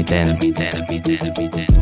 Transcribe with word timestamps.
intermitent. 0.00 0.42
intermitent, 0.42 1.08
intermitent. 1.08 1.79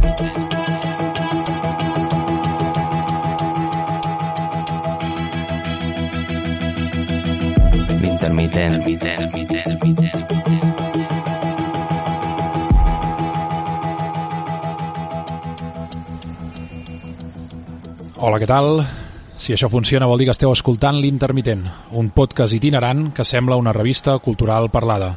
L'intermitent. 8.59 9.23
L'intermitent. 9.35 10.27
Hola, 18.19 18.41
què 18.43 18.49
tal? 18.51 18.83
Si 19.39 19.55
això 19.55 19.71
funciona 19.71 20.11
vol 20.11 20.19
dir 20.19 20.27
que 20.27 20.35
esteu 20.35 20.51
escoltant 20.51 20.99
l'Intermitent, 20.99 21.63
un 21.95 22.11
podcast 22.11 22.59
itinerant 22.59 23.13
que 23.15 23.23
sembla 23.23 23.63
una 23.63 23.77
revista 23.77 24.19
cultural 24.19 24.73
parlada. 24.75 25.15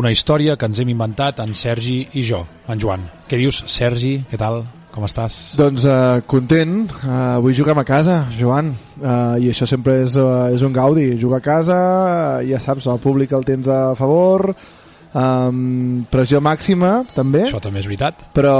Una 0.00 0.08
història 0.08 0.56
que 0.56 0.64
ens 0.64 0.80
hem 0.80 0.96
inventat 0.96 1.44
en 1.44 1.52
Sergi 1.52 2.06
i 2.16 2.24
jo, 2.24 2.46
en 2.64 2.80
Joan. 2.80 3.10
Què 3.28 3.36
dius, 3.44 3.60
Sergi? 3.68 4.22
Què 4.30 4.40
tal? 4.40 4.64
Com 5.00 5.08
estàs? 5.08 5.34
Doncs 5.56 5.86
uh, 5.88 6.18
content, 6.28 6.82
uh, 7.06 7.38
avui 7.38 7.54
juguem 7.56 7.78
a 7.80 7.86
casa, 7.88 8.18
Joan, 8.36 8.74
uh, 9.00 9.38
i 9.40 9.48
això 9.48 9.64
sempre 9.64 9.94
és, 10.02 10.18
uh, 10.20 10.50
és 10.52 10.60
un 10.60 10.74
gaudi, 10.76 11.14
jugar 11.16 11.38
a 11.40 11.46
casa, 11.46 11.78
uh, 11.78 12.42
ja 12.44 12.60
saps, 12.60 12.84
el 12.92 13.00
públic 13.00 13.32
el 13.32 13.46
tens 13.48 13.70
a 13.72 13.94
favor, 13.96 14.50
um, 15.16 16.04
pressió 16.12 16.42
màxima, 16.44 16.98
també, 17.16 17.46
Això 17.46 17.62
també 17.64 17.80
és 17.80 17.88
veritat. 17.88 18.26
però 18.36 18.52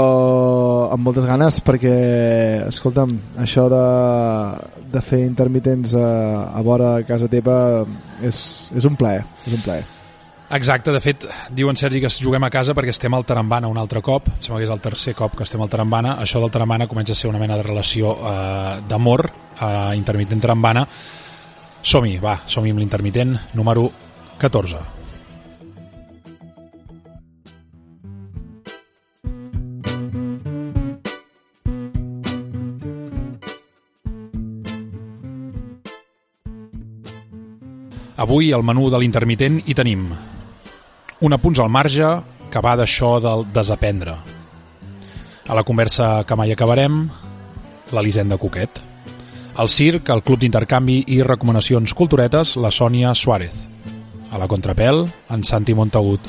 amb 0.89 1.05
moltes 1.05 1.29
ganes, 1.29 1.61
perquè, 1.61 1.95
escolta'm, 2.73 3.13
això 3.45 3.69
de, 3.69 3.85
de 4.97 5.07
fer 5.13 5.21
intermitents 5.29 5.93
a, 5.93 6.11
a 6.49 6.65
vora 6.65 6.95
de 6.97 7.09
casa 7.13 7.29
teva 7.29 7.85
és, 8.17 8.71
és 8.73 8.89
un 8.89 8.97
plaer, 8.97 9.27
és 9.45 9.53
un 9.53 9.61
plaer. 9.61 9.85
Exacte, 10.51 10.91
de 10.91 10.99
fet, 10.99 11.23
diuen 11.55 11.77
Sergi 11.79 12.01
que 12.03 12.09
juguem 12.11 12.43
a 12.43 12.49
casa 12.51 12.73
perquè 12.75 12.91
estem 12.91 13.13
al 13.15 13.23
Tarambana 13.23 13.69
un 13.71 13.77
altre 13.79 14.01
cop, 14.03 14.25
em 14.27 14.41
sembla 14.43 14.57
que 14.59 14.65
és 14.67 14.73
el 14.73 14.81
tercer 14.83 15.13
cop 15.15 15.37
que 15.39 15.45
estem 15.47 15.61
al 15.63 15.69
Tarambana, 15.71 16.17
això 16.19 16.41
del 16.43 16.51
Tarambana 16.51 16.89
comença 16.91 17.15
a 17.15 17.15
ser 17.15 17.29
una 17.29 17.39
mena 17.39 17.55
de 17.55 17.63
relació 17.63 18.11
eh, 18.19 18.81
d'amor 18.83 19.23
eh, 19.31 19.95
intermitent 19.95 20.43
Tarambana. 20.43 20.83
Som-hi, 21.81 22.17
va, 22.19 22.41
som-hi 22.51 22.73
amb 22.75 22.83
l'intermitent 22.83 23.37
número 23.55 23.85
14. 24.43 24.81
Avui 38.19 38.51
al 38.51 38.67
menú 38.67 38.91
de 38.91 38.99
l'intermitent 38.99 39.63
hi 39.63 39.77
tenim 39.79 40.11
un 41.21 41.33
apunts 41.33 41.59
al 41.61 41.69
marge 41.69 42.07
que 42.51 42.61
va 42.65 42.73
d'això 42.75 43.19
del 43.21 43.45
desaprendre. 43.53 44.15
A 45.47 45.57
la 45.57 45.63
conversa 45.63 46.23
que 46.25 46.37
mai 46.37 46.51
acabarem, 46.53 47.03
l'Elisenda 47.93 48.39
Coquet. 48.41 48.81
Al 49.61 49.69
circ, 49.69 50.09
el 50.09 50.23
Club 50.25 50.41
d'Intercanvi 50.41 50.97
i 51.13 51.21
Recomanacions 51.27 51.93
Culturetes, 51.93 52.55
la 52.57 52.73
Sònia 52.73 53.13
Suárez. 53.13 53.67
A 54.31 54.41
la 54.41 54.49
contrapel, 54.49 55.05
en 55.29 55.45
Santi 55.45 55.75
Montagut. 55.77 56.25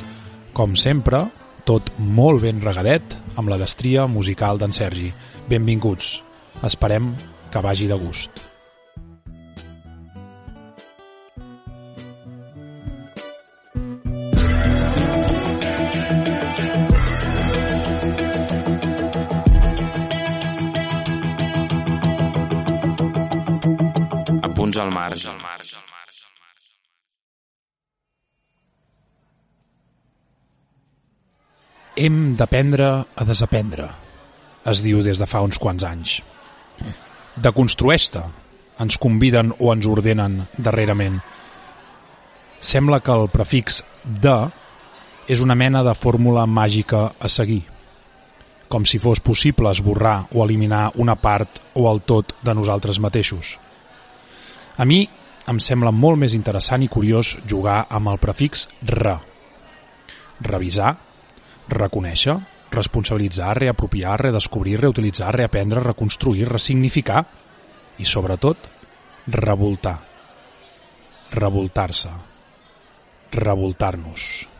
Com 0.52 0.76
sempre, 0.76 1.24
tot 1.64 1.94
molt 1.96 2.42
ben 2.44 2.60
regadet 2.60 3.16
amb 3.38 3.48
la 3.48 3.60
destria 3.60 4.08
musical 4.10 4.60
d'en 4.60 4.76
Sergi. 4.76 5.12
Benvinguts. 5.48 6.18
Esperem 6.66 7.14
que 7.52 7.64
vagi 7.64 7.88
de 7.88 7.96
gust. 7.96 8.51
Al 24.96 25.34
marge. 25.36 25.78
Hem 31.96 32.34
d'aprendre 32.40 32.86
a 33.04 33.24
desaprendre, 33.28 33.90
es 34.64 34.80
diu 34.80 35.02
des 35.04 35.18
de 35.20 35.26
fa 35.28 35.42
uns 35.44 35.58
quants 35.60 35.84
anys. 35.84 36.20
Deconstrueix-te, 37.36 38.22
ens 38.80 38.96
conviden 38.96 39.52
o 39.58 39.72
ens 39.74 39.86
ordenen 39.86 40.46
darrerament. 40.56 41.20
Sembla 42.62 43.02
que 43.04 43.12
el 43.12 43.28
prefix 43.28 43.82
de 44.04 44.36
és 45.28 45.42
una 45.44 45.54
mena 45.54 45.82
de 45.84 45.94
fórmula 45.94 46.46
màgica 46.46 47.10
a 47.20 47.28
seguir, 47.28 47.62
com 48.72 48.86
si 48.88 48.98
fos 49.02 49.20
possible 49.20 49.70
esborrar 49.70 50.28
o 50.32 50.44
eliminar 50.44 50.92
una 50.96 51.16
part 51.16 51.60
o 51.74 51.86
el 51.92 52.00
tot 52.08 52.34
de 52.42 52.54
nosaltres 52.56 52.98
mateixos. 52.98 53.58
A 54.76 54.84
mi 54.88 55.02
em 55.50 55.58
sembla 55.60 55.90
molt 55.92 56.20
més 56.22 56.36
interessant 56.38 56.82
i 56.84 56.90
curiós 56.92 57.36
jugar 57.48 57.82
amb 57.90 58.12
el 58.12 58.20
prefix 58.22 58.68
re. 58.88 59.16
Revisar, 60.42 60.94
reconèixer, 61.68 62.36
responsabilitzar, 62.72 63.56
reapropiar, 63.58 64.18
redescobrir, 64.22 64.78
reutilitzar, 64.80 65.34
reaprendre, 65.36 65.82
reconstruir, 65.84 66.48
ressignificar 66.48 67.26
i, 67.98 68.06
sobretot, 68.08 68.70
revoltar. 69.26 69.98
Revoltar-se. 71.32 72.14
Revoltar-nos. 73.32 74.51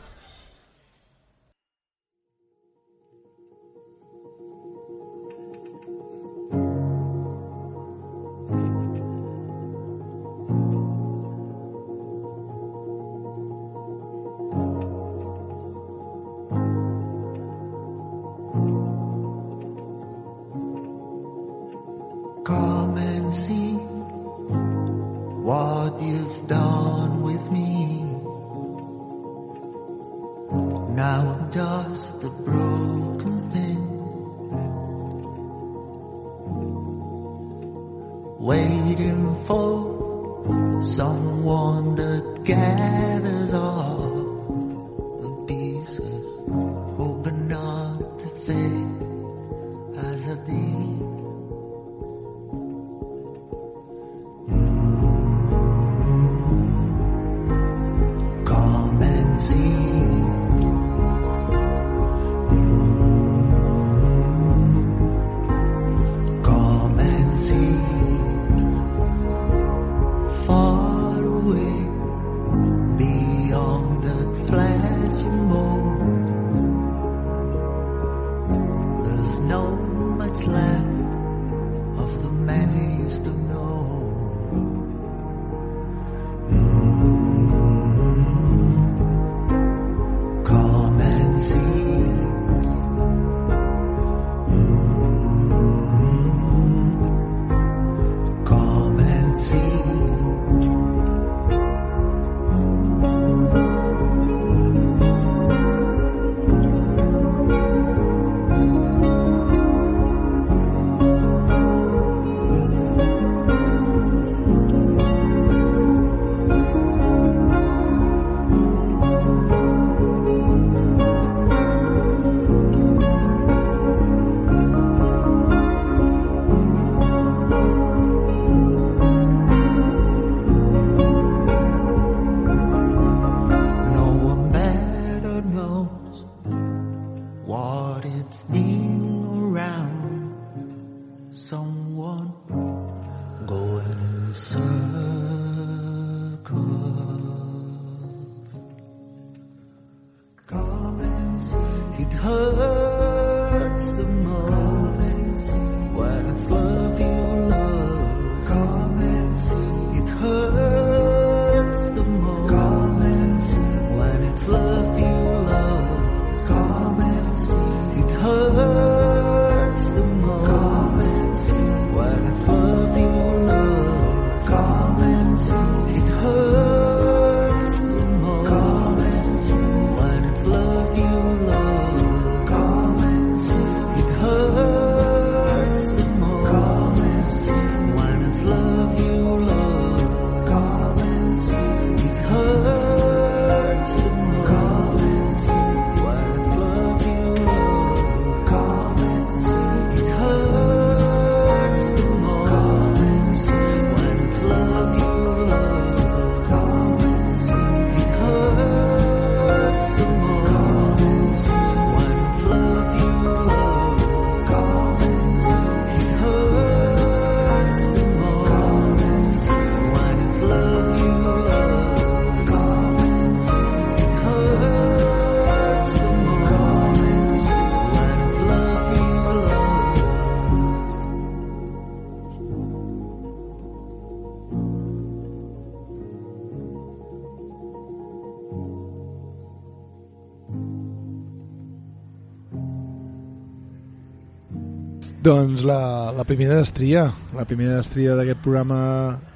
Doncs 245.43 245.65
la, 245.67 246.13
la 246.15 246.23
primera 246.23 246.55
destria, 246.55 247.09
la 247.35 247.43
primera 247.43 247.81
destria 247.81 248.13
d'aquest 248.15 248.39
programa 248.45 248.77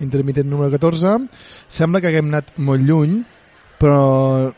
intermitent 0.04 0.46
número 0.46 0.70
14. 0.70 1.24
Sembla 1.66 1.98
que 1.98 2.12
haguem 2.12 2.28
anat 2.30 2.52
molt 2.62 2.84
lluny, 2.86 3.16
però 3.80 4.52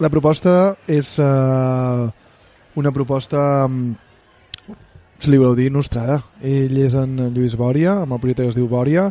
la 0.00 0.10
proposta 0.14 0.54
és 0.88 1.10
uh, 1.20 2.06
una 2.80 2.92
proposta, 2.96 3.42
um, 3.66 3.92
se 5.20 5.28
li 5.28 5.42
voleu 5.42 5.58
dir, 5.60 5.68
nostrada. 5.74 6.22
Ell 6.40 6.80
és 6.80 6.96
en 6.96 7.20
Lluís 7.36 7.58
Bòria, 7.60 7.98
amb 8.06 8.16
el 8.16 8.22
projecte 8.24 8.46
que 8.46 8.54
es 8.54 8.56
diu 8.56 8.70
Bòria, 8.72 9.10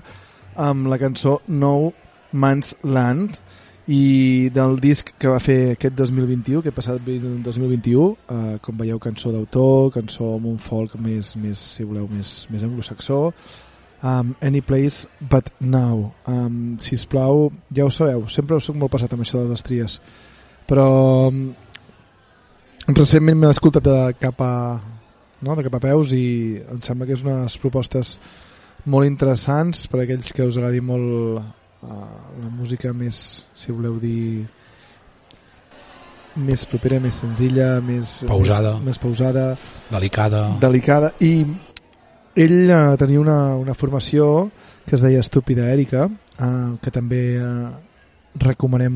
amb 0.58 0.90
la 0.90 0.98
cançó 0.98 1.44
No 1.46 1.92
Man's 2.34 2.74
Land, 2.82 3.38
i 3.88 4.50
del 4.54 4.78
disc 4.80 5.10
que 5.18 5.30
va 5.32 5.40
fer 5.42 5.74
aquest 5.74 5.96
2021, 5.98 6.60
aquest 6.60 6.76
passat 6.76 7.02
2021, 7.02 8.06
eh, 8.30 8.60
com 8.62 8.78
veieu, 8.78 9.00
cançó 9.02 9.32
d'autor, 9.34 9.90
cançó 9.96 10.36
amb 10.36 10.52
un 10.52 10.60
folk 10.62 10.94
més, 11.02 11.34
més 11.42 11.58
si 11.58 11.86
voleu, 11.88 12.08
més, 12.12 12.46
més 12.54 12.64
anglosaxó, 12.68 13.24
um, 14.04 14.36
Any 14.42 14.62
Place 14.62 15.08
But 15.20 15.50
Now. 15.60 16.14
Um, 16.28 16.78
si 16.80 16.96
us 16.96 17.06
plau, 17.06 17.50
ja 17.74 17.86
ho 17.86 17.90
sabeu, 17.90 18.28
sempre 18.30 18.60
soc 18.62 18.78
molt 18.78 18.94
passat 18.94 19.14
amb 19.14 19.26
això 19.26 19.42
de 19.42 19.50
les 19.50 19.66
tries, 19.66 19.98
però 20.70 20.88
um, 21.32 21.42
recentment 22.88 23.40
m'he 23.40 23.50
escoltat 23.50 23.86
de 23.88 23.98
cap 24.22 24.46
a, 24.46 24.54
no, 25.42 25.58
de 25.58 25.66
cap 25.66 25.80
a 25.80 25.84
peus 25.88 26.14
i 26.14 26.62
em 26.62 26.82
sembla 26.86 27.10
que 27.10 27.18
és 27.18 27.26
unes 27.26 27.58
propostes 27.62 28.20
molt 28.86 29.10
interessants 29.10 29.88
per 29.90 30.00
a 30.00 30.06
aquells 30.06 30.32
que 30.34 30.46
us 30.46 30.58
agradi 30.58 30.82
molt 30.82 31.61
la 31.82 32.50
música 32.50 32.94
més, 32.94 33.48
si 33.58 33.72
voleu 33.74 33.98
dir 34.02 34.46
més 36.40 36.64
propera, 36.70 37.00
més 37.04 37.18
senzilla 37.24 37.82
més 37.84 38.22
Pausada. 38.28 38.76
més, 38.78 38.92
més 38.92 39.00
pausada 39.02 39.46
delicada. 39.92 40.46
delicada 40.62 41.12
i 41.20 41.34
ell 42.40 42.72
uh, 42.72 42.96
tenia 43.00 43.20
una, 43.20 43.56
una 43.60 43.76
formació 43.76 44.50
que 44.86 44.96
es 44.96 45.04
deia 45.04 45.20
Estúpida 45.20 45.68
Èrica 45.72 46.06
uh, 46.08 46.78
que 46.82 46.94
també 46.94 47.24
uh, 47.42 47.72
recomanem 48.40 48.96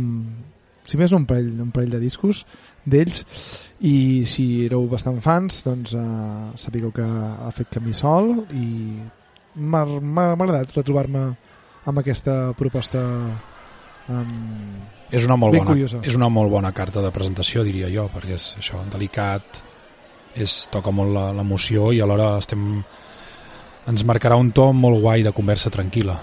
si 0.86 1.00
més 1.01 1.12
un 1.18 1.25
parell, 1.27 1.51
un 1.65 1.74
parell 1.75 1.98
de 1.98 2.00
discos 2.00 2.46
d'ells 2.86 3.25
i 3.84 4.24
si 4.30 4.46
éreu 4.70 4.86
bastant 4.88 5.20
fans 5.20 5.63
doncs 5.65 5.96
uh, 5.98 6.54
sapigueu 6.56 6.94
que 6.96 7.04
ha 7.04 7.51
fet 7.51 7.74
camí 7.74 7.92
sol 7.98 8.46
i 8.56 8.96
m'ha 9.56 10.30
agradat 10.36 10.72
retrobar-me 10.77 11.34
amb 11.86 12.00
aquesta 12.01 12.54
proposta 12.58 13.01
um, 14.10 14.82
És 15.12 15.25
una 15.25 15.36
molt 15.38 15.56
bona, 15.58 15.72
curiosa. 15.72 16.00
és 16.04 16.15
una 16.18 16.30
molt 16.30 16.50
bona 16.51 16.72
carta 16.74 17.01
de 17.01 17.12
presentació, 17.13 17.63
diria 17.63 17.89
jo, 17.94 18.08
perquè 18.13 18.36
és 18.39 18.48
això, 18.60 18.82
delicat, 18.92 19.62
és, 20.36 20.68
toca 20.74 20.92
molt 20.92 21.13
la- 21.13 21.32
l'emoció 21.34 21.92
i 21.94 22.01
alhora 22.01 22.38
estem, 22.42 22.84
ens 23.88 24.04
marcarà 24.06 24.36
un 24.36 24.51
to 24.51 24.72
molt 24.74 25.00
guai 25.01 25.24
de 25.24 25.32
conversa 25.32 25.70
tranquil·la. 25.70 26.18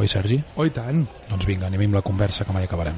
Oi, 0.00 0.08
Sergi? 0.08 0.38
oh 0.56 0.64
i 0.64 0.70
tant 0.72 1.02
Doncs 1.28 1.44
vinga, 1.44 1.66
anem 1.68 1.82
amb 1.84 1.94
la 1.98 2.00
conversa 2.02 2.46
que 2.48 2.52
mai 2.56 2.64
acabarem. 2.64 2.96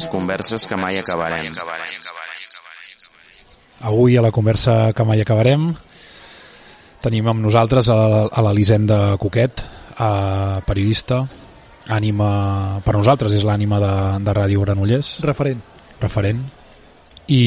Les 0.00 0.08
converses 0.08 0.62
que 0.64 0.76
mai 0.80 0.96
acabarem. 0.96 1.44
Avui 3.84 4.14
a 4.16 4.22
la 4.24 4.30
conversa 4.32 4.94
que 4.96 5.04
mai 5.04 5.20
acabarem 5.20 5.74
tenim 7.04 7.28
amb 7.28 7.44
nosaltres 7.44 7.90
a, 7.92 7.98
l'Elisenda 8.46 9.18
Coquet, 9.20 9.60
a 10.00 10.64
periodista, 10.64 11.18
ànima, 11.92 12.30
per 12.80 12.96
nosaltres 12.96 13.36
és 13.36 13.44
l'ànima 13.44 13.76
de, 13.84 13.92
de 14.24 14.36
Ràdio 14.40 14.64
Granollers, 14.64 15.18
referent. 15.28 15.60
Referent, 16.00 16.40
i, 17.28 17.44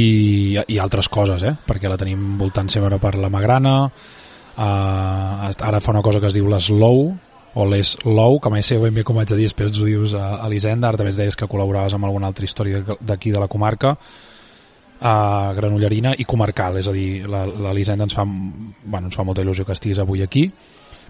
i 0.62 0.78
altres 0.78 1.10
coses, 1.10 1.42
eh? 1.42 1.58
perquè 1.58 1.90
la 1.90 1.98
tenim 1.98 2.36
voltant 2.38 2.70
sempre 2.70 3.02
per 3.02 3.16
la 3.18 3.34
Magrana, 3.34 3.76
uh, 3.90 5.50
ara 5.50 5.82
fa 5.82 5.98
una 5.98 6.06
cosa 6.06 6.22
que 6.22 6.30
es 6.30 6.38
diu 6.38 6.54
l'Slow, 6.54 7.08
o 7.54 7.66
l'Slow, 7.70 8.40
que 8.42 8.50
mai 8.50 8.64
sé 8.66 8.80
ben 8.82 8.94
bé 8.96 9.04
com 9.06 9.20
haig 9.22 9.30
de 9.30 9.38
dir, 9.38 9.48
després 9.50 9.78
ho 9.78 9.86
dius 9.86 10.16
a 10.18 10.42
Elisenda, 10.48 10.90
ara 10.90 10.98
també 10.98 11.14
deies 11.14 11.38
que 11.38 11.50
col·laboraves 11.50 11.94
amb 11.94 12.08
alguna 12.10 12.32
altra 12.32 12.46
història 12.48 12.82
d'aquí 13.00 13.32
de 13.32 13.42
la 13.42 13.48
comarca, 13.48 13.94
uh, 13.94 15.54
granollerina 15.58 16.16
i 16.18 16.26
comarcal, 16.26 16.80
és 16.82 16.90
a 16.90 16.96
dir, 16.96 17.24
l'Elisenda 17.28 18.10
ens 18.10 18.18
fa, 18.18 18.26
bueno, 18.26 19.08
ens 19.08 19.16
fa 19.16 19.26
molta 19.28 19.46
il·lusió 19.46 19.68
que 19.68 19.78
estiguis 19.78 20.02
avui 20.02 20.26
aquí, 20.26 20.48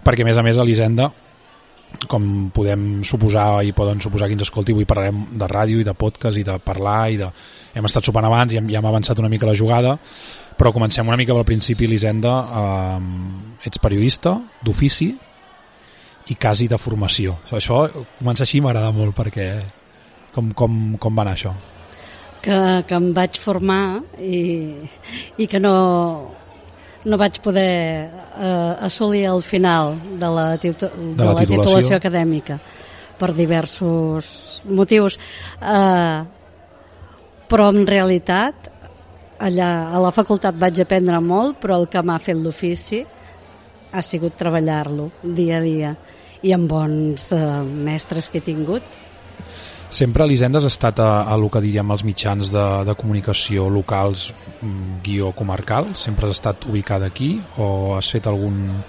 perquè 0.04 0.24
a 0.24 0.28
més 0.28 0.38
a 0.38 0.44
més 0.44 0.60
Elisenda 0.60 1.10
com 2.10 2.50
podem 2.54 3.04
suposar 3.06 3.62
i 3.64 3.72
poden 3.72 4.00
suposar 4.02 4.26
qui 4.28 4.36
ens 4.36 4.46
escolti, 4.46 4.74
avui 4.74 4.86
parlarem 4.88 5.20
de 5.38 5.48
ràdio 5.50 5.80
i 5.80 5.86
de 5.86 5.94
podcast 5.94 6.38
i 6.38 6.44
de 6.46 6.56
parlar 6.58 7.10
i 7.12 7.20
de... 7.20 7.28
hem 7.74 7.86
estat 7.86 8.04
sopant 8.04 8.26
abans 8.26 8.52
i 8.52 8.58
hem, 8.58 8.70
ja 8.72 8.80
hem 8.80 8.88
avançat 8.90 9.20
una 9.22 9.30
mica 9.30 9.46
la 9.46 9.54
jugada 9.54 9.94
però 10.58 10.72
comencem 10.74 11.06
una 11.06 11.16
mica 11.16 11.34
pel 11.34 11.46
principi 11.46 11.86
Elisenda 11.86 12.34
eh, 12.44 12.98
ets 13.70 13.80
periodista 13.82 14.36
d'ofici 14.62 15.12
i 16.28 16.36
quasi 16.40 16.68
de 16.68 16.78
formació 16.80 17.38
això 17.52 17.84
comença 18.18 18.44
així 18.46 18.60
m'agrada 18.64 18.92
molt 18.96 19.16
perquè 19.16 19.48
com, 20.34 20.52
com, 20.56 20.96
com 20.98 21.16
va 21.16 21.26
anar 21.26 21.36
això 21.36 21.54
que, 22.44 22.56
que 22.88 22.96
em 22.98 23.10
vaig 23.16 23.38
formar 23.40 24.02
i, 24.20 24.40
i 25.40 25.48
que 25.48 25.60
no, 25.62 25.74
no 27.04 27.20
vaig 27.20 27.40
poder 27.44 27.70
eh, 28.08 28.72
assolir 28.84 29.24
el 29.30 29.42
final 29.44 29.96
de 30.20 30.30
la, 30.36 30.46
titu 30.60 30.90
de 30.90 31.24
la 31.24 31.32
la, 31.32 31.40
titulació. 31.40 31.56
titulació 31.56 31.98
acadèmica 32.00 32.58
per 33.18 33.32
diversos 33.32 34.28
motius. 34.66 35.18
Eh, 35.60 36.20
però 37.48 37.68
en 37.72 37.84
realitat 37.86 38.70
allà 39.44 39.70
a 39.94 40.00
la 40.02 40.12
facultat 40.14 40.56
vaig 40.58 40.80
aprendre 40.82 41.20
molt, 41.20 41.58
però 41.62 41.78
el 41.80 41.88
que 41.92 42.02
m'ha 42.02 42.18
fet 42.22 42.40
l'ofici 42.40 43.04
ha 43.94 44.02
sigut 44.02 44.36
treballar-lo 44.40 45.10
dia 45.22 45.60
a 45.60 45.64
dia 45.64 45.92
i 46.44 46.52
amb 46.52 46.68
bons 46.70 47.30
eh, 47.32 47.42
mestres 47.64 48.28
que 48.28 48.40
he 48.40 48.44
tingut. 48.44 48.86
Sempre 49.94 50.26
l'Hisenda 50.26 50.58
has 50.58 50.66
estat 50.66 50.98
a, 50.98 51.22
a 51.22 51.36
el 51.36 51.44
que 51.52 51.62
diríem 51.62 51.92
els 51.94 52.02
mitjans 52.06 52.50
de, 52.50 52.64
de 52.88 52.94
comunicació 52.98 53.68
locals 53.70 54.32
mm, 54.32 54.98
guió 55.06 55.30
comarcal? 55.36 55.92
Sempre 55.94 56.26
has 56.26 56.40
estat 56.40 56.66
ubicada 56.66 57.06
aquí 57.12 57.36
o 57.56 57.94
has 57.94 58.10
fet 58.10 58.26
algun... 58.26 58.82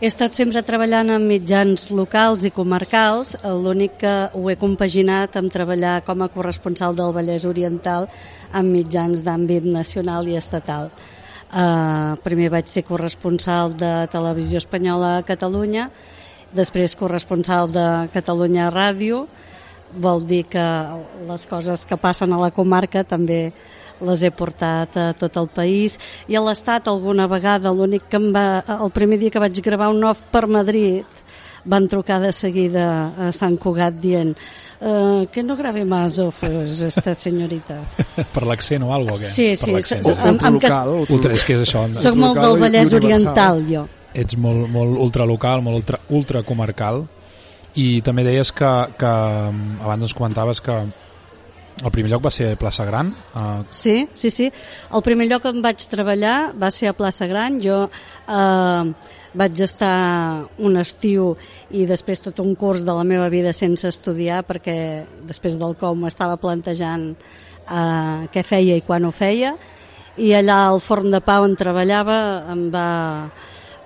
He 0.00 0.08
estat 0.08 0.32
sempre 0.32 0.62
treballant 0.64 1.10
en 1.12 1.26
mitjans 1.28 1.90
locals 1.92 2.46
i 2.48 2.52
comarcals, 2.56 3.34
l'únic 3.44 3.98
que 4.00 4.14
ho 4.32 4.46
he 4.48 4.54
compaginat 4.56 5.34
amb 5.36 5.52
treballar 5.52 5.98
com 6.06 6.22
a 6.24 6.30
corresponsal 6.32 6.96
del 6.96 7.12
Vallès 7.12 7.44
Oriental 7.44 8.06
en 8.56 8.70
mitjans 8.72 9.20
d'àmbit 9.26 9.66
nacional 9.68 10.30
i 10.30 10.38
estatal. 10.40 10.88
Uh, 11.50 12.14
primer 12.24 12.48
vaig 12.54 12.70
ser 12.70 12.86
corresponsal 12.86 13.74
de 13.74 13.92
Televisió 14.14 14.62
Espanyola 14.62 15.16
a 15.18 15.26
Catalunya, 15.26 15.90
després 16.54 16.96
corresponsal 16.98 17.70
de 17.72 17.84
Catalunya 18.14 18.70
Ràdio, 18.74 19.26
vol 20.00 20.22
dir 20.26 20.44
que 20.46 20.62
les 21.28 21.46
coses 21.50 21.84
que 21.84 21.96
passen 21.98 22.32
a 22.32 22.38
la 22.38 22.50
comarca 22.54 23.02
també 23.04 23.52
les 24.00 24.22
he 24.24 24.30
portat 24.32 24.94
a 24.96 25.08
tot 25.12 25.34
el 25.36 25.48
país. 25.52 25.98
I 26.30 26.36
a 26.38 26.40
l'Estat 26.40 26.86
alguna 26.88 27.26
vegada 27.28 27.72
l'únic 27.74 28.06
que 28.08 28.16
em 28.16 28.30
va, 28.32 28.62
el 28.80 28.90
primer 28.94 29.18
dia 29.20 29.30
que 29.34 29.42
vaig 29.42 29.58
gravar 29.60 29.90
un 29.92 30.04
off 30.08 30.22
per 30.32 30.46
Madrid 30.46 31.04
van 31.68 31.88
trucar 31.92 32.20
de 32.22 32.30
seguida 32.32 33.12
a 33.20 33.26
Sant 33.36 33.58
Cugat 33.60 33.98
dient 34.00 34.30
uh, 34.80 35.26
que 35.28 35.42
no 35.44 35.56
grave 35.58 35.84
más 35.84 36.16
offs 36.18 36.80
esta 36.80 37.12
señorita 37.14 37.82
per 38.34 38.46
l'accent 38.48 38.82
o 38.86 38.94
alguna 38.94 39.12
cosa? 39.18 39.28
Sí, 39.28 39.50
per 39.60 39.82
sí, 39.84 39.98
amb- 40.16 40.40
amb 40.40 40.56
cas- 40.62 40.72
Ultralocal, 40.72 41.12
Ultra, 41.12 41.34
és 41.36 41.44
que 41.44 41.58
és 41.58 41.66
això, 41.68 41.84
soc 42.00 42.16
molt 42.16 42.38
local 42.40 42.54
del 42.56 42.62
Vallès. 42.64 42.94
Oriental 42.96 43.60
jo 43.68 43.84
ets 44.14 44.36
molt, 44.36 44.68
molt 44.72 44.98
ultralocal, 44.98 45.62
molt 45.62 45.82
ultra, 45.82 46.00
ultracomarcal 46.08 47.04
i 47.78 48.00
també 48.02 48.24
deies 48.26 48.50
que, 48.50 48.70
que 48.98 49.12
mm, 49.52 49.78
abans 49.84 50.08
ens 50.08 50.16
comentaves 50.16 50.60
que 50.64 50.80
el 51.80 51.92
primer 51.94 52.10
lloc 52.10 52.24
va 52.26 52.32
ser 52.34 52.50
Plaça 52.60 52.84
Gran 52.84 53.12
uh, 53.34 53.62
Sí, 53.70 54.08
sí, 54.12 54.30
sí. 54.30 54.50
El 54.92 55.02
primer 55.06 55.28
lloc 55.30 55.46
on 55.48 55.62
vaig 55.64 55.80
treballar 55.88 56.52
va 56.58 56.68
ser 56.74 56.90
a 56.90 56.96
Plaça 56.96 57.28
Gran. 57.30 57.56
Jo 57.62 57.86
eh, 57.88 58.90
vaig 59.32 59.62
estar 59.64 60.44
un 60.58 60.76
estiu 60.80 61.34
i 61.70 61.86
després 61.88 62.20
tot 62.20 62.42
un 62.42 62.54
curs 62.58 62.84
de 62.84 62.96
la 62.96 63.06
meva 63.06 63.30
vida 63.32 63.54
sense 63.56 63.88
estudiar 63.88 64.42
perquè 64.44 65.06
després 65.28 65.56
del 65.60 65.76
com 65.80 66.04
estava 66.10 66.36
plantejant 66.40 67.12
eh, 67.14 68.26
què 68.34 68.44
feia 68.44 68.76
i 68.76 68.84
quan 68.84 69.06
ho 69.06 69.14
feia 69.14 69.54
i 70.20 70.34
allà 70.34 70.66
al 70.66 70.82
forn 70.82 71.14
de 71.14 71.22
pa 71.24 71.38
on 71.40 71.54
treballava 71.56 72.18
em 72.50 72.66
va 72.74 72.88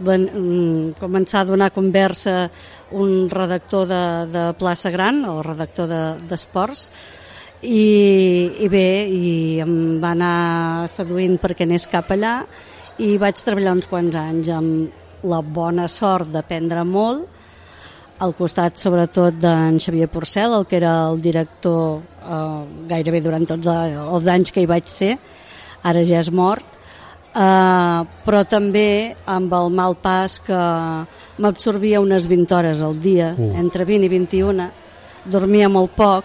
ven, 0.07 0.29
mm, 0.31 0.95
començar 1.01 1.43
a 1.43 1.49
donar 1.51 1.73
conversa 1.75 2.49
un 2.93 3.29
redactor 3.31 3.87
de, 3.91 4.03
de 4.33 4.47
Plaça 4.61 4.93
Gran, 4.95 5.25
el 5.25 5.43
redactor 5.47 5.89
de- 5.91 6.17
d'esports, 6.29 6.89
de, 6.91 7.23
i, 7.65 8.51
i 8.61 8.69
bé, 8.69 9.07
i 9.09 9.61
em 9.65 9.99
va 10.03 10.11
anar 10.13 10.89
seduint 10.93 11.39
perquè 11.41 11.65
anés 11.65 11.87
cap 11.89 12.11
allà 12.13 12.43
i 13.01 13.17
vaig 13.19 13.41
treballar 13.41 13.73
uns 13.79 13.89
quants 13.91 14.17
anys 14.21 14.51
amb 14.53 15.25
la 15.25 15.41
bona 15.41 15.87
sort 15.89 16.29
d'aprendre 16.29 16.85
molt 16.85 17.31
al 18.23 18.35
costat 18.37 18.77
sobretot 18.79 19.41
d'en 19.41 19.81
Xavier 19.83 20.07
Porcel, 20.13 20.53
el 20.55 20.67
que 20.69 20.77
era 20.77 20.93
el 21.09 21.21
director 21.25 22.03
eh, 22.21 22.61
gairebé 22.93 23.21
durant 23.25 23.47
tots 23.49 23.67
els 23.67 24.29
anys 24.31 24.53
que 24.55 24.63
hi 24.63 24.69
vaig 24.71 24.87
ser, 24.87 25.17
ara 25.83 26.05
ja 26.07 26.21
és 26.21 26.31
mort, 26.31 26.69
eh, 27.35 28.01
però 28.25 28.45
també 28.49 29.15
amb 29.27 29.53
el 29.53 29.71
mal 29.75 29.97
pas 30.01 30.39
que 30.45 30.61
m'absorbia 31.39 32.01
unes 32.01 32.29
20 32.31 32.55
hores 32.55 32.81
al 32.81 33.01
dia, 33.01 33.35
Uh. 33.39 33.53
entre 33.59 33.85
20 33.85 34.07
i 34.07 34.09
21, 34.09 34.71
dormia 35.25 35.69
molt 35.69 35.95
poc 35.97 36.25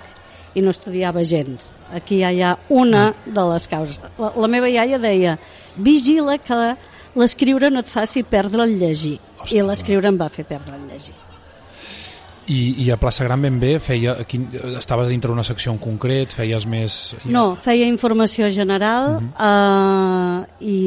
i 0.56 0.62
no 0.62 0.72
estudiava 0.74 1.24
gens. 1.24 1.76
Aquí 1.94 2.20
ja 2.22 2.32
hi 2.32 2.42
ha 2.42 2.58
una 2.70 3.14
de 3.26 3.46
les 3.54 3.68
causes. 3.68 4.00
La, 4.18 4.34
la 4.36 4.48
meva 4.48 4.70
iaia 4.70 5.00
deia, 5.00 5.38
vigila 5.78 6.38
que 6.38 6.76
l'escriure 7.16 7.70
no 7.70 7.80
et 7.80 7.90
faci 7.90 8.24
perdre 8.24 8.64
el 8.64 8.78
llegir. 8.80 9.20
Ostres. 9.40 9.56
I 9.56 9.62
l'escriure 9.66 10.08
em 10.08 10.18
va 10.20 10.30
fer 10.30 10.46
perdre 10.46 10.76
el 10.76 10.88
llegir. 10.92 11.16
I, 12.50 12.60
i 12.84 12.90
a 12.92 12.98
Plaça 12.98 13.26
Gran 13.28 13.42
ben 13.46 13.60
bé 13.62 13.76
feia, 13.84 14.16
quin, 14.30 14.48
estaves 14.80 15.10
dintre 15.12 15.32
una 15.32 15.46
secció 15.46 15.72
en 15.74 15.80
concret 15.82 16.34
feies 16.34 16.66
més... 16.70 16.98
No, 17.30 17.54
feia 17.62 17.88
informació 17.90 18.50
general 18.54 19.20
eh, 19.30 20.38
i 20.66 20.80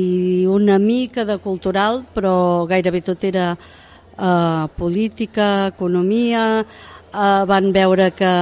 una 0.51 0.81
mica 0.83 1.27
de 1.29 1.39
cultural, 1.43 2.03
però 2.15 2.67
gairebé 2.71 3.03
tot 3.07 3.23
era 3.29 3.53
eh, 3.55 4.65
política, 4.77 5.69
economia, 5.71 6.45
eh, 7.13 7.45
van 7.47 7.71
veure 7.73 8.11
que, 8.17 8.35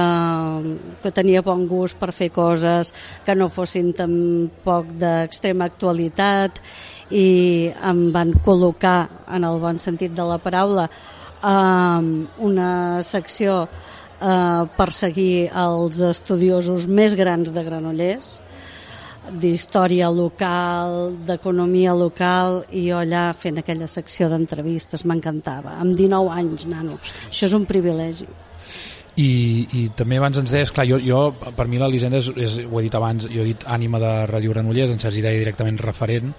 que 1.03 1.13
tenia 1.13 1.45
bon 1.45 1.67
gust 1.69 1.99
per 2.01 2.11
fer 2.15 2.31
coses 2.33 2.93
que 3.25 3.37
no 3.37 3.51
fossin 3.53 3.93
tampoc 3.97 4.91
d'extrema 4.97 5.69
actualitat 5.69 6.61
i 7.11 7.69
em 7.69 8.05
van 8.15 8.33
col·locar, 8.45 8.99
en 9.35 9.43
el 9.45 9.59
bon 9.59 9.77
sentit 9.79 10.15
de 10.15 10.25
la 10.25 10.39
paraula, 10.41 10.87
eh, 11.43 12.11
una 12.49 12.71
secció 13.03 13.63
eh, 13.65 14.63
per 14.77 14.89
seguir 14.95 15.49
els 15.51 16.01
estudiosos 16.11 16.87
més 16.87 17.15
grans 17.19 17.53
de 17.53 17.63
Granollers, 17.65 18.37
d'història 19.41 20.09
local, 20.09 21.15
d'economia 21.27 21.93
local, 21.93 22.63
i 22.73 22.87
jo 22.89 23.01
allà 23.01 23.29
fent 23.37 23.61
aquella 23.61 23.87
secció 23.87 24.29
d'entrevistes, 24.31 25.05
m'encantava. 25.05 25.77
Amb 25.81 25.95
19 25.97 26.31
anys, 26.33 26.65
nano. 26.71 26.97
Això 27.29 27.45
és 27.49 27.53
un 27.57 27.67
privilegi. 27.69 28.27
I, 29.19 29.31
i 29.75 29.81
també 29.95 30.17
abans 30.17 30.39
ens 30.39 30.53
deies, 30.53 30.71
clar, 30.71 30.87
jo, 30.87 30.97
jo 31.03 31.19
per 31.35 31.67
mi 31.67 31.77
l'Elisenda 31.77 32.21
és, 32.21 32.29
és, 32.31 32.57
ho 32.63 32.79
he 32.79 32.85
dit 32.87 32.95
abans, 32.95 33.27
jo 33.27 33.43
he 33.43 33.51
dit 33.51 33.65
ànima 33.67 33.99
de 34.01 34.11
Ràdio 34.31 34.53
Granollers, 34.55 34.93
en 34.93 35.03
Sergi 35.03 35.23
deia 35.23 35.41
directament 35.41 35.77
referent, 35.83 36.31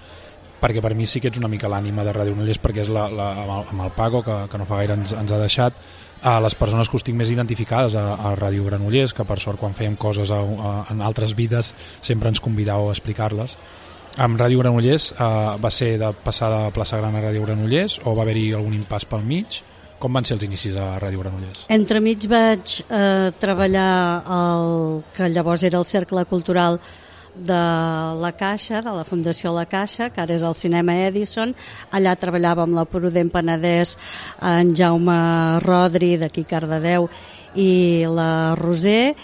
perquè 0.63 0.79
per 0.83 0.93
mi 0.95 1.07
sí 1.09 1.19
que 1.19 1.27
ets 1.27 1.41
una 1.41 1.51
mica 1.51 1.67
l'ànima 1.71 2.05
de 2.07 2.15
Ràdio 2.15 2.37
Granollers 2.37 2.61
perquè 2.63 2.85
és 2.85 2.91
la, 2.93 3.09
la, 3.11 3.29
amb, 3.43 3.51
el, 3.51 3.69
amb 3.73 3.85
el 3.89 3.93
Paco, 3.97 4.23
que, 4.23 4.39
que 4.51 4.61
no 4.61 4.67
fa 4.69 4.79
gaire 4.79 4.95
ens, 4.95 5.11
ens 5.19 5.35
ha 5.35 5.41
deixat, 5.41 5.79
a 6.23 6.37
les 6.39 6.55
persones 6.55 6.87
que 6.87 6.95
us 6.95 7.03
tinc 7.03 7.19
més 7.19 7.31
identificades 7.33 7.97
a, 7.99 8.05
a 8.15 8.31
Ràdio 8.39 8.63
Granollers, 8.69 9.11
que 9.13 9.25
per 9.27 9.41
sort 9.43 9.59
quan 9.59 9.75
fèiem 9.75 9.97
coses 9.99 10.31
a, 10.31 10.39
a, 10.39 10.75
en 10.93 11.03
altres 11.03 11.35
vides 11.35 11.73
sempre 12.01 12.31
ens 12.31 12.39
convidàveu 12.43 12.87
a 12.87 12.95
explicar-les. 12.95 13.57
Amb 14.23 14.39
Ràdio 14.39 14.61
Granollers 14.61 15.11
eh, 15.17 15.27
va 15.59 15.71
ser 15.73 15.97
de 15.99 16.13
passar 16.23 16.51
de 16.53 16.71
Plaça 16.73 16.99
Gran 17.01 17.17
a 17.17 17.27
Ràdio 17.27 17.43
Granollers 17.43 17.99
o 18.05 18.15
va 18.15 18.23
haver-hi 18.23 18.51
algun 18.55 18.75
impàs 18.77 19.07
pel 19.09 19.25
mig? 19.27 19.59
Com 19.99 20.15
van 20.15 20.27
ser 20.27 20.37
els 20.37 20.43
inicis 20.45 20.75
a 20.79 20.93
Ràdio 21.01 21.23
Granollers? 21.23 21.65
Entremig 21.73 22.27
vaig 22.29 22.79
eh, 22.87 23.31
treballar 23.41 23.93
el 24.37 25.01
que 25.15 25.31
llavors 25.33 25.63
era 25.67 25.81
el 25.81 25.89
Cercle 25.89 26.23
Cultural 26.29 26.79
de 27.35 27.61
la 28.21 28.31
Caixa, 28.37 28.81
de 28.81 28.93
la 28.93 29.03
Fundació 29.03 29.53
La 29.55 29.65
Caixa, 29.65 30.09
que 30.13 30.21
ara 30.21 30.35
és 30.35 30.43
el 30.45 30.55
Cinema 30.55 30.95
Edison. 31.07 31.53
Allà 31.91 32.15
treballava 32.19 32.63
amb 32.67 32.77
la 32.77 32.85
Prudent 32.85 33.31
Penedès, 33.33 33.97
en 34.41 34.73
Jaume 34.77 35.17
Rodri, 35.65 36.15
d'aquí 36.21 36.45
Cardedeu, 36.45 37.09
i 37.55 38.05
la 38.09 38.55
Roser, 38.59 39.15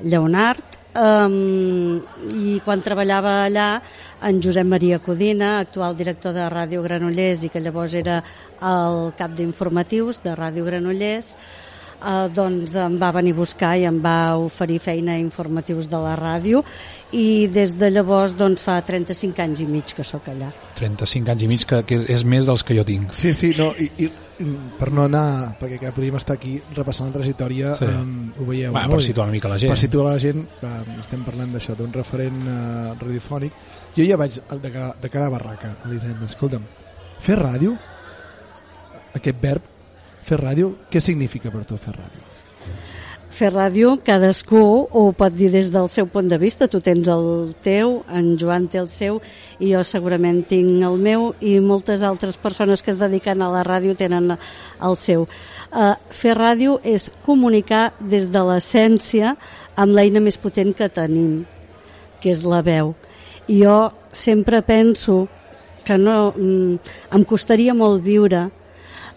Lleonard, 0.00 0.78
um, 0.98 1.98
i 2.32 2.58
quan 2.64 2.82
treballava 2.84 3.44
allà 3.46 3.68
en 4.24 4.42
Josep 4.42 4.66
Maria 4.66 4.98
Codina, 4.98 5.58
actual 5.60 5.96
director 5.96 6.34
de 6.34 6.48
Ràdio 6.50 6.82
Granollers 6.82 7.44
i 7.44 7.52
que 7.52 7.62
llavors 7.62 7.94
era 7.94 8.22
el 8.62 9.12
cap 9.18 9.34
d'informatius 9.36 10.22
de 10.24 10.34
Ràdio 10.38 10.66
Granollers, 10.66 11.34
eh, 11.98 12.28
doncs 12.34 12.76
em 12.76 12.98
va 13.00 13.10
venir 13.12 13.32
a 13.34 13.38
buscar 13.40 13.74
i 13.78 13.84
em 13.88 13.98
va 14.04 14.36
oferir 14.38 14.78
feina 14.80 15.14
a 15.16 15.18
informatius 15.22 15.88
de 15.90 15.98
la 16.02 16.14
ràdio 16.18 16.62
i 17.12 17.46
des 17.52 17.74
de 17.78 17.90
llavors 17.90 18.36
doncs 18.38 18.62
fa 18.62 18.78
35 18.84 19.42
anys 19.42 19.60
i 19.64 19.66
mig 19.66 19.94
que 19.96 20.04
sóc 20.04 20.28
allà. 20.28 20.52
35 20.78 21.30
anys 21.34 21.42
i 21.44 21.48
mig, 21.50 21.66
que, 21.66 21.82
que 21.88 22.00
és 22.12 22.24
més 22.24 22.46
dels 22.46 22.62
que 22.64 22.76
jo 22.76 22.84
tinc. 22.84 23.12
Sí, 23.16 23.34
sí, 23.34 23.52
no, 23.58 23.70
i, 23.78 23.90
i 24.04 24.10
per 24.78 24.92
no 24.94 25.02
anar, 25.08 25.56
perquè 25.58 25.80
que 25.82 25.90
podríem 25.90 26.14
estar 26.14 26.36
aquí 26.38 26.60
repassant 26.76 27.08
la 27.08 27.16
trajectòria, 27.16 27.72
Sí. 27.74 27.86
sí. 27.88 27.94
um, 27.98 28.28
ho 28.38 28.44
veieu, 28.46 28.72
Va, 28.72 28.84
no? 28.86 28.94
per 28.94 29.02
situar 29.02 29.26
una 29.26 29.34
mica 29.34 29.48
la 29.50 29.58
gent. 29.58 29.72
Per 29.72 29.78
situar 29.80 30.12
la 30.12 30.18
gent, 30.22 30.44
um, 30.62 30.92
estem 31.02 31.24
parlant 31.26 31.50
d'això, 31.56 31.74
d'un 31.74 31.90
referent 31.96 32.44
uh, 32.46 32.92
radiofònic. 33.00 33.56
Jo 33.96 34.06
ja 34.06 34.16
vaig 34.20 34.38
de 34.38 34.70
cara, 34.70 34.92
de 35.02 35.10
cara 35.10 35.26
a 35.26 35.32
barraca, 35.34 35.72
Elisenda, 35.88 36.28
escolta'm, 36.30 36.62
fer 37.18 37.34
ràdio, 37.40 37.74
aquest 39.18 39.42
verb, 39.42 39.62
fer 40.28 40.40
ràdio, 40.40 40.74
què 40.92 41.00
significa 41.00 41.52
per 41.54 41.64
tu 41.64 41.78
fer 41.80 41.94
ràdio? 41.96 42.26
Fer 43.38 43.52
ràdio, 43.54 43.92
cadascú 44.02 44.60
ho 44.90 45.02
pot 45.14 45.34
dir 45.36 45.52
des 45.52 45.68
del 45.70 45.86
seu 45.92 46.08
punt 46.10 46.26
de 46.26 46.40
vista. 46.42 46.66
Tu 46.66 46.80
tens 46.82 47.06
el 47.12 47.52
teu, 47.62 48.00
en 48.10 48.32
Joan 48.40 48.66
té 48.66 48.80
el 48.80 48.88
seu, 48.90 49.20
i 49.62 49.70
jo 49.70 49.84
segurament 49.86 50.40
tinc 50.50 50.82
el 50.82 50.98
meu, 50.98 51.28
i 51.38 51.60
moltes 51.62 52.02
altres 52.02 52.34
persones 52.40 52.82
que 52.82 52.90
es 52.90 52.98
dediquen 52.98 53.44
a 53.44 53.52
la 53.52 53.62
ràdio 53.68 53.94
tenen 53.94 54.34
el 54.34 54.98
seu. 54.98 55.28
Uh, 55.70 55.94
fer 56.10 56.34
ràdio 56.34 56.80
és 56.82 57.12
comunicar 57.22 57.92
des 58.00 58.26
de 58.32 58.42
l'essència 58.50 59.36
amb 59.78 59.94
l'eina 59.94 60.24
més 60.24 60.40
potent 60.40 60.74
que 60.74 60.90
tenim, 60.90 61.44
que 62.18 62.34
és 62.34 62.42
la 62.42 62.64
veu. 62.66 62.96
I 63.46 63.62
jo 63.62 63.78
sempre 64.10 64.64
penso 64.66 65.28
que 65.86 65.94
no, 65.96 66.32
mm, 66.34 66.94
em 67.14 67.24
costaria 67.24 67.72
molt 67.72 68.02
viure 68.02 68.48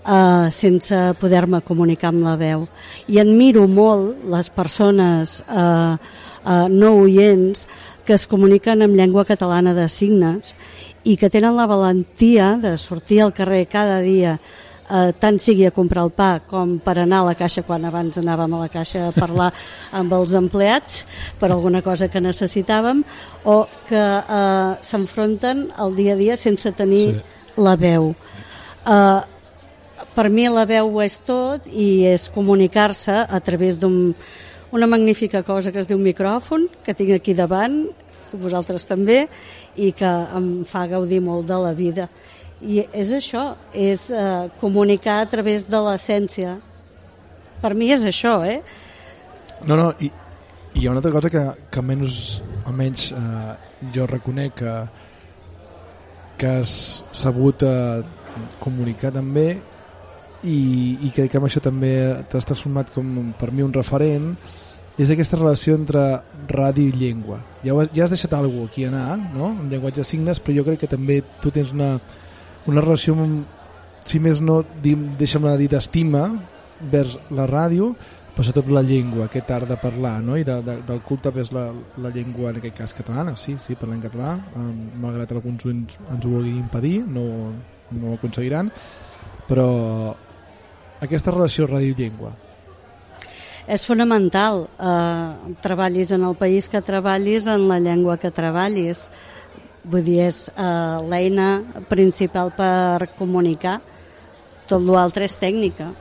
uh, 0.05 0.49
sense 0.51 0.97
poder-me 1.19 1.61
comunicar 1.61 2.11
amb 2.11 2.25
la 2.25 2.35
veu. 2.39 2.67
I 3.07 3.21
admiro 3.21 3.67
molt 3.67 4.25
les 4.31 4.49
persones 4.49 5.39
uh, 5.47 5.95
uh, 5.95 6.67
no 6.69 6.95
oients 7.03 7.67
que 8.05 8.13
es 8.17 8.27
comuniquen 8.27 8.81
en 8.81 8.97
llengua 8.97 9.25
catalana 9.25 9.73
de 9.77 9.87
signes 9.89 10.55
i 11.03 11.15
que 11.17 11.29
tenen 11.29 11.55
la 11.57 11.69
valentia 11.69 12.55
de 12.61 12.77
sortir 12.77 13.21
al 13.21 13.33
carrer 13.33 13.67
cada 13.69 13.99
dia 14.01 14.37
eh, 14.91 15.11
tant 15.19 15.39
sigui 15.39 15.65
a 15.65 15.73
comprar 15.73 16.05
el 16.05 16.13
pa 16.13 16.31
com 16.47 16.77
per 16.83 16.97
anar 16.99 17.21
a 17.21 17.29
la 17.31 17.35
caixa 17.39 17.63
quan 17.67 17.85
abans 17.87 18.19
anàvem 18.21 18.53
a 18.53 18.61
la 18.65 18.69
caixa 18.73 19.07
a 19.07 19.15
parlar 19.15 19.49
amb 19.99 20.13
els 20.17 20.35
empleats 20.37 21.03
per 21.39 21.51
alguna 21.51 21.81
cosa 21.85 22.09
que 22.11 22.23
necessitàvem 22.23 23.03
o 23.45 23.57
que 23.89 24.05
eh, 24.21 24.71
s'enfronten 24.81 25.69
al 25.77 25.95
dia 25.95 26.15
a 26.15 26.19
dia 26.19 26.37
sense 26.37 26.71
tenir 26.71 27.05
sí. 27.15 27.21
la 27.61 27.75
veu. 27.75 28.13
Eh, 28.85 29.21
per 30.15 30.29
mi 30.29 30.47
la 30.51 30.65
veu 30.67 31.01
és 31.03 31.17
tot 31.25 31.67
i 31.71 32.05
és 32.09 32.27
comunicar-se 32.33 33.23
a 33.23 33.39
través 33.39 33.79
d'un 33.79 34.13
una 34.71 34.87
magnífica 34.87 35.43
cosa 35.43 35.71
que 35.71 35.79
es 35.79 35.87
diu 35.87 35.99
micròfon, 35.99 36.69
que 36.83 36.95
tinc 36.95 37.11
aquí 37.11 37.33
davant, 37.35 37.89
vosaltres 38.31 38.87
també, 38.87 39.25
i 39.75 39.91
que 39.91 40.07
em 40.07 40.63
fa 40.67 40.85
gaudir 40.87 41.19
molt 41.23 41.47
de 41.49 41.57
la 41.59 41.73
vida. 41.75 42.07
I 42.61 42.85
és 42.95 43.11
això, 43.11 43.55
és 43.75 44.07
eh, 44.09 44.47
comunicar 44.61 45.19
a 45.21 45.27
través 45.27 45.67
de 45.67 45.81
l'essència. 45.83 46.55
Per 47.61 47.73
mi 47.75 47.91
és 47.91 48.05
això, 48.07 48.37
eh? 48.47 48.61
No, 49.67 49.75
no, 49.75 49.89
i, 49.99 50.07
i 50.07 50.79
hi 50.79 50.87
ha 50.87 50.93
una 50.93 51.01
altra 51.03 51.11
cosa 51.11 51.29
que, 51.33 51.43
que 51.69 51.81
almenys, 51.83 52.41
almenys 52.63 53.09
eh, 53.11 53.51
jo 53.93 54.07
reconec 54.07 54.55
que, 54.61 54.77
que 56.39 56.55
has 56.61 57.03
sabut 57.11 57.67
eh, 57.67 58.01
comunicar 58.63 59.11
també 59.11 59.49
i, 60.43 60.97
i 61.05 61.11
crec 61.13 61.31
que 61.31 61.39
amb 61.39 61.47
això 61.47 61.61
també 61.63 61.93
t'has 62.31 62.47
transformat 62.49 62.91
com 62.93 63.31
per 63.37 63.51
mi 63.53 63.65
un 63.65 63.73
referent 63.73 64.33
és 65.01 65.09
aquesta 65.09 65.39
relació 65.39 65.75
entre 65.77 66.01
ràdio 66.51 66.89
i 66.89 66.95
llengua 66.97 67.39
ja, 67.63 67.75
ja 67.93 68.05
has 68.05 68.13
deixat 68.13 68.33
alguna 68.37 68.67
aquí 68.69 68.85
anar 68.85 69.17
no? 69.33 69.53
en 69.53 69.69
llenguatge 69.69 70.01
de 70.01 70.07
signes 70.07 70.41
però 70.41 70.57
jo 70.59 70.65
crec 70.67 70.83
que 70.83 70.91
també 70.91 71.21
tu 71.41 71.51
tens 71.53 71.73
una, 71.75 71.93
una 72.67 72.81
relació 72.81 73.15
amb, 73.17 73.45
si 74.05 74.19
més 74.19 74.41
no 74.41 74.61
deixa'm-la 74.81 75.57
dir 75.59 75.69
d'estima 75.71 76.25
vers 76.91 77.17
la 77.29 77.45
ràdio 77.49 77.93
però 78.31 78.45
sobretot 78.47 78.71
la 78.71 78.81
llengua, 78.81 79.25
aquest 79.27 79.49
art 79.51 79.67
de 79.67 79.75
parlar 79.77 80.15
no? 80.23 80.37
i 80.39 80.45
de, 80.47 80.55
de, 80.63 80.77
del 80.87 81.01
culte 81.05 81.33
vers 81.35 81.51
la, 81.51 81.67
la 81.99 82.11
llengua 82.15 82.49
en 82.49 82.61
aquest 82.61 82.77
cas 82.77 82.95
catalana, 82.95 83.35
sí, 83.35 83.57
sí, 83.59 83.75
parlem 83.75 83.99
català 84.01 84.37
um, 84.55 84.77
malgrat 85.03 85.33
alguns 85.35 85.67
ens, 85.67 85.97
ens 86.07 86.25
ho 86.25 86.31
vulguin 86.31 86.61
impedir 86.63 87.01
no, 87.05 87.25
no 87.91 88.11
ho 88.11 88.17
aconseguiran 88.17 88.71
però 89.49 89.67
aquesta 91.01 91.33
relació 91.33 91.67
ràdio-llengua 91.69 92.31
És 93.71 93.85
fonamental. 93.85 94.65
Eh, 94.81 95.55
treballis 95.61 96.11
en 96.11 96.25
el 96.27 96.35
país 96.35 96.67
que 96.67 96.81
treballis, 96.81 97.47
en 97.47 97.67
la 97.69 97.79
llengua 97.79 98.17
que 98.17 98.31
treballis. 98.33 99.09
Vull 99.83 100.03
dir, 100.03 100.21
és 100.27 100.47
eh, 100.49 100.97
l'eina 101.09 101.61
principal 101.89 102.51
per 102.57 103.13
comunicar. 103.17 103.79
Tot 104.67 104.81
l'altre 104.81 105.29
és 105.29 105.37
tècnica. 105.37 105.91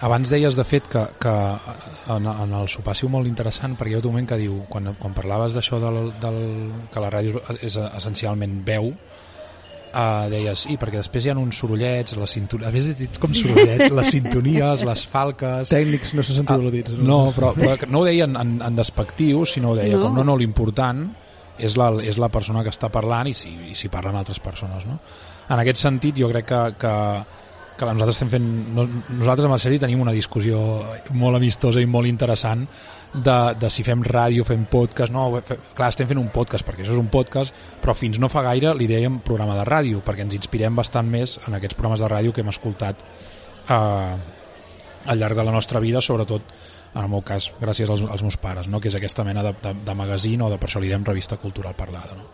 Abans 0.00 0.30
deies, 0.32 0.56
de 0.56 0.64
fet, 0.64 0.86
que, 0.88 1.02
que 1.20 1.34
en, 2.14 2.26
en 2.30 2.54
el 2.56 2.70
sopar 2.72 2.94
ha 2.94 2.96
sigut 2.96 3.12
molt 3.18 3.28
interessant 3.28 3.74
perquè 3.76 3.92
hi 3.92 3.98
ha 3.98 4.00
un 4.00 4.14
moment 4.14 4.30
que 4.30 4.38
diu, 4.40 4.62
quan, 4.70 4.94
quan 4.96 5.12
parlaves 5.12 5.52
d'això 5.52 5.76
del, 5.82 6.14
del, 6.22 6.38
que 6.88 7.02
la 7.04 7.10
ràdio 7.12 7.42
és 7.60 7.76
essencialment 7.76 8.62
veu, 8.64 8.94
uh, 8.94 9.19
deies, 10.30 10.66
i 10.70 10.76
perquè 10.80 11.00
després 11.00 11.26
hi 11.26 11.32
ha 11.32 11.36
uns 11.38 11.58
sorollets, 11.60 12.14
les 12.18 12.34
sintonies, 12.36 12.72
més 12.74 12.90
dit 12.98 13.18
com 13.22 13.32
sorollets, 13.34 13.90
les 13.98 14.12
sintonies, 14.14 14.84
les 14.86 15.02
falques... 15.10 15.72
tècnics 15.72 16.14
no 16.14 16.22
se 16.26 16.36
sentiu 16.36 16.54
Ah, 16.54 16.60
al·ludits 16.60 16.94
No, 16.98 17.18
però, 17.36 17.52
però 17.56 17.74
que 17.80 17.88
no 17.90 18.02
ho 18.02 18.06
deia 18.06 18.28
en, 18.28 18.36
en, 18.38 18.54
en 18.66 18.78
despectiu, 18.78 19.44
sinó 19.46 19.72
ho 19.72 19.78
deia 19.78 19.96
No. 19.98 20.06
com 20.06 20.16
no, 20.20 20.24
no, 20.26 20.36
l'important 20.38 21.08
és 21.60 21.76
la, 21.76 21.90
és 22.00 22.16
la 22.22 22.30
persona 22.32 22.62
que 22.64 22.72
està 22.72 22.88
parlant 22.92 23.28
i 23.28 23.34
si, 23.36 23.50
i 23.72 23.76
si 23.76 23.90
parlen 23.92 24.16
altres 24.16 24.40
persones, 24.40 24.86
no? 24.88 24.96
En 25.50 25.58
aquest 25.58 25.82
sentit, 25.82 26.16
jo 26.16 26.30
crec 26.30 26.46
que, 26.48 26.60
que, 26.80 26.94
que 27.76 27.88
nosaltres 27.90 28.16
estem 28.16 28.30
fent... 28.32 28.48
No, 28.76 28.86
nosaltres 29.18 29.48
amb 29.48 29.56
la 29.56 29.60
sèrie 29.60 29.82
tenim 29.82 30.00
una 30.04 30.14
discussió 30.16 30.60
molt 31.18 31.36
amistosa 31.40 31.82
i 31.82 31.88
molt 31.90 32.08
interessant 32.08 32.64
de, 33.14 33.36
de 33.58 33.70
si 33.74 33.82
fem 33.86 34.02
ràdio, 34.06 34.44
fem 34.46 34.64
podcast... 34.70 35.10
No, 35.12 35.24
clar, 35.74 35.88
estem 35.90 36.06
fent 36.10 36.20
un 36.20 36.28
podcast, 36.30 36.64
perquè 36.66 36.84
això 36.84 36.94
és 36.94 37.00
un 37.02 37.08
podcast, 37.10 37.54
però 37.82 37.94
fins 37.98 38.20
no 38.22 38.28
fa 38.30 38.42
gaire 38.46 38.74
li 38.78 38.86
dèiem 38.90 39.18
programa 39.26 39.56
de 39.58 39.64
ràdio, 39.66 40.02
perquè 40.06 40.22
ens 40.26 40.36
inspirem 40.38 40.76
bastant 40.78 41.08
més 41.10 41.38
en 41.48 41.56
aquests 41.58 41.74
programes 41.78 42.00
de 42.04 42.10
ràdio 42.12 42.32
que 42.36 42.44
hem 42.44 42.52
escoltat 42.52 43.02
eh, 43.02 44.14
al 45.10 45.18
llarg 45.18 45.34
de 45.38 45.44
la 45.48 45.54
nostra 45.56 45.80
vida, 45.82 46.00
sobretot 46.04 46.42
en 46.94 47.04
el 47.04 47.08
meu 47.10 47.22
cas, 47.22 47.52
gràcies 47.60 47.90
als, 47.90 48.00
als 48.02 48.22
meus 48.22 48.36
pares, 48.42 48.66
no? 48.66 48.80
que 48.82 48.88
és 48.90 48.96
aquesta 48.98 49.22
mena 49.26 49.42
de, 49.46 49.52
de, 49.62 49.74
de 49.86 49.94
magazín 49.94 50.42
o 50.42 50.48
de 50.50 50.56
per 50.58 50.66
això 50.70 50.80
li 50.82 50.88
diem 50.90 51.04
revista 51.06 51.36
cultural 51.38 51.74
parlada. 51.78 52.16
No? 52.18 52.24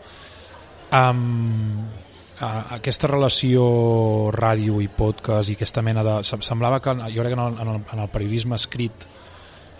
Um, 0.97 1.83
uh, 2.41 2.63
aquesta 2.79 3.09
relació 3.11 3.67
ràdio 4.33 4.79
i 4.81 4.89
podcast 4.89 5.51
i 5.53 5.57
aquesta 5.59 5.83
mena 5.85 6.05
de... 6.07 6.15
sem- 6.25 6.45
Semblava 6.47 6.81
que, 6.81 6.95
jo 7.13 7.21
crec 7.25 7.35
que 7.35 7.41
en 7.41 7.45
el, 7.75 7.83
en 7.85 8.01
el 8.07 8.09
periodisme 8.13 8.57
escrit, 8.57 9.05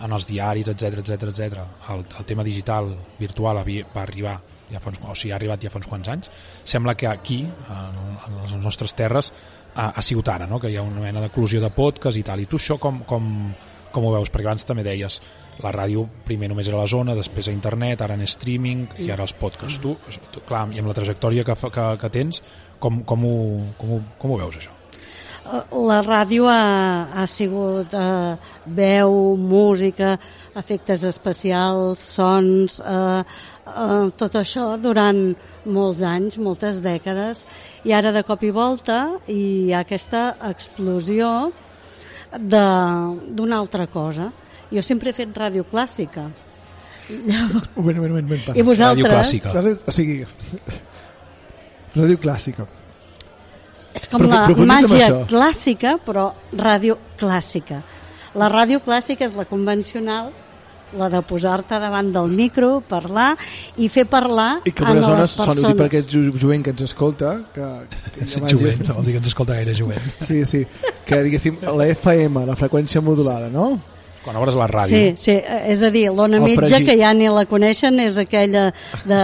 en 0.05 0.13
els 0.13 0.27
diaris, 0.29 0.69
etc 0.73 1.01
etc 1.01 1.31
etc, 1.31 1.65
el, 1.93 2.05
el 2.19 2.29
tema 2.29 2.45
digital, 2.45 2.91
virtual, 3.19 3.63
havia, 3.63 3.87
va 3.93 4.03
arribar 4.03 4.37
ja 4.71 4.81
fa 4.83 4.91
uns, 4.91 4.99
o 4.99 5.15
sigui, 5.15 5.31
ha 5.31 5.37
arribat 5.37 5.63
ja 5.63 5.71
fa 5.71 5.79
uns 5.79 5.87
quants 5.87 6.11
anys. 6.11 6.29
Sembla 6.67 6.95
que 6.99 7.07
aquí, 7.07 7.41
en, 7.47 7.99
en 8.27 8.37
les 8.41 8.53
nostres 8.63 8.93
terres, 8.97 9.31
ha, 9.75 9.89
ha 9.89 10.03
sigut 10.03 10.29
ara, 10.33 10.47
no? 10.47 10.59
que 10.59 10.71
hi 10.71 10.77
ha 10.77 10.85
una 10.85 11.03
mena 11.03 11.23
d'eclusió 11.23 11.61
de 11.63 11.71
podcast 11.73 12.19
i 12.19 12.23
tal. 12.27 12.43
I 12.43 12.49
tu 12.49 12.59
això 12.59 12.79
com, 12.81 13.03
com, 13.07 13.27
com 13.93 14.07
ho 14.07 14.13
veus? 14.17 14.31
Perquè 14.33 14.49
abans 14.49 14.67
també 14.67 14.85
deies 14.87 15.21
la 15.63 15.73
ràdio 15.73 16.05
primer 16.25 16.51
només 16.51 16.67
era 16.69 16.81
la 16.81 16.89
zona, 16.89 17.15
després 17.17 17.49
a 17.49 17.55
internet, 17.55 18.03
ara 18.05 18.17
en 18.17 18.25
streaming 18.29 18.87
i 19.01 19.11
ara 19.13 19.25
els 19.25 19.33
podcasts. 19.37 19.81
Tu, 19.81 19.95
tu 20.33 20.45
clar, 20.47 20.67
i 20.73 20.81
amb 20.81 20.91
la 20.91 20.97
trajectòria 20.97 21.45
que, 21.47 21.57
que, 21.73 21.91
que 22.01 22.13
tens, 22.13 22.43
com, 22.79 23.01
com, 23.07 23.25
ho, 23.25 23.37
com, 23.79 23.97
ho, 23.97 24.03
com 24.21 24.33
ho 24.35 24.41
veus 24.43 24.59
això? 24.61 24.76
La 25.71 26.01
ràdio 26.03 26.47
ha, 26.51 27.07
ha 27.15 27.23
sigut 27.29 27.93
eh, 27.95 28.35
veu, 28.75 29.13
música, 29.39 30.17
efectes 30.59 31.05
especials, 31.07 32.01
sons, 32.17 32.81
eh, 32.83 33.21
eh, 33.67 34.09
tot 34.19 34.35
això 34.41 34.73
durant 34.81 35.21
molts 35.71 36.01
anys, 36.03 36.35
moltes 36.39 36.81
dècades, 36.83 37.45
i 37.87 37.93
ara 37.95 38.11
de 38.15 38.23
cop 38.27 38.43
i 38.43 38.51
volta 38.55 38.97
hi 39.31 39.71
ha 39.71 39.85
aquesta 39.85 40.33
explosió 40.49 41.51
de- 42.35 43.15
d'una 43.31 43.57
altra 43.61 43.87
cosa. 43.87 44.31
Jo 44.71 44.81
sempre 44.83 45.11
he 45.11 45.15
fet 45.15 45.31
ràdio 45.37 45.63
clàssica. 45.63 46.25
Llavors, 47.07 47.69
un 47.77 47.85
moment, 47.85 47.97
un 47.97 48.03
moment, 48.03 48.25
un 48.25 48.29
moment, 48.35 48.57
I 48.57 48.65
vosaltres... 48.67 49.13
clàssica. 49.13 49.53
Ràdio, 49.55 49.77
o 49.87 49.91
sigui, 49.95 50.17
ràdio 51.95 52.19
clàssica. 52.19 52.67
És 53.97 54.07
com 54.11 54.21
Profu- 54.21 54.33
la 54.33 54.65
màgia 54.69 55.07
això. 55.09 55.21
clàssica, 55.29 55.95
però 56.05 56.29
ràdio 56.53 56.97
clàssica. 57.19 57.81
La 58.37 58.47
ràdio 58.53 58.79
clàssica 58.85 59.25
és 59.25 59.33
la 59.33 59.45
convencional, 59.49 60.29
la 60.97 61.09
de 61.11 61.19
posar-te 61.25 61.79
davant 61.81 62.11
del 62.13 62.29
micro, 62.37 62.81
parlar 62.87 63.31
i 63.75 63.89
fer 63.91 64.05
parlar 64.07 64.61
I 64.63 64.71
que 64.71 64.85
a 64.85 64.93
les 64.93 65.33
persones. 65.35 65.61
són 65.65 65.75
per 65.75 65.87
aquest 65.89 66.09
ju- 66.13 66.31
jovent 66.39 66.63
que 66.63 66.69
ens 66.71 66.81
escolta 66.85 67.33
que, 67.53 67.65
que 68.13 68.25
ja 68.25 68.39
va 68.39 68.47
Jovent, 68.53 68.85
no 68.87 68.93
vol 68.99 69.03
dir 69.03 69.11
que 69.17 69.17
ens 69.17 69.27
escolta 69.33 69.55
gaire 69.57 69.73
jovent. 69.75 69.99
sí, 70.21 70.45
sí, 70.45 70.65
que 71.05 71.23
diguéssim 71.23 71.57
la 71.75 71.87
FM, 71.87 72.45
la 72.45 72.55
freqüència 72.55 73.01
modulada 73.01 73.49
no? 73.49 73.81
Quan 74.27 74.35
obres 74.41 74.57
la 74.59 74.67
ràdio, 74.67 74.91
Sí, 74.91 75.13
sí, 75.15 75.37
és 75.71 75.81
a 75.87 75.89
dir, 75.93 76.09
l'ona 76.11 76.41
mitja, 76.43 76.81
que 76.83 76.97
ja 76.99 77.13
ni 77.15 77.29
la 77.31 77.45
coneixen, 77.47 77.95
és 78.03 78.17
aquella 78.19 78.73
de... 79.07 79.19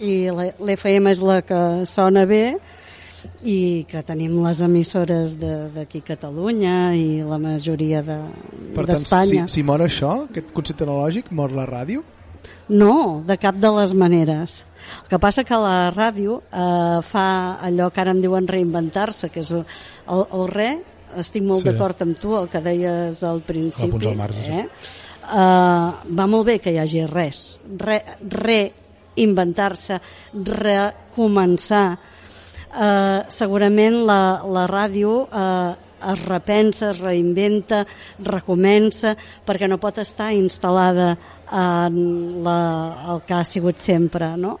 I 0.00 0.12
l'FM 0.30 1.08
és 1.10 1.22
la 1.24 1.40
que 1.46 1.60
sona 1.88 2.24
bé 2.28 2.42
i 3.48 3.84
que 3.88 4.02
tenim 4.06 4.36
les 4.44 4.60
emissores 4.62 5.34
d'aquí 5.40 6.00
Catalunya 6.06 6.92
i 6.98 7.22
la 7.26 7.38
majoria 7.42 8.02
de- 8.02 8.20
per 8.76 8.84
tant, 8.86 8.98
d'Espanya. 8.98 9.48
si, 9.48 9.58
si 9.58 9.62
mor 9.66 9.80
això, 9.82 10.12
aquest 10.28 10.52
concepte 10.54 10.84
analògic 10.86 11.30
mor 11.32 11.50
la 11.52 11.66
ràdio 11.66 12.04
No, 12.68 13.22
de 13.26 13.34
cap 13.40 13.56
de 13.56 13.68
les 13.72 13.94
maneres. 13.96 14.62
El 15.02 15.08
que 15.08 15.18
passa 15.18 15.42
que 15.44 15.56
la 15.56 15.88
ràdio 15.90 16.42
eh, 16.52 17.00
fa 17.02 17.56
allò 17.64 17.88
que 17.90 18.00
ara 18.02 18.12
en 18.12 18.20
diuen 18.20 18.46
reinventar-se, 18.46 19.30
que 19.32 19.40
és 19.40 19.50
el, 19.50 19.64
el 20.06 20.44
re, 20.52 20.68
estic 21.20 21.42
molt 21.44 21.62
Sí. 21.64 21.68
d'acord 21.70 22.02
amb 22.02 22.18
tu, 22.18 22.36
el 22.38 22.48
que 22.48 22.60
deies 22.64 23.22
al 23.22 23.40
principi. 23.42 24.06
Al 24.06 24.16
marge, 24.16 24.44
sí. 24.44 24.52
eh? 24.52 24.68
Uh, 25.28 25.92
va 26.16 26.26
molt 26.26 26.46
bé 26.46 26.58
que 26.58 26.72
hi 26.72 26.78
hagi 26.80 27.04
res. 27.06 27.60
Re, 27.76 27.98
reinventar-se, 28.22 29.98
recomençar. 30.32 31.98
Uh, 32.68 33.24
segurament 33.32 34.02
la, 34.06 34.40
la 34.44 34.66
ràdio 34.68 35.24
uh, 35.24 35.74
es 36.12 36.24
repensa, 36.28 36.90
es 36.92 37.00
reinventa, 37.00 37.82
recomença, 38.22 39.16
perquè 39.46 39.68
no 39.68 39.80
pot 39.82 39.98
estar 39.98 40.30
instal·lada 40.36 41.16
en 41.48 42.42
la, 42.44 42.58
el 43.14 43.22
que 43.26 43.34
ha 43.34 43.44
sigut 43.48 43.80
sempre, 43.82 44.36
no? 44.36 44.58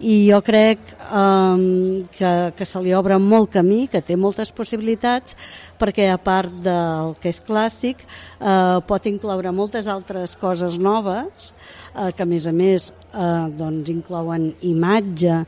I 0.00 0.16
jo 0.28 0.40
crec 0.44 0.92
um, 1.08 2.04
que, 2.12 2.32
que 2.56 2.66
se 2.68 2.82
li 2.84 2.92
obre 2.94 3.16
molt 3.22 3.54
camí, 3.54 3.86
que 3.88 4.02
té 4.04 4.16
moltes 4.20 4.52
possibilitats, 4.52 5.36
perquè 5.80 6.10
a 6.12 6.18
part 6.20 6.52
del 6.64 7.14
que 7.22 7.32
és 7.32 7.40
clàssic 7.44 8.02
eh, 8.04 8.78
pot 8.86 9.08
incloure 9.08 9.54
moltes 9.56 9.88
altres 9.88 10.36
coses 10.40 10.76
noves, 10.76 11.52
eh, 11.94 12.12
que 12.12 12.26
a 12.26 12.28
més 12.28 12.46
a 12.46 12.52
més 12.52 12.90
eh, 12.92 13.46
doncs 13.56 13.92
inclouen 13.92 14.50
imatge, 14.68 15.42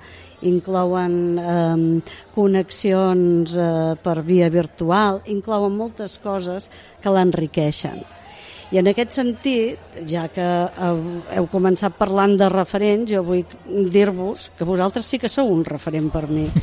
inclouen 0.48 1.16
eh, 1.38 2.12
connexions 2.34 3.56
eh, 3.56 3.96
per 4.00 4.20
via 4.24 4.48
virtual, 4.52 5.20
inclouen 5.28 5.76
moltes 5.76 6.16
coses 6.24 6.70
que 7.02 7.12
l'enriqueixen. 7.12 8.17
I 8.68 8.78
en 8.82 8.90
aquest 8.90 9.14
sentit, 9.16 9.96
ja 10.08 10.26
que 10.28 10.44
heu, 10.44 11.46
començat 11.48 11.94
parlant 11.96 12.34
de 12.36 12.50
referents, 12.52 13.08
jo 13.08 13.22
vull 13.24 13.44
dir-vos 13.92 14.50
que 14.58 14.66
vosaltres 14.68 15.08
sí 15.08 15.20
que 15.20 15.30
sou 15.32 15.48
un 15.54 15.64
referent 15.64 16.10
per 16.12 16.26
mi. 16.28 16.46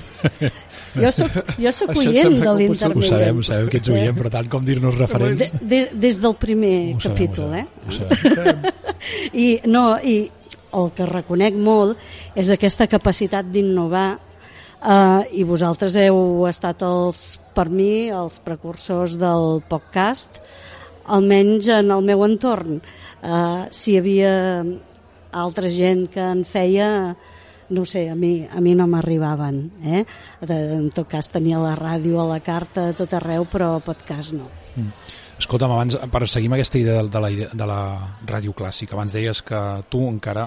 Jo 0.95 1.09
soc, 1.11 1.33
jo 1.59 1.71
soc 1.75 1.89
Això 1.91 2.03
oient 2.07 2.37
de 2.39 2.51
l'internet. 2.55 3.01
Ho 3.01 3.03
sabem, 3.03 3.39
ho 3.41 3.43
sabem 3.43 3.65
que 3.67 3.81
ets 3.81 3.89
oient, 3.91 4.15
però 4.15 4.29
tant 4.31 4.45
com 4.47 4.63
dir-nos 4.63 4.95
referents... 4.95 5.41
De, 5.41 5.65
de, 5.67 5.79
des 6.05 6.21
del 6.23 6.37
primer 6.39 6.93
Ho 6.93 7.01
sabem, 7.03 7.17
capítol, 7.17 7.49
ho 7.51 7.57
eh? 7.59 7.65
sabem, 7.97 8.13
ho 8.15 8.29
sabem. 8.37 8.61
I, 9.43 9.47
no, 9.67 9.81
i 9.99 10.15
el 10.79 10.87
que 10.95 11.07
reconec 11.09 11.57
molt 11.59 11.99
és 12.39 12.51
aquesta 12.53 12.87
capacitat 12.91 13.51
d'innovar 13.51 14.07
eh, 14.15 15.21
i 15.39 15.43
vosaltres 15.47 15.99
heu 15.99 16.45
estat 16.49 16.85
els, 16.87 17.27
per 17.55 17.67
mi 17.71 18.07
els 18.13 18.39
precursors 18.45 19.19
del 19.19 19.59
podcast 19.67 20.39
almenys 21.07 21.69
en 21.79 21.91
el 21.93 22.03
meu 22.05 22.25
entorn 22.25 22.79
eh, 22.79 23.63
si 23.71 23.93
hi 23.93 23.97
havia 24.01 24.35
altra 25.35 25.69
gent 25.69 26.07
que 26.11 26.23
en 26.23 26.45
feia 26.47 27.15
no 27.67 27.81
sé, 27.89 28.09
a 28.11 28.15
mi, 28.15 28.45
a 28.45 28.61
mi 28.61 28.75
no 28.77 28.85
m'arribaven 28.87 29.59
eh? 29.83 30.05
en 30.45 30.89
tot 30.93 31.09
cas 31.09 31.31
tenia 31.33 31.57
la 31.61 31.73
ràdio 31.77 32.21
a 32.21 32.27
la 32.29 32.39
carta 32.45 32.89
a 32.89 32.97
tot 32.97 33.13
arreu 33.17 33.47
però 33.49 33.79
podcast 33.85 34.35
no 34.37 34.49
Escolta'm, 35.35 35.71
abans, 35.75 35.97
per 36.11 36.21
seguir 36.31 36.47
amb 36.47 36.55
aquesta 36.55 36.79
idea 36.79 37.01
de, 37.03 37.09
de, 37.11 37.19
la, 37.19 37.29
de 37.51 37.65
la 37.67 37.79
ràdio 38.27 38.53
clàssica, 38.55 38.95
abans 38.95 39.15
deies 39.17 39.41
que 39.43 39.61
tu 39.91 40.05
encara 40.07 40.45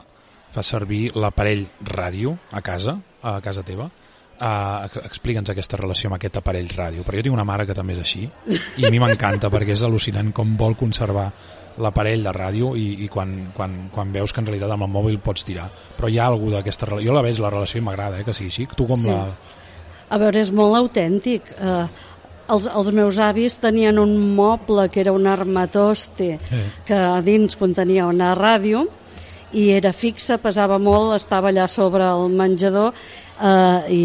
fas 0.54 0.70
servir 0.72 1.10
l'aparell 1.12 1.66
ràdio 1.84 2.38
a 2.50 2.62
casa, 2.64 2.96
a 3.20 3.36
casa 3.44 3.64
teva. 3.66 3.90
Uh, 4.38 4.86
Explica'ns 5.08 5.50
aquesta 5.50 5.76
relació 5.80 6.06
amb 6.06 6.14
aquest 6.14 6.36
aparell 6.38 6.68
ràdio, 6.70 7.02
perquè 7.02 7.18
jo 7.18 7.24
tinc 7.26 7.34
una 7.34 7.44
mare 7.48 7.64
que 7.66 7.74
també 7.74 7.96
és 7.96 8.02
així 8.04 8.20
i 8.78 8.84
a 8.86 8.90
mi 8.94 9.00
m'encanta 9.02 9.48
perquè 9.50 9.74
és 9.74 9.82
al·lucinant 9.82 10.28
com 10.32 10.52
vol 10.56 10.76
conservar 10.78 11.24
l'aparell 11.82 12.22
de 12.22 12.30
ràdio 12.36 12.68
i, 12.78 12.84
i 13.02 13.08
quan, 13.10 13.48
quan, 13.54 13.74
quan 13.90 14.12
veus 14.14 14.30
que 14.32 14.38
en 14.38 14.46
realitat 14.46 14.70
amb 14.76 14.86
el 14.86 14.92
mòbil 14.94 15.18
pots 15.22 15.42
tirar 15.46 15.66
però 15.96 16.06
hi 16.10 16.20
ha 16.22 16.28
algú 16.30 16.52
d'aquesta 16.54 16.86
relació, 16.86 17.10
jo 17.10 17.16
la 17.18 17.24
veig 17.26 17.40
la 17.42 17.50
relació 17.50 17.80
i 17.82 17.84
m'agrada 17.88 18.20
eh, 18.20 18.24
que 18.26 18.34
sigui 18.34 18.52
així, 18.52 18.68
tu 18.78 18.86
com 18.86 19.02
Sí. 19.02 19.10
la... 19.10 19.26
A 20.08 20.18
veure, 20.22 20.38
és 20.40 20.52
molt 20.54 20.78
autèntic. 20.78 21.50
Eh, 21.58 21.88
els, 22.54 22.70
els 22.70 22.92
meus 22.94 23.18
avis 23.18 23.58
tenien 23.60 23.98
un 23.98 24.14
moble 24.38 24.86
que 24.88 25.00
era 25.02 25.12
un 25.12 25.26
armatoste 25.26 26.38
Eh. 26.38 26.62
que 26.86 26.94
a 26.94 27.18
dins 27.26 27.56
contenia 27.58 28.06
una 28.06 28.36
ràdio 28.38 28.86
i 29.52 29.70
era 29.72 29.92
fixa, 29.92 30.38
pesava 30.38 30.78
molt, 30.78 31.14
estava 31.16 31.50
allà 31.50 31.66
sobre 31.68 32.04
el 32.06 32.30
menjador 32.30 32.94
eh, 33.40 33.94
i, 33.94 34.04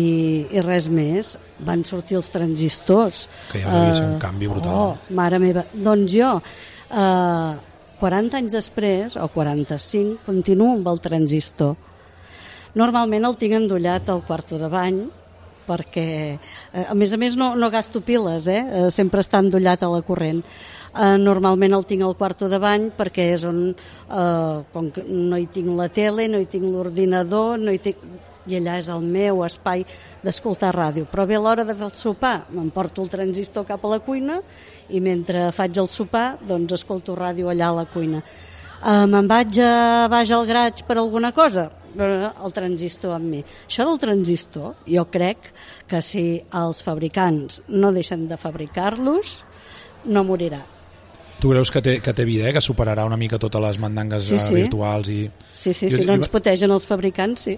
i 0.54 0.64
res 0.64 0.90
més. 0.90 1.36
Van 1.64 1.84
sortir 1.88 2.18
els 2.20 2.30
transistors. 2.34 3.28
Que 3.52 3.62
ja 3.64 3.72
devia 3.72 3.96
ser 4.00 4.08
un 4.12 4.20
canvi 4.22 4.50
brutal. 4.52 4.74
Oh, 4.74 5.16
mare 5.16 5.40
meva. 5.42 5.66
Doncs 5.74 6.14
jo, 6.14 6.34
eh, 6.92 7.72
40 8.04 8.40
anys 8.42 8.56
després, 8.58 9.18
o 9.18 9.30
45, 9.32 10.20
continuo 10.26 10.74
amb 10.76 10.90
el 10.92 11.02
transistor. 11.04 11.76
Normalment 12.76 13.28
el 13.30 13.38
tinc 13.40 13.60
endollat 13.60 14.10
al 14.10 14.24
quarto 14.28 14.58
de 14.60 14.68
bany, 14.68 15.04
perquè, 15.64 16.08
eh, 16.74 16.86
a 16.90 16.96
més 16.98 17.14
a 17.14 17.20
més, 17.22 17.38
no, 17.40 17.54
no 17.56 17.70
gasto 17.72 18.02
piles, 18.02 18.50
eh? 18.52 18.60
eh 18.60 18.90
sempre 18.92 19.22
està 19.24 19.40
endollat 19.40 19.84
a 19.84 19.92
la 19.94 20.02
corrent. 20.04 20.42
Eh, 20.94 21.16
normalment 21.18 21.74
el 21.74 21.86
tinc 21.90 22.04
al 22.04 22.18
quarto 22.18 22.50
de 22.50 22.60
bany 22.62 22.92
perquè 22.98 23.32
és 23.34 23.46
on, 23.50 23.72
eh, 23.74 24.58
com 24.74 24.92
que 24.94 25.06
no 25.08 25.40
hi 25.40 25.48
tinc 25.48 25.72
la 25.78 25.88
tele, 25.90 26.28
no 26.28 26.42
hi 26.42 26.46
tinc 26.46 26.68
l'ordinador, 26.68 27.58
no 27.58 27.72
hi 27.72 27.80
tinc 27.82 28.04
i 28.48 28.58
allà 28.60 28.78
és 28.82 28.90
el 28.92 29.04
meu 29.06 29.44
espai 29.46 29.86
d'escoltar 30.24 30.74
ràdio. 30.76 31.08
Però 31.10 31.28
ve 31.30 31.40
l'hora 31.40 31.66
de 31.68 31.76
fer 31.76 31.88
el 31.88 31.96
sopar, 31.98 32.46
m'emporto 32.52 33.04
el 33.04 33.12
transistor 33.14 33.68
cap 33.68 33.84
a 33.86 33.94
la 33.96 34.02
cuina 34.04 34.42
i 34.90 35.00
mentre 35.04 35.52
faig 35.56 35.78
el 35.80 35.90
sopar, 35.92 36.40
doncs 36.42 36.80
escolto 36.80 37.16
ràdio 37.16 37.52
allà 37.52 37.70
a 37.72 37.80
la 37.82 37.86
cuina. 37.86 38.24
Uh, 38.84 39.06
Me'n 39.08 39.30
vaig 39.32 39.62
a 39.64 40.10
baix 40.12 40.32
al 40.36 40.44
graig 40.44 40.84
per 40.84 40.98
alguna 41.00 41.32
cosa? 41.32 41.70
Eh, 41.94 42.30
El 42.44 42.52
transistor 42.52 43.16
amb 43.16 43.30
mi. 43.32 43.40
Això 43.70 43.86
del 43.88 44.02
transistor, 44.02 44.74
jo 44.90 45.06
crec 45.14 45.54
que 45.88 46.02
si 46.04 46.42
els 46.52 46.84
fabricants 46.84 47.62
no 47.70 47.94
deixen 47.96 48.28
de 48.28 48.38
fabricar-los, 48.38 49.38
no 50.06 50.26
morirà. 50.28 50.66
Tu 51.44 51.50
creus 51.52 51.68
que 51.76 51.82
té, 51.84 51.98
que 52.00 52.14
té 52.16 52.24
vida, 52.24 52.46
eh? 52.48 52.54
que 52.56 52.62
superarà 52.64 53.04
una 53.04 53.18
mica 53.20 53.36
totes 53.42 53.60
les 53.60 53.76
mandangues 53.82 54.24
Sí, 54.30 54.38
eh, 54.38 54.40
sí. 54.40 54.54
virtuals 54.62 55.10
i... 55.12 55.18
Sí, 55.52 55.74
sí, 55.76 55.90
Jo- 55.92 55.98
si 55.98 56.06
no 56.06 56.14
jo- 56.14 56.22
ens 56.22 56.30
potegen 56.32 56.72
els 56.72 56.86
fabricants, 56.88 57.42
sí. 57.50 57.58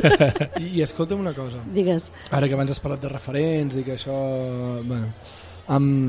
I, 0.64 0.70
I 0.78 0.82
escolta'm 0.86 1.20
una 1.20 1.34
cosa. 1.36 1.60
Digues. 1.74 2.08
Ara 2.32 2.48
que 2.48 2.56
abans 2.56 2.72
has 2.72 2.80
parlat 2.80 3.02
de 3.04 3.10
referents 3.12 3.76
i 3.76 3.84
que 3.84 3.98
això... 3.98 4.16
Bueno, 4.80 5.10
um, 5.76 6.08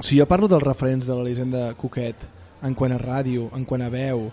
si 0.00 0.16
jo 0.16 0.24
parlo 0.30 0.48
dels 0.48 0.64
referents 0.64 1.04
de 1.04 1.18
l'Elisenda 1.18 1.66
Coquet 1.76 2.24
en 2.64 2.72
quant 2.74 2.96
a 2.96 2.98
ràdio, 3.02 3.50
en 3.54 3.68
quant 3.68 3.84
a 3.84 3.90
veu, 3.92 4.30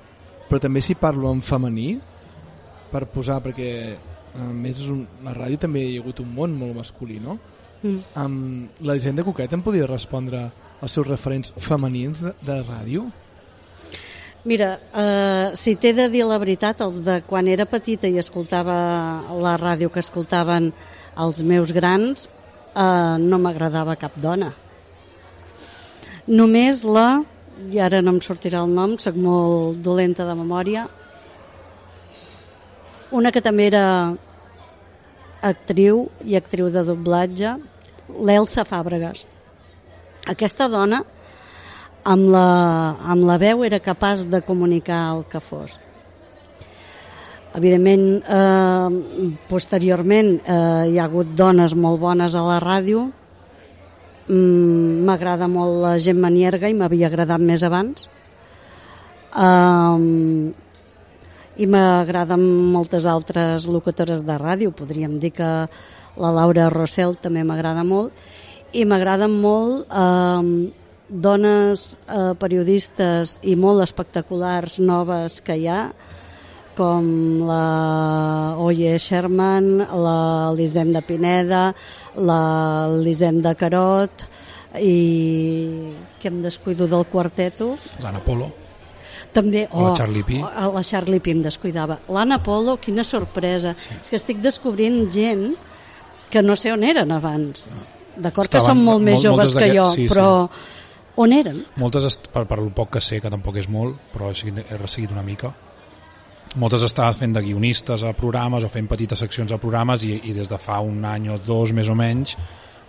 però 0.47 0.61
també 0.63 0.79
si 0.85 0.95
parlo 0.95 1.33
en 1.35 1.43
femení, 1.43 1.97
per 2.95 3.09
posar, 3.11 3.41
perquè 3.43 3.69
a 4.39 4.47
més 4.55 4.79
és 4.79 4.87
un, 4.93 5.03
la 5.25 5.33
ràdio 5.35 5.59
també 5.67 5.83
hi 5.83 5.97
ha 5.97 6.03
hagut 6.05 6.23
un 6.23 6.31
món 6.35 6.55
molt 6.55 6.79
masculí, 6.79 7.19
no? 7.19 7.35
Mm. 7.83 7.99
Um, 8.23 8.39
L'Elisenda 8.87 9.23
Coquet 9.27 9.51
em 9.53 9.61
podria 9.65 9.91
respondre 9.91 10.47
els 10.81 10.91
seus 10.91 11.07
referents 11.07 11.53
femenins 11.61 12.23
de, 12.23 12.33
de 12.45 12.57
ràdio? 12.63 13.05
Mira, 14.45 14.75
eh, 14.93 15.55
si 15.57 15.73
t'he 15.75 15.93
de 15.97 16.05
dir 16.13 16.25
la 16.27 16.37
veritat, 16.37 16.83
els 16.85 16.99
de 17.05 17.21
quan 17.25 17.47
era 17.49 17.65
petita 17.65 18.05
i 18.05 18.19
escoltava 18.21 18.75
la 19.41 19.55
ràdio 19.57 19.89
que 19.89 20.03
escoltaven 20.03 20.69
els 21.17 21.41
meus 21.43 21.73
grans, 21.73 22.27
eh, 22.75 23.17
no 23.19 23.39
m'agradava 23.41 23.97
cap 23.97 24.19
dona. 24.21 24.51
Només 26.27 26.83
la, 26.85 27.23
i 27.71 27.81
ara 27.81 28.03
no 28.05 28.13
em 28.13 28.21
sortirà 28.21 28.61
el 28.65 28.73
nom, 28.73 28.97
sóc 29.01 29.17
molt 29.17 29.81
dolenta 29.81 30.25
de 30.29 30.37
memòria, 30.37 30.87
una 33.15 33.31
que 33.31 33.41
també 33.41 33.67
era 33.69 33.85
actriu 35.45 36.07
i 36.25 36.35
actriu 36.37 36.69
de 36.73 36.83
doblatge, 36.85 37.57
l'Elsa 38.09 38.65
Fàbregas. 38.65 39.25
Aquesta 40.25 40.65
dona 40.71 41.03
amb 42.05 42.29
la, 42.33 42.45
amb 43.13 43.25
la 43.25 43.35
veu 43.41 43.63
era 43.65 43.81
capaç 43.81 44.25
de 44.29 44.41
comunicar 44.45 45.01
el 45.15 45.25
que 45.29 45.41
fos. 45.41 45.75
Evidentment, 47.55 48.23
eh, 48.25 49.37
posteriorment 49.47 50.33
eh, 50.41 50.89
hi 50.91 50.97
ha 50.99 51.05
hagut 51.05 51.29
dones 51.37 51.75
molt 51.77 52.01
bones 52.01 52.35
a 52.35 52.43
la 52.43 52.57
ràdio. 52.59 53.05
Mm, 54.27 55.05
M'agrada 55.05 55.47
molt 55.47 55.79
la 55.83 55.95
Gemma 56.01 56.33
Nierga 56.33 56.69
i 56.69 56.75
m'havia 56.75 57.07
agradat 57.07 57.39
més 57.39 57.63
abans. 57.63 58.09
Um, 59.35 60.53
I 61.55 61.67
m'agraden 61.67 62.41
moltes 62.73 63.05
altres 63.05 63.69
locutores 63.71 64.25
de 64.25 64.39
ràdio. 64.41 64.73
Podríem 64.75 65.19
dir 65.19 65.31
que 65.37 65.51
la 66.17 66.31
Laura 66.31 66.67
Rossell 66.73 67.15
també 67.21 67.43
m'agrada 67.43 67.83
molt. 67.87 68.11
I 68.75 68.83
m'agraden 68.83 69.31
molt 69.39 69.87
eh, 69.87 70.71
dones 71.07 71.85
eh, 72.09 72.33
periodistes 72.39 73.37
i 73.47 73.55
molt 73.55 73.83
espectaculars 73.85 74.79
noves 74.83 75.39
que 75.45 75.55
hi 75.61 75.69
ha, 75.71 75.79
com 76.75 77.05
la 77.47 78.55
Oye 78.59 78.97
Sherman, 78.99 79.77
la 79.79 80.51
Lisenda 80.57 80.99
Pineda, 81.05 81.69
la 82.19 82.41
Lisenda 82.99 83.55
Carot 83.55 84.25
i 84.83 84.97
que 86.19 86.27
em 86.27 86.41
descuido 86.43 86.89
del 86.91 87.07
quarteto? 87.07 87.77
L'Anna 88.03 88.19
Polo. 88.19 88.51
també, 89.31 89.69
O 89.71 89.85
la 89.85 89.91
oh, 89.91 89.95
Charlie 89.95 90.23
Pi. 90.23 90.41
oh, 90.43 90.73
la 90.75 90.83
Charlie 90.83 91.19
Pi 91.19 91.31
em 91.31 91.41
descuidava. 91.43 91.99
l'Anna 92.09 92.41
Polo, 92.43 92.77
quina 92.77 93.03
sorpresa. 93.03 93.75
És 94.01 94.09
que 94.09 94.19
estic 94.19 94.43
descobrint 94.43 95.05
gent 95.11 95.55
que 96.29 96.41
no 96.43 96.55
sé 96.59 96.73
on 96.73 96.83
eren 96.83 97.11
abans 97.11 97.69
d'acord 98.17 98.51
que 98.51 98.63
són 98.63 98.81
molt 98.83 99.03
més 99.03 99.21
joves 99.23 99.53
que 99.55 99.69
jo 99.73 99.85
sí, 99.93 100.05
sí. 100.05 100.09
però 100.11 100.47
on 101.21 101.31
eren? 101.35 101.61
Moltes, 101.79 102.19
per, 102.31 102.45
per 102.49 102.59
el 102.59 102.71
poc 102.75 102.95
que 102.97 103.03
sé, 103.03 103.21
que 103.23 103.31
tampoc 103.31 103.61
és 103.61 103.69
molt, 103.71 103.95
però 104.13 104.31
he 104.31 104.37
seguit, 104.37 104.65
he 104.65 104.79
resseguit 104.81 105.13
una 105.15 105.23
mica, 105.23 105.53
moltes 106.55 106.85
estaven 106.87 107.17
fent 107.19 107.33
de 107.35 107.43
guionistes 107.43 108.03
a 108.03 108.13
programes 108.15 108.63
o 108.63 108.69
fent 108.71 108.87
petites 108.91 109.19
seccions 109.19 109.51
a 109.51 109.59
programes 109.59 110.05
i, 110.07 110.13
i 110.29 110.35
des 110.35 110.51
de 110.51 110.59
fa 110.61 110.79
un 110.83 111.03
any 111.07 111.29
o 111.31 111.39
dos 111.39 111.73
més 111.75 111.89
o 111.91 111.95
menys 111.99 112.35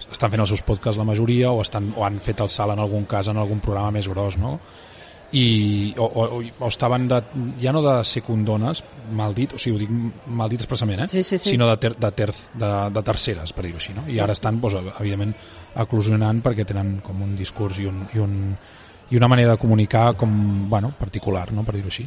estan 0.07 0.31
fent 0.31 0.43
els 0.45 0.53
seus 0.53 0.63
podcasts 0.63 1.01
la 1.01 1.07
majoria 1.09 1.51
o, 1.51 1.63
estan, 1.65 1.89
o 1.97 2.05
han 2.07 2.21
fet 2.23 2.43
el 2.45 2.51
salt 2.53 2.75
en 2.75 2.83
algun 2.83 3.07
cas 3.11 3.31
en 3.33 3.41
algun 3.41 3.63
programa 3.65 3.97
més 3.97 4.09
gros, 4.13 4.37
no? 4.39 4.59
I 5.37 5.95
o, 5.99 6.05
o, 6.07 6.41
o 6.41 6.69
estaven 6.69 7.05
de, 7.11 7.19
ja 7.61 7.73
no 7.75 7.83
de 7.85 7.97
secundones 8.09 8.83
mal 9.13 9.35
dit, 9.37 9.53
o 9.53 9.59
sigui, 9.61 9.75
ho 9.77 9.81
dic 9.83 10.31
mal 10.33 10.49
dit 10.49 10.63
expressament 10.63 11.03
eh? 11.05 11.09
Sí, 11.13 11.23
sí, 11.23 11.37
sí. 11.37 11.51
sinó 11.51 11.69
de, 11.69 11.77
ter, 11.83 11.93
de, 11.97 12.11
ter, 12.17 12.31
de, 12.33 12.71
de 12.95 13.03
terceres 13.05 13.53
per 13.53 13.67
dir-ho 13.67 13.81
així, 13.83 13.93
no? 13.97 14.07
i 14.09 14.21
ara 14.23 14.37
estan 14.37 14.61
doncs, 14.63 14.95
evidentment 14.95 15.35
eclosionant 15.83 16.41
perquè 16.45 16.65
tenen 16.69 16.97
com 17.05 17.21
un 17.27 17.35
discurs 17.37 17.83
i, 17.83 17.89
un, 17.91 18.01
i, 18.15 18.23
un, 18.23 18.39
i 19.11 19.21
una 19.21 19.29
manera 19.29 19.53
de 19.57 19.61
comunicar 19.61 20.15
com, 20.17 20.33
bueno, 20.71 20.95
particular, 20.97 21.51
no? 21.53 21.67
per 21.67 21.77
dir-ho 21.77 21.93
així 21.93 22.07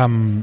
um, 0.00 0.42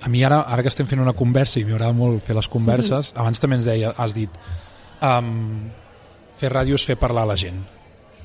a 0.00 0.08
mi 0.08 0.22
ara, 0.24 0.44
ara 0.46 0.62
que 0.62 0.70
estem 0.70 0.86
fent 0.88 1.02
una 1.02 1.16
conversa 1.16 1.58
i 1.58 1.66
m'agrada 1.66 1.96
molt 1.96 2.22
fer 2.24 2.38
les 2.38 2.48
converses, 2.48 3.10
Mm-hmm. 3.10 3.20
abans 3.24 3.42
també 3.42 3.58
ens 3.58 3.66
deia, 3.66 3.92
has 3.98 4.14
dit 4.14 4.40
um, 5.02 5.68
fer 6.38 6.54
ràdio 6.54 6.78
és 6.78 6.86
fer 6.86 7.00
parlar 7.00 7.26
a 7.26 7.32
la 7.34 7.40
gent 7.40 7.60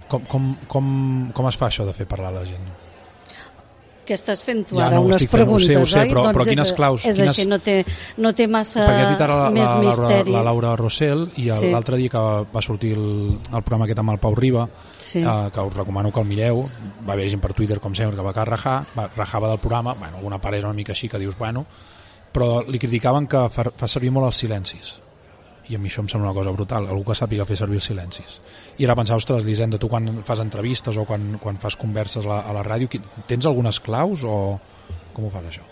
com, 0.07 0.21
com, 0.29 0.55
com, 0.67 1.31
com 1.33 1.47
es 1.49 1.57
fa 1.57 1.67
això 1.69 1.85
de 1.85 1.93
fer 1.93 2.05
parlar 2.07 2.33
la 2.33 2.43
gent? 2.45 2.65
Què 4.05 4.13
estàs 4.13 4.43
fent 4.45 4.59
tu 4.69 4.77
Ja 4.77 4.85
ara? 4.85 4.99
no 4.99 5.07
Unes 5.07 5.15
estic 5.17 5.31
fent, 5.31 5.47
ho 5.49 5.57
sé, 5.57 5.73
preguntes, 5.73 5.77
ho 5.81 5.85
sé, 5.89 5.99
oi? 6.03 6.09
però- 6.11 6.23
doncs 6.27 6.35
però 6.37 6.43
quines 6.45 6.71
claus, 6.77 7.05
És 7.09 7.15
quines- 7.15 7.29
així, 7.31 7.45
no 7.49 7.57
té, 7.57 7.83
no 8.21 8.33
té 8.37 8.45
massa 8.47 8.83
perquè 8.85 9.01
has 9.01 9.09
dit 9.15 9.21
ara 9.25 9.35
la, 9.39 9.49
més 9.49 9.63
la, 9.63 9.75
Laura, 9.81 9.87
misteri. 9.87 10.31
la 10.35 10.43
Laura 10.43 10.75
Rossell 10.75 11.23
i 11.37 11.47
Sí. 11.47 11.71
l'altre 11.71 11.97
dia 11.97 12.09
que 12.13 12.19
va 12.53 12.61
sortir 12.61 12.91
el, 12.93 13.39
el 13.51 13.63
programa 13.63 13.85
aquest 13.85 13.99
amb 14.03 14.11
el 14.11 14.19
Pau 14.19 14.35
Riba 14.35 14.67
Sí. 14.99 15.23
eh, 15.23 15.49
que 15.51 15.59
us 15.59 15.73
recomano 15.73 16.11
que 16.13 16.19
el 16.19 16.27
mireu 16.27 16.61
va 17.07 17.13
haver 17.13 17.27
gent 17.31 17.41
per 17.41 17.53
Twitter 17.53 17.79
com 17.79 17.95
sempre 17.95 18.15
que 18.15 18.21
va 18.21 18.31
que 18.33 18.45
rajar 18.45 18.85
va, 18.95 19.09
rajava 19.15 19.49
del 19.49 19.57
programa, 19.59 19.95
bueno, 19.95 20.17
alguna 20.17 20.39
part 20.39 20.53
era 20.55 20.67
una 20.67 20.75
mica 20.75 20.91
així 20.93 21.09
que 21.09 21.17
dius, 21.17 21.35
bueno 21.35 21.65
però 22.31 22.61
li 22.67 22.77
criticaven 22.77 23.25
que 23.25 23.49
fa, 23.49 23.71
fa 23.75 23.87
servir 23.87 24.11
molt 24.11 24.27
els 24.27 24.37
silencis 24.37 24.99
i 25.69 25.75
a 25.75 25.81
mi 25.81 25.89
això 25.89 26.03
em 26.03 26.09
sembla 26.11 26.29
una 26.29 26.37
cosa 26.37 26.53
brutal 26.55 26.87
algú 26.87 27.03
que 27.09 27.17
sàpiga 27.17 27.47
fer 27.49 27.57
servir 27.59 27.81
els 27.81 27.89
silencis 27.91 28.39
i 28.77 28.85
ara 28.85 28.97
pensar, 28.97 29.17
ostres, 29.19 29.45
Lisenda, 29.47 29.79
tu 29.81 29.89
quan 29.91 30.23
fas 30.27 30.43
entrevistes 30.43 30.97
o 30.97 31.05
quan, 31.07 31.35
quan 31.41 31.59
fas 31.61 31.77
converses 31.79 32.25
a 32.25 32.29
la, 32.29 32.39
a 32.45 32.55
la 32.55 32.63
ràdio 32.65 32.89
tens 33.27 33.45
algunes 33.45 33.79
claus 33.83 34.25
o 34.27 34.37
com 35.15 35.27
ho 35.27 35.33
fas 35.33 35.47
això? 35.47 35.63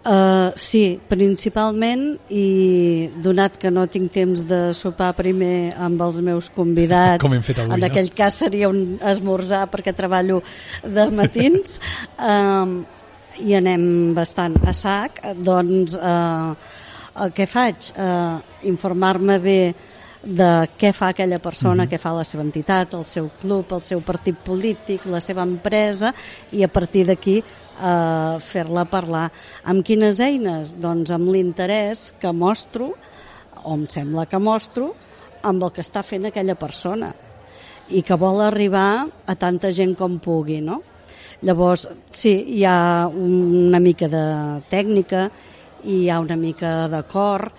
Uh, 0.00 0.48
sí, 0.56 0.96
principalment 1.10 2.14
i 2.32 3.10
donat 3.20 3.58
que 3.60 3.68
no 3.68 3.82
tinc 3.84 4.08
temps 4.14 4.46
de 4.48 4.60
sopar 4.72 5.10
primer 5.18 5.74
amb 5.76 6.00
els 6.00 6.22
meus 6.24 6.48
convidats 6.56 7.20
Com 7.20 7.34
hem 7.36 7.44
fet 7.44 7.60
avui, 7.60 7.74
en 7.76 7.84
no? 7.84 7.90
aquell 7.90 8.08
cas 8.16 8.38
seria 8.40 8.70
un 8.72 8.96
esmorzar 8.96 9.66
perquè 9.68 9.92
treballo 9.92 10.40
de 10.80 11.04
matins 11.12 11.76
um, 12.32 12.78
i 13.44 13.52
anem 13.58 13.84
bastant 14.16 14.56
a 14.64 14.72
sac 14.72 15.20
doncs 15.36 15.98
uh, 16.00 16.56
el 17.18 17.32
que 17.34 17.46
faig 17.50 17.90
uh, 17.96 18.38
informar-me 18.70 19.38
bé 19.42 19.62
de 20.22 20.68
què 20.76 20.92
fa 20.92 21.10
aquella 21.10 21.40
persona, 21.40 21.86
què 21.88 21.98
fa 21.98 22.12
la 22.12 22.26
seva 22.28 22.44
entitat, 22.44 22.94
el 22.94 23.06
seu 23.08 23.30
club, 23.40 23.72
el 23.72 23.82
seu 23.84 24.02
partit 24.04 24.36
polític, 24.44 25.06
la 25.08 25.20
seva 25.24 25.46
empresa 25.48 26.12
i 26.52 26.62
a 26.62 26.68
partir 26.68 27.06
d'aquí 27.08 27.38
eh, 27.40 28.36
fer-la 28.44 28.84
parlar. 28.84 29.30
Amb 29.64 29.84
quines 29.86 30.20
eines? 30.20 30.74
Doncs 30.76 31.12
amb 31.16 31.32
l'interès 31.32 32.10
que 32.20 32.32
mostro, 32.36 32.92
o 33.64 33.74
em 33.74 33.86
sembla 33.88 34.26
que 34.28 34.38
mostro, 34.38 34.92
amb 35.42 35.64
el 35.64 35.72
que 35.72 35.80
està 35.80 36.04
fent 36.04 36.28
aquella 36.28 36.58
persona 36.60 37.14
i 37.90 38.04
que 38.04 38.16
vol 38.20 38.42
arribar 38.44 39.08
a 39.26 39.34
tanta 39.40 39.72
gent 39.72 39.96
com 39.98 40.20
pugui, 40.20 40.60
no? 40.60 40.82
Llavors, 41.40 41.86
sí, 42.12 42.34
hi 42.58 42.64
ha 42.68 43.08
una 43.08 43.80
mica 43.80 44.06
de 44.12 44.24
tècnica 44.68 45.30
i 45.84 46.02
hi 46.04 46.10
ha 46.10 46.20
una 46.20 46.36
mica 46.36 46.88
de 46.92 47.02
cor. 47.10 47.50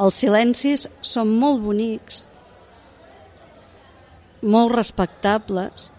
Els 0.00 0.20
silencis 0.22 0.86
són 1.02 1.32
molt 1.40 1.62
bonics, 1.64 2.24
molt 4.42 4.72
respectables 4.74 5.90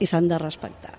i 0.00 0.06
s'han 0.08 0.28
de 0.30 0.38
respectar. 0.40 0.94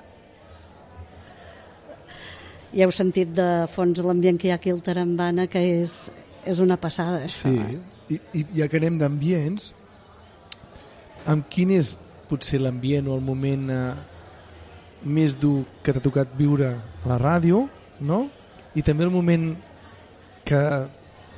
Ja 2.74 2.86
heu 2.86 2.94
sentit 2.94 3.32
de 3.34 3.66
fons 3.72 4.02
l'ambient 4.04 4.38
que 4.38 4.50
hi 4.50 4.54
ha 4.54 4.58
aquí 4.60 4.74
al 4.74 4.84
Tarambana, 4.84 5.48
que 5.48 5.62
és, 5.80 6.12
és 6.46 6.60
una 6.60 6.78
passada, 6.78 7.24
això. 7.26 7.50
Sí, 7.50 7.78
eh? 7.78 7.80
I, 8.14 8.20
i 8.40 8.44
ja 8.60 8.68
que 8.72 8.80
anem 8.80 9.00
d'ambients, 9.00 9.72
amb 11.28 11.48
quin 11.52 11.74
és 11.76 11.96
potser 12.28 12.60
l'ambient 12.62 13.08
o 13.08 13.16
el 13.18 13.24
moment 13.24 13.72
eh, 13.72 13.82
més 15.08 15.36
dur 15.40 15.62
que 15.84 15.96
t'ha 15.96 16.04
tocat 16.04 16.36
viure 16.38 16.74
a 16.76 17.10
la 17.10 17.18
ràdio, 17.22 17.66
no? 18.00 18.26
I 18.78 18.84
també 18.86 19.08
el 19.08 19.14
moment 19.14 19.50
que, 20.48 20.62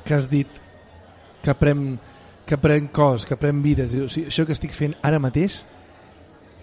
que 0.06 0.15
has 0.17 0.28
dit 0.30 0.62
que 1.43 1.56
pren, 1.56 1.93
que 2.45 2.60
pren 2.60 2.89
cos, 2.93 3.25
que 3.25 3.39
pren 3.39 3.63
vides. 3.63 3.95
O 3.95 4.10
sigui, 4.12 4.28
això 4.28 4.45
que 4.45 4.56
estic 4.58 4.75
fent 4.75 4.97
ara 5.06 5.21
mateix 5.23 5.62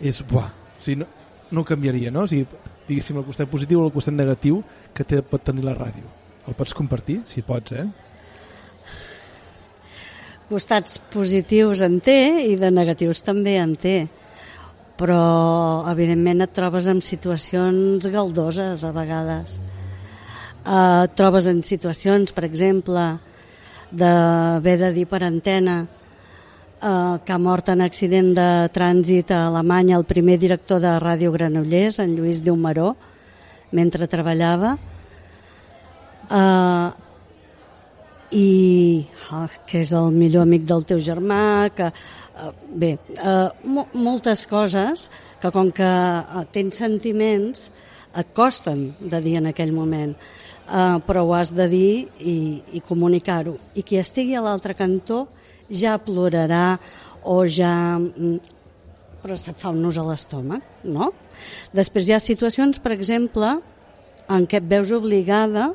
és, 0.00 0.20
buah, 0.28 0.50
o 0.76 0.82
sigui, 0.84 1.00
no, 1.02 1.08
no 1.56 1.64
canviaria, 1.64 2.12
no? 2.12 2.26
O 2.26 2.30
sigui, 2.30 2.44
diguéssim, 2.88 3.18
el 3.18 3.26
costat 3.26 3.50
positiu 3.50 3.80
o 3.82 3.88
el 3.88 3.94
costat 3.94 4.14
negatiu 4.16 4.60
que 4.94 5.06
té, 5.08 5.22
pot 5.24 5.42
tenir 5.42 5.64
la 5.66 5.76
ràdio. 5.78 6.04
El 6.46 6.54
pots 6.58 6.76
compartir? 6.76 7.22
Si 7.26 7.42
pots, 7.46 7.72
eh? 7.74 7.86
costats 10.46 11.00
positius 11.10 11.80
en 11.82 11.98
té 12.04 12.20
i 12.46 12.54
de 12.60 12.70
negatius 12.70 13.24
també 13.26 13.56
en 13.58 13.74
té 13.74 13.96
però 14.96 15.84
evidentment 15.90 16.44
et 16.44 16.52
trobes 16.56 16.86
en 16.88 17.02
situacions 17.04 18.06
galdoses 18.12 18.84
a 18.86 18.92
vegades 18.94 19.58
eh, 20.66 21.06
trobes 21.14 21.46
en 21.46 21.62
situacions 21.62 22.34
per 22.34 22.44
exemple 22.44 23.06
d'haver 23.90 24.76
de 24.82 24.92
dir 24.92 25.06
per 25.06 25.22
antena 25.22 25.78
eh, 26.82 27.14
que 27.24 27.32
ha 27.32 27.38
mort 27.38 27.70
en 27.70 27.86
accident 27.86 28.34
de 28.34 28.50
trànsit 28.74 29.30
a 29.30 29.46
Alemanya 29.46 29.96
el 29.96 30.04
primer 30.04 30.38
director 30.42 30.82
de 30.82 30.98
Ràdio 30.98 31.32
Granollers 31.32 32.00
en 32.02 32.16
Lluís 32.16 32.42
Diumaró 32.44 32.94
mentre 33.72 34.06
treballava. 34.06 34.76
Eh, 36.30 36.90
i 38.34 39.06
ah, 39.30 39.46
que 39.66 39.80
és 39.84 39.92
el 39.94 40.10
millor 40.10 40.42
amic 40.42 40.64
del 40.66 40.84
teu 40.84 40.98
germà 40.98 41.70
que, 41.74 41.86
eh, 41.86 42.50
bé, 42.74 42.98
eh, 43.14 43.48
mo 43.64 43.86
moltes 43.94 44.46
coses 44.46 45.08
que 45.40 45.50
com 45.50 45.70
que 45.70 45.84
eh, 45.84 46.44
tens 46.52 46.74
sentiments 46.74 47.70
et 48.16 48.34
costen 48.34 48.96
de 49.00 49.20
dir 49.20 49.36
en 49.36 49.46
aquell 49.46 49.72
moment 49.72 50.16
eh, 50.66 50.98
però 51.06 51.24
ho 51.24 51.32
has 51.34 51.54
de 51.54 51.68
dir 51.70 52.08
i, 52.18 52.62
i 52.72 52.82
comunicar-ho 52.84 53.56
i 53.74 53.82
qui 53.86 53.98
estigui 54.00 54.36
a 54.36 54.44
l'altre 54.44 54.74
cantó 54.74 55.26
ja 55.70 55.96
plorarà 55.98 56.78
o 57.26 57.42
ja 57.46 57.98
mm, 57.98 58.54
però 59.26 59.34
se't 59.34 59.58
fa 59.58 59.72
un 59.74 59.80
nus 59.82 59.96
a 59.98 60.04
l'estómac, 60.06 60.62
no? 60.86 61.10
Després 61.74 62.06
hi 62.06 62.14
ha 62.14 62.20
situacions, 62.22 62.78
per 62.78 62.92
exemple, 62.94 63.56
en 64.30 64.46
què 64.46 64.60
et 64.60 64.68
veus 64.70 64.92
obligada 64.94 65.72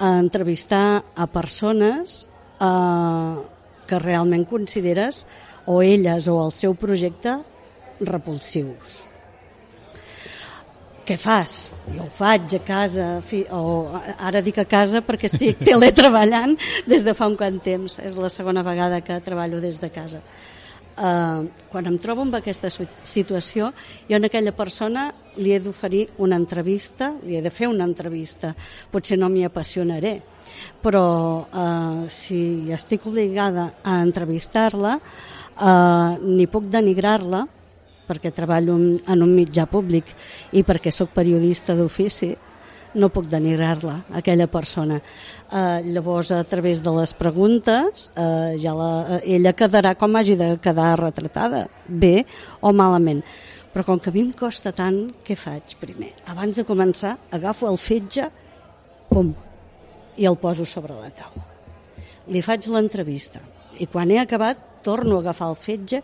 a 0.00 0.14
entrevistar 0.16 1.02
a 1.12 1.26
persones 1.28 2.22
eh, 2.24 3.34
que 3.84 4.00
realment 4.00 4.46
consideres 4.48 5.26
o 5.68 5.82
elles 5.84 6.30
o 6.32 6.38
el 6.40 6.56
seu 6.56 6.72
projecte 6.72 7.36
repulsius. 8.00 9.09
Què 11.06 11.16
fas? 11.18 11.70
Jo 11.90 12.04
ho 12.04 12.10
faig 12.12 12.54
a 12.54 12.60
casa, 12.62 13.06
fi, 13.26 13.42
o 13.50 13.88
ara 14.18 14.42
dic 14.44 14.60
a 14.60 14.66
casa 14.68 15.00
perquè 15.02 15.30
estic 15.30 15.62
teletreballant 15.68 16.56
des 16.86 17.06
de 17.06 17.14
fa 17.16 17.28
un 17.30 17.36
quant 17.40 17.58
temps. 17.64 17.98
És 18.04 18.16
la 18.20 18.30
segona 18.30 18.62
vegada 18.66 19.00
que 19.04 19.18
treballo 19.24 19.60
des 19.62 19.80
de 19.80 19.90
casa. 19.90 20.22
Uh, 21.00 21.46
quan 21.72 21.86
em 21.88 21.96
trobo 21.96 22.26
en 22.26 22.34
aquesta 22.36 22.68
situació, 22.68 23.70
jo 24.04 24.18
a 24.18 24.26
aquella 24.26 24.52
persona 24.52 25.06
li 25.38 25.54
he 25.54 25.60
d'oferir 25.62 26.10
una 26.20 26.36
entrevista, 26.36 27.14
li 27.24 27.38
he 27.38 27.40
de 27.40 27.50
fer 27.50 27.70
una 27.70 27.86
entrevista. 27.88 28.52
Potser 28.92 29.16
no 29.16 29.30
m'hi 29.32 29.46
apassionaré, 29.48 30.18
però 30.82 31.06
uh, 31.40 32.04
si 32.04 32.68
estic 32.74 33.06
obligada 33.08 33.70
a 33.82 34.02
entrevistar-la, 34.02 34.98
uh, 35.00 36.20
ni 36.20 36.44
puc 36.50 36.68
denigrar-la, 36.68 37.46
perquè 38.10 38.34
treballo 38.34 38.74
en 38.74 39.22
un 39.22 39.34
mitjà 39.36 39.68
públic 39.70 40.10
i 40.58 40.64
perquè 40.66 40.90
sóc 40.90 41.14
periodista 41.14 41.76
d'ofici, 41.78 42.34
no 42.98 43.10
puc 43.14 43.28
denigrar-la, 43.30 44.00
aquella 44.18 44.48
persona. 44.50 44.96
Eh, 44.98 45.82
llavors, 45.94 46.32
a 46.34 46.42
través 46.44 46.82
de 46.82 46.90
les 46.96 47.12
preguntes, 47.14 48.10
eh, 48.16 48.56
ja 48.58 48.74
la, 48.74 48.90
eh, 49.20 49.36
ella 49.36 49.54
quedarà 49.54 49.94
com 49.94 50.16
hagi 50.16 50.34
de 50.36 50.56
quedar 50.58 50.98
retratada, 50.98 51.68
bé 51.86 52.24
o 52.60 52.72
malament. 52.72 53.22
Però 53.70 53.84
com 53.86 54.00
que 54.00 54.10
a 54.10 54.12
mi 54.12 54.24
em 54.24 54.32
costa 54.32 54.72
tant, 54.74 55.12
què 55.22 55.36
faig 55.38 55.76
primer? 55.78 56.10
Abans 56.26 56.56
de 56.56 56.64
començar, 56.66 57.16
agafo 57.30 57.68
el 57.70 57.78
fetge, 57.78 58.26
pum, 59.08 59.30
i 60.16 60.26
el 60.26 60.36
poso 60.36 60.66
sobre 60.66 60.96
la 60.98 61.10
taula. 61.14 61.46
Li 62.26 62.42
faig 62.42 62.66
l'entrevista 62.66 63.40
i 63.78 63.86
quan 63.86 64.10
he 64.10 64.18
acabat 64.18 64.82
torno 64.82 65.16
a 65.16 65.20
agafar 65.20 65.50
el 65.50 65.56
fetge 65.56 66.02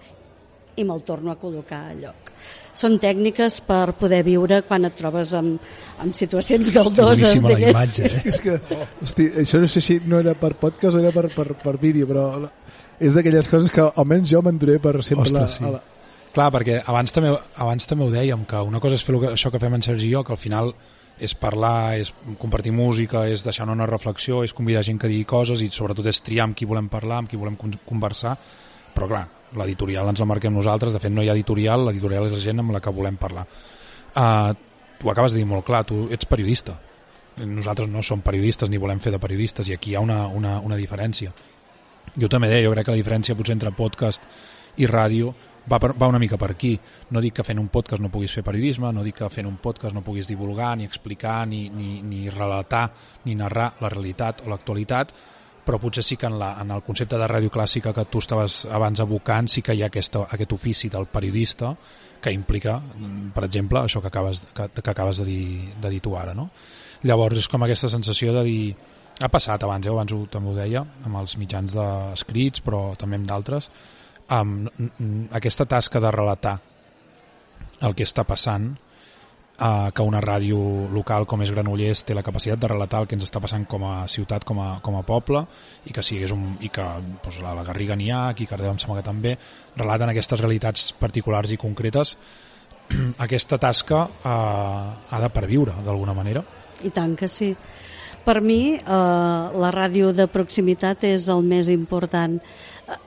i 0.77 0.85
me'l 0.85 1.03
torno 1.07 1.33
a 1.33 1.39
col·locar 1.41 1.83
a 1.91 1.97
lloc. 1.97 2.33
Són 2.77 2.99
tècniques 3.01 3.63
per 3.65 3.95
poder 3.97 4.21
viure 4.27 4.61
quan 4.69 4.85
et 4.85 4.97
trobes 4.99 5.33
en, 5.39 5.55
en 6.05 6.15
situacions 6.15 6.69
galdoses, 6.75 7.41
Boníssima 7.41 7.55
la 7.55 7.71
imatge, 7.73 8.05
eh? 8.05 8.23
És 8.29 8.41
que, 8.45 8.59
hosti, 9.03 9.31
això 9.43 9.61
no 9.63 9.71
sé 9.73 9.81
si 9.81 9.99
no 10.05 10.21
era 10.21 10.37
per 10.37 10.53
podcast 10.61 10.99
o 10.99 11.01
era 11.01 11.13
per, 11.15 11.31
per, 11.33 11.55
per 11.63 11.77
vídeo, 11.81 12.09
però 12.11 12.27
és 13.01 13.17
d'aquelles 13.17 13.49
coses 13.49 13.73
que 13.73 13.85
almenys 13.97 14.29
jo 14.29 14.43
m'enduré 14.45 14.77
per 14.81 14.99
sempre 15.03 15.31
Ostres, 15.31 15.57
sí. 15.57 15.65
la, 15.65 15.69
a 15.69 15.77
la... 15.79 15.83
Clar, 16.37 16.51
perquè 16.53 16.83
abans 16.85 17.17
també, 17.17 17.33
abans 17.65 17.89
també 17.89 18.05
ho 18.05 18.13
dèiem, 18.13 18.45
que 18.45 18.61
una 18.61 18.81
cosa 18.81 18.99
és 18.99 19.05
fer 19.05 19.15
lo 19.17 19.23
que, 19.23 19.33
això 19.33 19.49
que 19.53 19.61
fem 19.63 19.73
en 19.79 19.85
Sergi 19.85 20.11
i 20.11 20.13
jo, 20.13 20.21
que 20.25 20.37
al 20.37 20.41
final 20.41 20.75
és 21.17 21.33
parlar, 21.41 21.97
és 21.97 22.11
compartir 22.37 22.75
música, 22.77 23.25
és 23.25 23.41
deixar 23.45 23.65
una 23.73 23.89
reflexió, 23.89 24.43
és 24.45 24.53
convidar 24.53 24.85
gent 24.85 25.01
que 25.01 25.09
digui 25.09 25.25
coses 25.25 25.63
i 25.65 25.71
sobretot 25.73 26.13
és 26.13 26.21
triar 26.21 26.45
amb 26.45 26.57
qui 26.59 26.69
volem 26.69 26.91
parlar, 26.93 27.23
amb 27.23 27.33
qui 27.33 27.41
volem 27.41 27.57
con- 27.57 27.79
conversar, 27.89 28.37
però 28.93 29.09
clar, 29.09 29.25
l'editorial 29.57 30.09
ens 30.13 30.23
la 30.23 30.29
marquem 30.29 30.55
nosaltres, 30.55 30.95
de 30.95 31.03
fet 31.03 31.13
no 31.13 31.25
hi 31.25 31.31
ha 31.31 31.37
editorial, 31.37 31.87
l'editorial 31.89 32.29
és 32.29 32.37
la 32.37 32.43
gent 32.43 32.63
amb 32.63 32.75
la 32.77 32.83
que 32.85 32.93
volem 32.93 33.17
parlar. 33.21 33.47
Uh, 34.17 34.53
tu 35.01 35.11
acabes 35.11 35.35
de 35.35 35.43
dir 35.43 35.49
molt 35.49 35.67
clar, 35.67 35.85
tu 35.89 36.07
ets 36.13 36.29
periodista, 36.29 36.77
nosaltres 37.45 37.89
no 37.89 38.03
som 38.03 38.23
periodistes 38.25 38.71
ni 38.71 38.81
volem 38.81 39.01
fer 39.01 39.13
de 39.13 39.21
periodistes 39.21 39.69
i 39.69 39.75
aquí 39.77 39.93
hi 39.93 39.97
ha 39.97 40.01
una, 40.01 40.27
una, 40.29 40.59
una 40.65 40.77
diferència. 40.77 41.33
Jo 42.17 42.29
també 42.33 42.49
deia, 42.49 42.65
jo 42.65 42.73
crec 42.73 42.87
que 42.87 42.95
la 42.95 43.03
diferència 43.03 43.37
potser 43.37 43.57
entre 43.57 43.75
podcast 43.77 44.25
i 44.81 44.89
ràdio 44.89 45.35
va, 45.69 45.79
per, 45.83 45.93
va 45.99 46.09
una 46.09 46.21
mica 46.23 46.39
per 46.41 46.51
aquí. 46.55 46.73
No 47.11 47.21
dic 47.21 47.37
que 47.39 47.45
fent 47.45 47.61
un 47.61 47.69
podcast 47.73 48.03
no 48.03 48.11
puguis 48.13 48.33
fer 48.33 48.45
periodisme, 48.47 48.93
no 48.93 49.05
dic 49.05 49.19
que 49.21 49.31
fent 49.33 49.49
un 49.49 49.59
podcast 49.63 49.95
no 49.95 50.05
puguis 50.07 50.29
divulgar, 50.31 50.77
ni 50.79 50.89
explicar, 50.89 51.43
ni, 51.49 51.67
ni, 51.69 52.01
ni 52.03 52.31
relatar, 52.31 52.89
ni 53.25 53.35
narrar 53.35 53.75
la 53.83 53.91
realitat 53.93 54.45
o 54.47 54.53
l'actualitat, 54.53 55.13
però 55.67 55.81
potser 55.83 56.05
sí 56.07 56.17
que 56.17 56.29
en, 56.31 56.39
la, 56.39 56.53
en 56.63 56.71
el 56.71 56.83
concepte 56.87 57.19
de 57.19 57.27
ràdio 57.27 57.51
clàssica 57.51 57.93
que 57.93 58.07
tu 58.07 58.23
estaves 58.23 58.65
abans 58.71 59.03
abocant 59.03 59.51
sí 59.51 59.65
que 59.67 59.75
hi 59.75 59.83
ha 59.83 59.91
aquesta, 59.91 60.23
aquest 60.31 60.53
ofici 60.55 60.91
del 60.93 61.09
periodista 61.11 61.75
que 62.23 62.33
implica, 62.33 62.79
mm, 62.79 63.33
per 63.35 63.45
exemple, 63.45 63.83
això 63.83 64.01
que 64.01 64.13
acabes, 64.13 64.47
que, 64.55 64.69
que 64.79 64.91
acabes 64.91 65.19
de, 65.23 65.27
dir, 65.27 65.73
de 65.83 65.91
dir 65.91 66.01
tu 66.03 66.15
ara. 66.17 66.35
No? 66.35 66.49
Llavors 67.07 67.43
és 67.43 67.51
com 67.51 67.67
aquesta 67.67 67.91
sensació 67.93 68.33
de 68.39 68.45
dir 68.47 68.63
ha 69.21 69.29
passat 69.33 69.63
abans, 69.65 69.87
eh? 69.87 69.93
abans 69.93 70.13
ho, 70.13 70.23
també 70.31 70.53
ho 70.53 70.57
deia 70.57 70.83
amb 71.05 71.21
els 71.23 71.37
mitjans 71.41 71.73
d'escrits 71.73 72.63
però 72.65 72.81
també 73.01 73.17
amb 73.21 73.29
d'altres 73.31 73.71
amb 74.37 74.69
aquesta 75.39 75.65
tasca 75.71 76.03
de 76.03 76.11
relatar 76.13 76.57
el 77.87 77.95
que 77.95 78.05
està 78.05 78.25
passant 78.29 78.75
eh, 79.59 79.91
que 79.95 80.03
una 80.07 80.21
ràdio 80.21 80.59
local 80.93 81.27
com 81.27 81.43
és 81.43 81.53
Granollers 81.55 82.05
té 82.07 82.15
la 82.15 82.25
capacitat 82.27 82.61
de 82.61 82.71
relatar 82.73 83.03
el 83.03 83.09
que 83.11 83.17
ens 83.19 83.27
està 83.27 83.41
passant 83.43 83.67
com 83.69 83.85
a 83.89 83.95
ciutat, 84.09 84.45
com 84.45 84.61
a, 84.63 84.69
com 84.83 84.99
a 84.99 85.05
poble 85.07 85.45
i 85.87 85.95
que 85.97 86.05
sigués 86.07 86.35
un, 86.35 86.57
i 86.61 86.71
que 86.73 86.85
doncs, 87.23 87.41
a 87.43 87.55
la 87.57 87.65
Garriga 87.67 87.97
n'hi 87.97 88.11
ha, 88.11 88.27
aquí 88.29 88.47
Cardeu 88.47 88.73
em 88.73 88.83
sembla 88.83 89.01
que 89.01 89.09
també 89.09 89.37
relaten 89.77 90.13
aquestes 90.13 90.43
realitats 90.43 90.93
particulars 91.01 91.53
i 91.53 91.61
concretes 91.61 92.17
aquesta 93.27 93.59
tasca 93.59 94.07
eh, 94.07 94.31
ha 95.11 95.23
de 95.23 95.33
perviure 95.35 95.81
d'alguna 95.85 96.17
manera 96.17 96.45
I 96.85 96.91
tant 96.93 97.15
que 97.17 97.29
sí. 97.29 97.55
Per 98.27 98.41
mi, 98.43 98.75
eh, 98.75 98.81
la 98.85 99.71
ràdio 99.73 100.13
de 100.13 100.27
proximitat 100.27 101.05
és 101.07 101.29
el 101.33 101.45
més 101.47 101.71
important. 101.73 102.41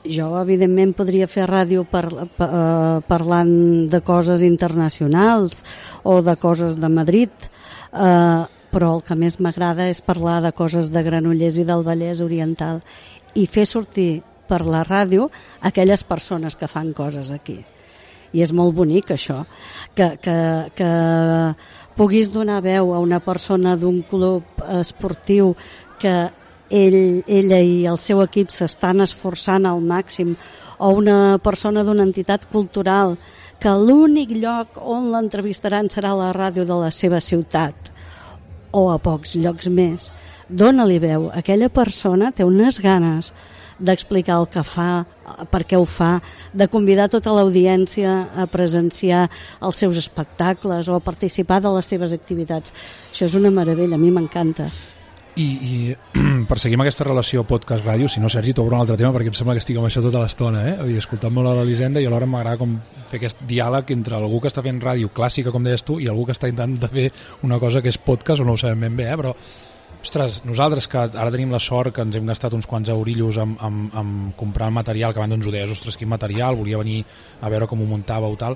Jo, 0.04 0.34
evidentment, 0.42 0.92
podria 0.98 1.28
fer 1.32 1.46
ràdio 1.48 1.86
per, 1.88 2.04
per, 2.36 2.48
eh, 2.48 3.02
parlant 3.08 3.52
de 3.88 4.02
coses 4.04 4.44
internacionals 4.44 5.64
o 6.04 6.20
de 6.22 6.36
coses 6.36 6.76
de 6.76 6.90
Madrid, 6.92 7.32
eh, 7.94 8.44
però 8.72 8.90
el 8.98 9.04
que 9.08 9.16
més 9.16 9.40
m'agrada 9.40 9.88
és 9.88 10.02
parlar 10.02 10.42
de 10.44 10.52
coses 10.52 10.92
de 10.92 11.04
Granollers 11.04 11.62
i 11.62 11.66
del 11.66 11.86
Vallès 11.88 12.20
Oriental 12.22 12.82
i 13.36 13.48
fer 13.48 13.66
sortir 13.66 14.22
per 14.50 14.66
la 14.66 14.84
ràdio 14.84 15.30
aquelles 15.62 16.04
persones 16.04 16.58
que 16.60 16.68
fan 16.68 16.92
coses 16.94 17.32
aquí. 17.32 17.60
I 18.34 18.44
és 18.44 18.52
molt 18.54 18.76
bonic 18.76 19.14
això 19.16 19.46
que, 19.96 20.18
que, 20.22 20.36
que 20.76 20.90
puguis 21.96 22.34
donar 22.34 22.60
veu 22.62 22.94
a 22.94 23.00
una 23.00 23.20
persona 23.24 23.78
d'un 23.78 24.04
club 24.04 24.44
esportiu 24.80 25.56
que 26.00 26.30
ell, 26.70 27.24
ella 27.28 27.60
i 27.60 27.86
el 27.90 27.98
seu 27.98 28.24
equip 28.24 28.54
s'estan 28.54 29.02
esforçant 29.06 29.66
al 29.66 29.82
màxim 29.82 30.36
o 30.78 30.94
una 30.96 31.38
persona 31.44 31.84
d'una 31.84 32.06
entitat 32.08 32.48
cultural 32.52 33.18
que 33.60 33.76
l'únic 33.76 34.32
lloc 34.38 34.80
on 34.80 35.12
l'entrevistaran 35.12 35.90
serà 35.92 36.16
la 36.16 36.32
ràdio 36.36 36.66
de 36.66 36.78
la 36.86 36.92
seva 36.92 37.20
ciutat 37.20 37.94
o 38.72 38.90
a 38.92 38.98
pocs 39.02 39.36
llocs 39.36 39.68
més 39.68 40.12
dóna-li 40.50 40.98
veu, 41.00 41.30
aquella 41.34 41.70
persona 41.70 42.34
té 42.34 42.44
unes 42.44 42.80
ganes 42.82 43.32
d'explicar 43.80 44.42
el 44.42 44.50
que 44.52 44.64
fa, 44.68 45.06
per 45.54 45.64
què 45.64 45.78
ho 45.80 45.86
fa, 45.88 46.18
de 46.52 46.68
convidar 46.68 47.08
tota 47.08 47.32
l'audiència 47.32 48.12
a 48.36 48.48
presenciar 48.52 49.30
els 49.64 49.80
seus 49.80 50.02
espectacles 50.02 50.90
o 50.90 50.98
a 50.98 51.04
participar 51.04 51.62
de 51.64 51.72
les 51.78 51.88
seves 51.88 52.12
activitats. 52.12 52.76
Això 53.14 53.30
és 53.30 53.40
una 53.40 53.54
meravella, 53.56 53.96
a 53.96 54.02
mi 54.02 54.12
m'encanta. 54.12 54.68
I, 55.40 55.48
i 55.48 55.96
per 56.50 56.58
seguir 56.60 56.80
aquesta 56.82 57.06
relació 57.08 57.46
podcast-ràdio, 57.48 58.10
si 58.12 58.20
no, 58.20 58.30
Sergi, 58.32 58.54
t'obro 58.56 58.76
un 58.76 58.84
altre 58.84 58.98
tema 59.00 59.14
perquè 59.16 59.32
em 59.32 59.38
sembla 59.38 59.56
que 59.56 59.64
estic 59.64 59.78
amb 59.80 59.88
això 59.88 60.04
tota 60.04 60.20
l'estona, 60.24 60.66
eh? 60.68 60.76
Vull 60.82 60.92
dir, 60.92 61.00
escoltant 61.00 61.34
molt 61.36 61.52
a 61.52 61.56
l'Elisenda 61.60 62.04
i 62.04 62.08
alhora 62.10 62.28
m'agrada 62.28 62.60
com 62.60 62.76
fer 63.10 63.22
aquest 63.22 63.46
diàleg 63.48 63.94
entre 63.96 64.18
algú 64.20 64.42
que 64.44 64.52
està 64.52 64.64
fent 64.66 64.82
ràdio 64.84 65.14
clàssica, 65.16 65.54
com 65.56 65.64
deies 65.64 65.86
tu, 65.88 66.00
i 66.04 66.10
algú 66.12 66.28
que 66.28 66.36
està 66.36 66.52
intentant 66.52 66.92
fer 66.92 67.08
una 67.48 67.60
cosa 67.62 67.82
que 67.82 67.92
és 67.94 68.00
podcast, 68.02 68.44
o 68.44 68.48
no 68.48 68.58
ho 68.58 68.62
sabem 68.62 68.88
ben 68.88 69.00
bé, 69.00 69.10
eh? 69.14 69.20
Però 69.20 69.36
Ostres, 70.00 70.38
nosaltres 70.48 70.86
que 70.88 71.00
ara 71.02 71.32
tenim 71.34 71.50
la 71.52 71.60
sort 71.60 71.92
que 71.92 72.04
ens 72.06 72.16
hem 72.16 72.28
gastat 72.30 72.54
uns 72.56 72.68
quants 72.70 72.88
eurillos 72.94 73.36
amb, 73.42 73.58
amb, 73.60 73.96
amb 74.00 74.36
comprar 74.40 74.70
material, 74.72 75.12
que 75.12 75.20
abans 75.20 75.36
ens 75.36 75.48
ho 75.48 75.52
deies, 75.52 75.74
ostres, 75.76 75.98
quin 76.00 76.08
material, 76.08 76.56
volia 76.56 76.80
venir 76.80 77.02
a 77.42 77.52
veure 77.52 77.68
com 77.68 77.82
ho 77.84 77.88
muntava 77.90 78.30
o 78.32 78.38
tal. 78.40 78.56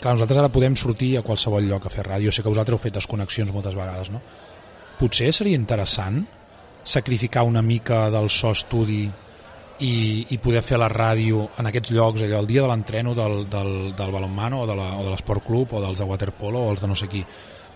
Clar, 0.00 0.16
nosaltres 0.16 0.40
ara 0.42 0.50
podem 0.50 0.74
sortir 0.74 1.12
a 1.18 1.22
qualsevol 1.22 1.68
lloc 1.70 1.86
a 1.86 1.92
fer 1.92 2.02
ràdio, 2.08 2.32
sé 2.34 2.42
que 2.42 2.50
vosaltres 2.50 2.74
heu 2.74 2.82
fet 2.82 2.98
desconnexions 2.98 3.54
moltes 3.54 3.78
vegades, 3.78 4.10
no? 4.10 4.24
Potser 5.02 5.32
seria 5.34 5.58
interessant 5.58 6.22
sacrificar 6.86 7.42
una 7.46 7.62
mica 7.62 8.04
del 8.10 8.28
so 8.30 8.52
estudi 8.54 9.04
i, 9.82 9.94
i 10.30 10.36
poder 10.38 10.62
fer 10.62 10.78
la 10.78 10.88
ràdio 10.90 11.48
en 11.58 11.66
aquests 11.70 11.90
llocs, 11.94 12.22
allò, 12.22 12.38
el 12.42 12.46
dia 12.46 12.62
de 12.62 12.68
l'entreno 12.70 13.14
del, 13.18 13.48
del, 13.50 13.72
del 13.98 14.12
balonmano 14.14 14.60
o 14.62 14.66
de 14.70 14.76
la- 14.78 14.92
o 14.98 15.02
de 15.02 15.10
l'esport 15.10 15.42
club 15.46 15.72
o 15.74 15.80
dels 15.82 15.98
de 15.98 16.06
waterpolo 16.06 16.60
o 16.66 16.70
els 16.70 16.80
de 16.84 16.86
no 16.90 16.94
sé 16.98 17.08
qui 17.10 17.24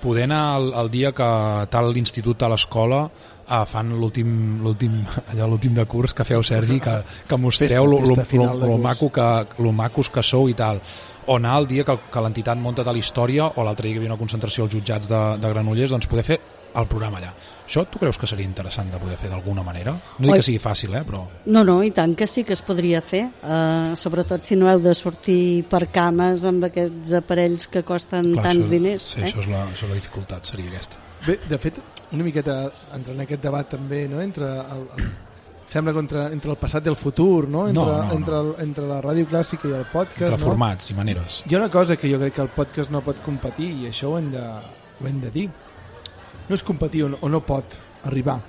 poder 0.02 0.24
anar 0.28 0.58
el, 0.60 0.68
el 0.84 0.90
dia 0.92 1.10
que 1.16 1.26
tal 1.72 1.88
l'institut 1.94 2.42
a 2.46 2.50
l'escola 2.52 3.00
eh, 3.48 3.62
fan 3.66 3.94
l'últim 3.98 4.60
l'últim 4.62 5.00
allò 5.32 5.48
l'últim 5.48 5.74
de 5.74 5.86
curs 5.88 6.14
que 6.14 6.24
feu 6.28 6.42
Sergi 6.46 6.78
que, 6.78 6.98
que 7.26 7.36
mostreu 7.40 7.86
Festa- 7.86 7.90
lo, 7.90 8.00
lo, 8.06 8.14
festa 8.14 8.24
final 8.30 8.54
lo, 8.54 8.60
de 8.60 8.66
lo, 8.66 8.72
curs. 8.76 8.84
maco 8.84 9.10
que, 9.10 9.62
lo 9.64 9.72
macos 9.72 10.10
que 10.10 10.22
sou 10.22 10.46
i 10.50 10.54
tal 10.54 10.78
o 11.26 11.36
anar 11.40 11.56
el 11.58 11.66
dia 11.66 11.82
que, 11.82 11.96
que 12.12 12.20
l'entitat 12.22 12.58
munta 12.60 12.84
tal 12.84 12.96
història 13.00 13.48
o 13.56 13.64
l'altre 13.64 13.88
dia 13.88 13.94
que 13.96 13.98
hi 13.98 14.04
havia 14.04 14.12
una 14.14 14.20
concentració 14.20 14.64
als 14.68 14.74
jutjats 14.76 15.08
de, 15.10 15.22
de 15.42 15.48
Granollers 15.54 15.90
doncs 15.96 16.06
poder 16.06 16.24
fer 16.28 16.38
el 16.76 16.86
programa 16.90 17.18
allà 17.18 17.32
això 17.66 17.84
tu 17.90 17.98
creus 17.98 18.18
que 18.18 18.26
seria 18.30 18.46
interessant 18.46 18.90
de 18.92 18.98
poder 19.02 19.16
fer 19.18 19.30
d'alguna 19.32 19.62
manera? 19.66 19.92
no 19.92 20.26
dic 20.26 20.32
Oi. 20.32 20.38
que 20.38 20.46
sigui 20.50 20.60
fàcil 20.62 20.94
eh, 20.94 21.02
però 21.08 21.24
No, 21.46 21.64
no, 21.64 21.82
i 21.82 21.90
tant 21.90 22.14
que 22.16 22.26
sí 22.26 22.44
que 22.44 22.52
es 22.54 22.62
podria 22.62 23.00
fer, 23.00 23.24
uh, 23.42 23.94
sobretot 23.96 24.44
si 24.44 24.56
no 24.56 24.68
heu 24.70 24.80
de 24.82 24.94
sortir 24.94 25.64
per 25.70 25.86
cames 25.92 26.44
amb 26.44 26.64
aquests 26.68 27.12
aparells 27.20 27.66
que 27.72 27.82
costen 27.86 28.32
clar, 28.34 28.44
tants 28.50 28.66
això, 28.66 28.70
diners. 28.72 29.02
sí, 29.14 29.20
eh? 29.20 29.28
això, 29.30 29.40
és 29.42 29.48
la, 29.50 29.64
això 29.70 29.86
és 29.86 29.90
la 29.94 30.00
dificultat 30.00 30.46
seria 30.52 30.70
aquesta 30.70 31.02
Bé, 31.26 31.38
de 31.48 31.58
fet, 31.58 31.78
una 32.12 32.22
miqueta 32.22 32.70
entra 32.94 33.14
en 33.14 33.20
aquest 33.24 33.42
debat 33.42 33.68
també, 33.68 34.04
no?, 34.06 34.20
entre 34.22 34.46
el, 34.46 34.84
el, 35.00 35.08
sembla 35.66 35.92
que 35.96 35.98
entre, 36.04 36.20
entre 36.36 36.50
el 36.52 36.58
passat 36.60 36.86
i 36.86 36.90
el 36.92 36.94
futur, 36.94 37.48
no? 37.50 37.64
Entre, 37.66 37.82
No, 37.82 37.86
no, 37.96 38.04
no. 38.04 38.12
entre, 38.14 38.36
el, 38.38 38.52
entre 38.62 38.84
la 38.86 39.00
ràdio 39.02 39.26
clàssica 39.26 39.66
i 39.66 39.72
el 39.74 39.86
podcast, 39.90 40.28
entre 40.30 40.38
no? 40.44 40.50
formats 40.52 40.90
i 40.92 40.94
maneres 40.94 41.40
Hi 41.48 41.56
ha 41.56 41.58
una 41.64 41.70
cosa 41.72 41.96
que 41.96 42.10
jo 42.12 42.20
crec 42.20 42.34
que 42.36 42.42
el 42.44 42.52
podcast 42.54 42.92
no 42.94 43.00
pot 43.02 43.18
competir 43.24 43.72
i 43.80 43.88
això 43.90 44.12
ho 44.12 44.18
hem 44.20 44.30
de, 44.30 44.44
ho 45.00 45.08
hem 45.08 45.18
de 45.24 45.30
dir. 45.34 45.48
No 46.48 46.54
és 46.54 46.62
competir 46.62 47.02
o 47.04 47.28
no, 47.28 47.40
pot 47.40 47.76
arribar 48.04 48.40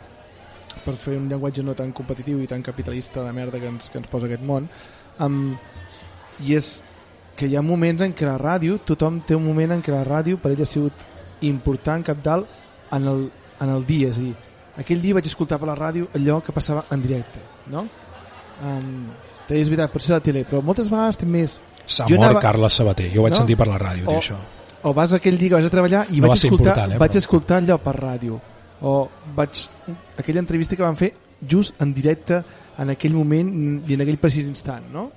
per 0.86 0.94
fer 0.96 1.18
un 1.18 1.28
llenguatge 1.28 1.64
no 1.66 1.74
tan 1.76 1.92
competitiu 1.92 2.40
i 2.44 2.48
tan 2.48 2.62
capitalista 2.64 3.24
de 3.26 3.32
merda 3.34 3.60
que 3.60 3.68
ens, 3.68 3.90
que 3.90 3.98
ens 3.98 4.08
posa 4.08 4.28
aquest 4.30 4.44
món 4.46 4.68
um, 5.20 5.56
i 6.46 6.54
és 6.56 6.82
que 7.36 7.48
hi 7.50 7.56
ha 7.58 7.62
moments 7.66 8.02
en 8.06 8.14
què 8.14 8.26
la 8.28 8.38
ràdio 8.38 8.78
tothom 8.86 9.20
té 9.26 9.36
un 9.36 9.44
moment 9.46 9.74
en 9.76 9.82
què 9.84 9.92
la 9.92 10.04
ràdio 10.06 10.38
per 10.42 10.52
ell 10.54 10.62
ha 10.62 10.66
sigut 10.70 10.94
important 11.42 12.06
cap 12.06 12.22
dalt 12.24 12.48
en 12.94 13.08
el, 13.10 13.26
en 13.60 13.70
el 13.74 13.86
dia, 13.86 14.10
és 14.14 14.18
a 14.18 14.22
dir 14.22 14.36
aquell 14.78 15.02
dia 15.02 15.18
vaig 15.18 15.26
escoltar 15.28 15.58
per 15.60 15.68
la 15.68 15.76
ràdio 15.76 16.08
allò 16.16 16.40
que 16.46 16.54
passava 16.56 16.86
en 16.94 17.02
directe 17.02 17.42
no? 17.74 17.88
Um, 18.62 19.10
és 19.50 19.68
veritat, 19.70 19.92
pot 19.94 20.02
ser 20.06 20.14
la 20.16 20.22
tele 20.24 20.46
però 20.46 20.62
moltes 20.66 20.88
vegades 20.94 21.18
té 21.18 21.26
més 21.26 21.60
S'ha 21.88 22.04
mort 22.10 22.20
anava- 22.22 22.42
Carles 22.44 22.74
Sabater, 22.78 23.10
jo 23.14 23.22
ho 23.22 23.24
vaig 23.28 23.34
No? 23.34 23.38
sentir 23.42 23.56
per 23.58 23.68
la 23.68 23.78
ràdio, 23.80 24.06
O- 24.08 24.12
dir 24.12 24.20
això. 24.22 24.38
O 24.84 24.94
vas 24.94 25.14
aquell 25.14 25.38
dia 25.38 25.50
que 25.50 25.56
vas 25.56 25.66
a 25.66 25.74
treballar 25.74 26.06
i 26.12 26.22
No 26.22 26.28
va 26.28 26.36
vaig, 26.36 26.42
ser 26.42 26.52
escoltar, 26.52 26.78
eh, 26.92 26.98
vaig 26.98 27.12
però. 27.12 27.24
escoltar 27.24 27.58
allò 27.62 27.78
per 27.82 27.96
ràdio 27.98 28.40
o 28.82 29.10
vaig 29.36 29.68
aquella 30.18 30.40
entrevista 30.40 30.76
que 30.76 30.84
van 30.84 30.96
fer 30.96 31.14
just 31.42 31.82
en 31.82 31.94
directe 31.94 32.44
en 32.78 32.94
aquell 32.94 33.16
moment 33.18 33.50
i 33.88 33.96
en 33.96 34.02
aquell 34.06 34.20
precís 34.22 34.46
instant 34.46 34.86
no? 34.94 35.10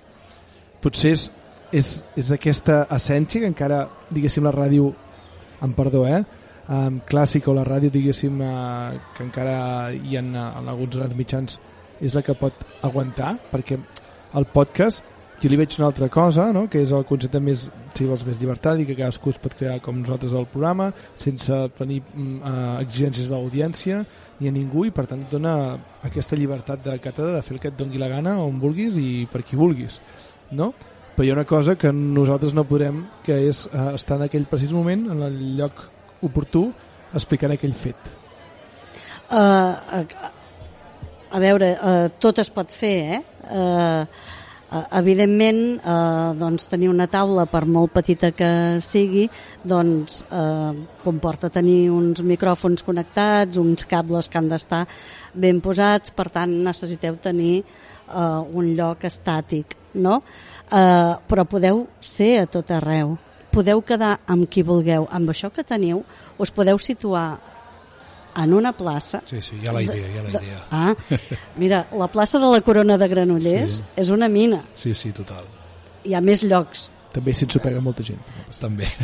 potser 0.80 1.12
és, 1.12 1.30
és, 1.72 1.94
és 2.16 2.32
aquesta 2.32 2.86
essència 2.90 3.42
que 3.42 3.50
encara 3.50 3.86
diguéssim 4.10 4.44
la 4.44 4.54
ràdio 4.54 4.92
amb 5.60 5.76
perdó 5.76 6.06
eh 6.08 6.22
um, 6.68 7.00
clàssica 7.06 7.50
o 7.50 7.54
la 7.54 7.64
ràdio 7.64 7.90
diguéssim 7.90 8.40
uh, 8.40 8.96
que 9.16 9.24
encara 9.24 9.92
hi 9.92 10.16
ha 10.16 10.24
en, 10.24 10.34
en 10.36 10.68
alguns 10.68 10.96
mitjans 11.16 11.60
és 12.00 12.14
la 12.14 12.22
que 12.22 12.34
pot 12.34 12.64
aguantar 12.82 13.36
perquè 13.52 13.76
el 14.34 14.46
podcast 14.46 15.04
jo 15.40 15.48
li 15.48 15.56
veig 15.56 15.74
una 15.78 15.88
altra 15.88 16.08
cosa, 16.12 16.50
no? 16.52 16.66
que 16.68 16.82
és 16.84 16.90
el 16.92 17.06
concepte 17.08 17.40
més, 17.40 17.68
si 17.96 18.06
vols, 18.08 18.24
més 18.28 18.40
llibertari, 18.40 18.84
que 18.84 18.96
cadascú 18.98 19.32
es 19.32 19.38
pot 19.40 19.54
crear 19.56 19.78
com 19.80 19.96
nosaltres 20.02 20.34
al 20.36 20.48
programa, 20.50 20.90
sense 21.16 21.60
tenir 21.78 22.02
mm, 22.02 22.34
eh, 22.36 22.74
exigències 22.84 23.30
de 23.30 23.36
l'audiència 23.36 24.02
ni 24.40 24.48
a 24.48 24.52
ningú, 24.52 24.84
i 24.88 24.92
per 24.92 25.06
tant 25.08 25.22
dona 25.32 25.54
aquesta 26.04 26.36
llibertat 26.36 26.84
de 26.84 26.96
càtedra 27.00 27.38
de 27.38 27.42
fer 27.44 27.56
el 27.56 27.62
que 27.62 27.70
et 27.72 27.78
dongui 27.78 28.00
la 28.00 28.08
gana 28.12 28.38
on 28.40 28.60
vulguis 28.60 28.96
i 29.00 29.26
per 29.32 29.42
qui 29.44 29.56
vulguis. 29.56 29.96
No? 30.56 30.72
Però 31.16 31.24
hi 31.24 31.32
ha 31.32 31.36
una 31.38 31.48
cosa 31.48 31.76
que 31.76 31.92
nosaltres 31.92 32.52
no 32.56 32.66
podrem, 32.68 33.02
que 33.24 33.38
és 33.48 33.64
eh, 33.70 33.86
estar 33.96 34.18
en 34.20 34.26
aquell 34.28 34.48
precís 34.50 34.74
moment, 34.76 35.06
en 35.14 35.24
el 35.24 35.38
lloc 35.60 35.86
oportú, 36.26 36.66
explicant 37.16 37.54
aquell 37.56 37.72
fet. 37.76 38.12
Uh, 39.30 39.40
a, 39.40 40.02
a 41.32 41.40
veure, 41.40 41.72
uh, 41.76 42.12
tot 42.20 42.40
es 42.42 42.52
pot 42.52 42.72
fer, 42.74 42.94
eh? 43.16 43.22
Uh, 43.50 44.36
evidentment, 44.70 45.80
eh, 45.82 46.34
doncs, 46.38 46.68
tenir 46.70 46.88
una 46.88 47.06
taula, 47.10 47.46
per 47.46 47.64
molt 47.66 47.92
petita 47.92 48.30
que 48.30 48.78
sigui, 48.80 49.28
doncs, 49.64 50.24
eh, 50.30 50.72
comporta 51.04 51.50
tenir 51.50 51.90
uns 51.90 52.22
micròfons 52.22 52.84
connectats, 52.86 53.56
uns 53.56 53.84
cables 53.84 54.28
que 54.28 54.38
han 54.38 54.48
d'estar 54.48 54.86
ben 55.34 55.60
posats, 55.60 56.10
per 56.10 56.28
tant, 56.30 56.50
necessiteu 56.64 57.16
tenir 57.16 57.64
eh, 58.14 58.40
un 58.52 58.74
lloc 58.76 59.04
estàtic, 59.04 59.76
no? 59.94 60.22
Eh, 60.70 61.14
però 61.26 61.44
podeu 61.44 61.86
ser 62.00 62.40
a 62.42 62.46
tot 62.46 62.70
arreu. 62.70 63.16
Podeu 63.50 63.82
quedar 63.82 64.20
amb 64.26 64.46
qui 64.48 64.62
vulgueu. 64.62 65.08
Amb 65.10 65.30
això 65.30 65.50
que 65.50 65.64
teniu, 65.66 66.04
us 66.38 66.50
podeu 66.54 66.78
situar 66.78 67.40
en 68.42 68.52
una 68.56 68.72
plaça... 68.76 69.22
Sí, 69.30 69.40
sí, 69.42 69.58
hi 69.62 69.68
ha 69.68 69.74
la 69.76 69.82
idea, 69.82 70.06
hi 70.08 70.18
ha 70.18 70.22
la 70.26 70.30
idea. 70.36 70.60
Ah, 70.70 70.94
mira, 71.56 71.84
la 71.96 72.08
plaça 72.12 72.38
de 72.42 72.50
la 72.52 72.60
Corona 72.66 72.96
de 72.98 73.08
Granollers 73.08 73.80
Sí. 73.80 73.84
és 74.04 74.08
una 74.10 74.28
mina. 74.28 74.62
Sí, 74.74 74.94
sí, 74.94 75.12
total. 75.16 75.44
Hi 76.04 76.14
ha 76.16 76.20
més 76.24 76.42
llocs. 76.42 76.88
També 77.12 77.34
si 77.34 77.44
ens 77.44 77.56
ho 77.56 77.60
pega 77.60 77.80
molta 77.82 78.04
gent. 78.06 78.20
També. 78.60 78.86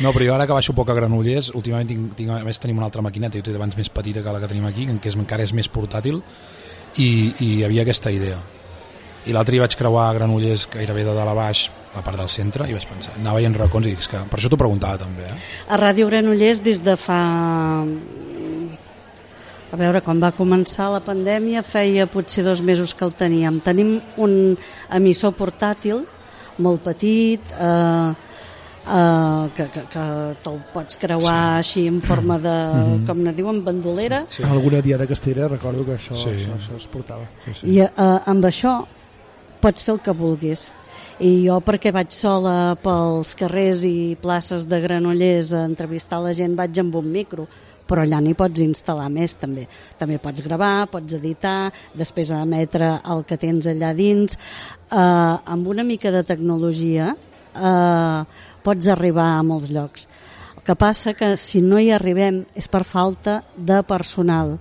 No, 0.00 0.14
però 0.14 0.24
jo 0.24 0.32
ara 0.32 0.46
que 0.48 0.54
baixo 0.56 0.72
poc 0.72 0.88
a 0.88 0.94
Granollers, 0.96 1.50
últimament 1.58 1.88
tinc, 1.90 2.14
tinc, 2.16 2.30
a 2.32 2.38
més 2.46 2.56
tenim 2.62 2.78
una 2.80 2.86
altra 2.88 3.02
maquineta, 3.04 3.36
jo 3.44 3.52
abans 3.58 3.74
més 3.76 3.90
petita 3.92 4.22
que 4.24 4.32
la 4.32 4.38
que 4.40 4.48
tenim 4.48 4.64
aquí, 4.64 4.86
que 4.96 5.10
és, 5.10 5.16
encara 5.18 5.44
és 5.44 5.52
més 5.52 5.68
portàtil, 5.68 6.22
i, 6.96 7.08
i 7.36 7.48
hi 7.58 7.64
havia 7.66 7.82
aquesta 7.84 8.08
idea. 8.14 8.38
I 9.28 9.34
l'altre 9.36 9.58
hi 9.58 9.60
vaig 9.60 9.74
creuar 9.76 10.06
a 10.08 10.14
Granollers 10.16 10.64
gairebé 10.72 11.04
de 11.04 11.12
dalt 11.12 11.28
a 11.28 11.34
baix, 11.36 11.66
la 11.92 12.00
part 12.06 12.16
del 12.16 12.30
centre, 12.32 12.64
i 12.70 12.72
vaig 12.72 12.86
pensar, 12.88 13.18
anava 13.20 13.42
veient 13.42 13.58
racons 13.60 13.90
i 13.90 13.92
és 13.98 14.08
que 14.08 14.22
per 14.30 14.40
això 14.40 14.48
t'ho 14.48 14.56
preguntava 14.62 15.02
també, 15.02 15.26
eh? 15.28 15.36
A 15.68 15.76
Ràdio 15.76 16.08
Granollers 16.08 16.64
des 16.64 16.80
de 16.86 16.96
fa... 16.96 17.20
A 19.70 19.76
veure, 19.78 20.00
quan 20.02 20.18
va 20.18 20.32
començar 20.34 20.88
la 20.90 21.02
pandèmia 21.04 21.62
feia 21.62 22.08
potser 22.10 22.42
dos 22.42 22.60
mesos 22.60 22.94
que 22.94 23.04
el 23.06 23.12
teníem. 23.14 23.60
Tenim 23.62 24.00
un 24.18 24.56
emissor 24.90 25.32
portàtil 25.38 26.02
molt 26.60 26.82
petit, 26.82 27.52
eh, 27.54 28.10
eh, 28.86 29.44
que, 29.54 29.68
que, 29.70 29.84
que 29.92 30.06
te'l 30.42 30.58
pots 30.74 30.98
creuar 31.00 31.38
sí. 31.38 31.60
així 31.60 31.86
en 31.88 32.00
forma 32.02 32.38
de, 32.38 32.50
mm 32.50 32.82
-hmm. 32.82 33.06
com 33.06 33.22
ne 33.22 33.32
diuen, 33.32 33.64
bandolera, 33.64 34.26
Sí. 34.28 34.42
Alguna 34.42 34.80
dia 34.82 34.98
de 34.98 35.06
Castella 35.06 35.48
recordo 35.48 35.84
que 35.84 35.94
això, 35.94 36.14
Sí. 36.14 36.28
això, 36.28 36.52
això 36.56 36.76
es 36.76 36.88
portava. 36.88 37.24
Sí, 37.44 37.54
sí. 37.54 37.66
I 37.66 37.80
eh, 37.80 37.90
amb 38.26 38.44
això 38.44 38.84
pots 39.60 39.82
fer 39.82 39.94
el 39.94 40.00
que 40.00 40.12
vulguis. 40.12 40.72
I 41.20 41.46
jo, 41.46 41.60
perquè 41.60 41.92
vaig 41.92 42.10
sola 42.10 42.76
pels 42.82 43.34
carrers 43.34 43.84
i 43.84 44.16
places 44.20 44.66
de 44.66 44.80
Granollers 44.80 45.52
a 45.52 45.64
entrevistar 45.64 46.20
la 46.20 46.32
gent, 46.32 46.56
vaig 46.56 46.78
amb 46.78 46.94
un 46.94 47.12
micro, 47.12 47.46
però 47.90 48.04
allà 48.06 48.20
n'hi 48.22 48.36
pots 48.38 48.62
instal·lar 48.62 49.08
més 49.10 49.34
també. 49.40 49.66
També 49.98 50.20
pots 50.22 50.44
gravar, 50.46 50.86
pots 50.92 51.18
editar, 51.18 51.72
després 51.98 52.30
emetre 52.36 52.92
el 53.10 53.24
que 53.26 53.38
tens 53.40 53.66
allà 53.66 53.90
dins. 53.98 54.38
Eh, 54.38 54.96
amb 54.96 55.66
una 55.74 55.82
mica 55.86 56.14
de 56.14 56.22
tecnologia 56.26 57.10
eh, 57.10 58.24
pots 58.62 58.90
arribar 58.94 59.32
a 59.34 59.44
molts 59.46 59.70
llocs. 59.74 60.06
El 60.56 60.66
que 60.66 60.76
passa 60.78 61.16
que 61.18 61.34
si 61.40 61.62
no 61.64 61.80
hi 61.80 61.90
arribem 61.90 62.44
és 62.54 62.68
per 62.70 62.84
falta 62.86 63.40
de 63.56 63.80
personal. 63.88 64.58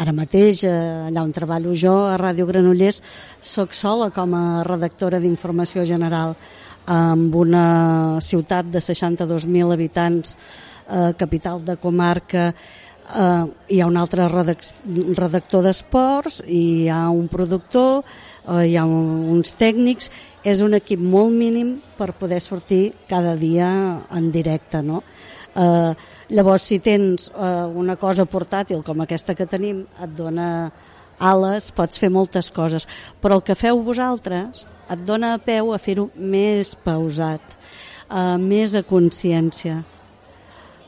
Ara 0.00 0.14
mateix, 0.16 0.64
eh, 0.64 0.72
allà 1.10 1.22
on 1.22 1.34
treballo 1.36 1.74
jo, 1.76 1.92
a 2.08 2.16
Ràdio 2.18 2.48
Granollers, 2.48 3.02
sóc 3.40 3.76
sola 3.76 4.10
com 4.10 4.34
a 4.34 4.62
redactora 4.66 5.20
d'informació 5.20 5.84
general 5.84 6.34
amb 6.90 7.34
una 7.36 8.18
ciutat 8.24 8.70
de 8.72 8.80
62.000 8.80 9.74
habitants, 9.76 10.36
eh, 10.90 11.12
capital 11.16 11.64
de 11.64 11.76
comarca, 11.76 12.50
eh, 13.14 13.44
hi 13.68 13.80
ha 13.80 13.86
un 13.86 13.96
altre 13.96 14.28
redac 14.28 14.64
redactor 15.18 15.64
d'esports, 15.64 16.42
hi 16.46 16.88
ha 16.88 17.08
un 17.10 17.28
productor, 17.28 18.04
eh, 18.46 18.66
hi 18.70 18.76
ha 18.76 18.84
un, 18.84 19.28
uns 19.36 19.54
tècnics, 19.58 20.10
és 20.44 20.62
un 20.64 20.74
equip 20.74 21.00
molt 21.00 21.34
mínim 21.34 21.76
per 21.98 22.12
poder 22.18 22.40
sortir 22.40 22.92
cada 23.08 23.36
dia 23.36 23.68
en 24.16 24.30
directe, 24.32 24.82
no? 24.82 25.02
Eh, 25.54 25.92
llavors, 26.30 26.62
si 26.62 26.78
tens 26.78 27.30
eh, 27.30 27.66
una 27.66 27.96
cosa 27.96 28.26
portàtil 28.26 28.84
com 28.86 29.02
aquesta 29.02 29.34
que 29.34 29.48
tenim, 29.50 29.84
et 30.00 30.16
dona 30.16 30.70
ales, 31.20 31.68
pots 31.76 32.00
fer 32.00 32.08
moltes 32.08 32.48
coses, 32.54 32.86
però 33.20 33.36
el 33.36 33.44
que 33.44 33.58
feu 33.58 33.82
vosaltres 33.84 34.64
et 34.90 35.00
dona 35.06 35.34
a 35.34 35.40
peu 35.42 35.74
a 35.74 35.78
fer-ho 35.78 36.08
més 36.16 36.72
pausat, 36.84 37.42
eh, 38.08 38.36
més 38.38 38.74
a 38.74 38.82
consciència. 38.86 39.82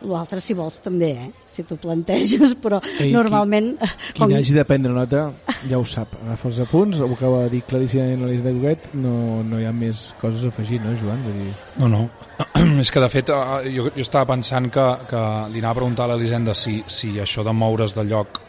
L'altre, 0.08 0.40
si 0.42 0.54
vols, 0.58 0.80
també, 0.82 1.10
eh? 1.14 1.28
si 1.46 1.62
t'ho 1.68 1.76
planteges, 1.80 2.54
però 2.62 2.80
Ei, 2.82 3.08
qui- 3.08 3.12
normalment... 3.14 3.72
Qui 4.16 4.26
n'hagi 4.30 4.54
de 4.56 4.64
prendre 4.68 4.92
nota 4.92 5.24
ja 5.68 5.78
ho 5.78 5.84
sap, 5.86 6.16
agafa 6.24 6.48
els 6.50 6.58
apunts, 6.64 7.00
ho 7.04 7.08
acaba 7.14 7.44
de 7.44 7.50
dir 7.56 7.62
claríssimament 7.68 8.24
l'Elis 8.24 8.42
de 8.44 8.52
Goguet, 8.56 8.88
no, 8.98 9.42
no 9.46 9.60
hi 9.60 9.66
ha 9.68 9.72
més 9.72 10.08
coses 10.20 10.44
a 10.44 10.50
afegir, 10.50 10.80
no, 10.82 10.94
Joan? 10.98 11.22
Vull 11.26 11.36
dir... 11.38 11.52
No, 11.78 11.88
no. 11.92 12.02
és 12.82 12.90
que, 12.90 13.02
de 13.04 13.10
fet, 13.12 13.30
eh, 13.30 13.70
jo, 13.74 13.88
jo 13.94 14.02
estava 14.06 14.30
pensant 14.34 14.70
que, 14.74 14.86
que 15.10 15.22
li 15.52 15.62
anava 15.62 15.76
a 15.76 15.80
preguntar 15.82 16.08
a 16.08 16.14
l'Elisenda 16.14 16.54
si, 16.58 16.80
si 16.90 17.14
això 17.22 17.44
de 17.46 17.54
moure's 17.54 17.94
de 17.98 18.06
lloc 18.08 18.40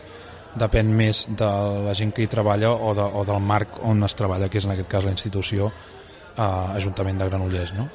depèn 0.60 0.92
més 0.94 1.26
de 1.34 1.48
la 1.88 1.94
gent 1.98 2.12
que 2.14 2.22
hi 2.26 2.30
treballa 2.30 2.70
o, 2.74 2.94
de, 2.98 3.06
o 3.06 3.24
del 3.26 3.42
marc 3.42 3.80
on 3.90 4.04
es 4.06 4.14
treballa, 4.18 4.50
que 4.50 4.60
és 4.62 4.68
en 4.70 4.74
aquest 4.76 4.90
cas 4.92 5.06
la 5.06 5.14
institució 5.16 5.70
eh, 5.70 6.42
Ajuntament 6.78 7.22
de 7.22 7.30
Granollers, 7.30 7.74
no? 7.78 7.88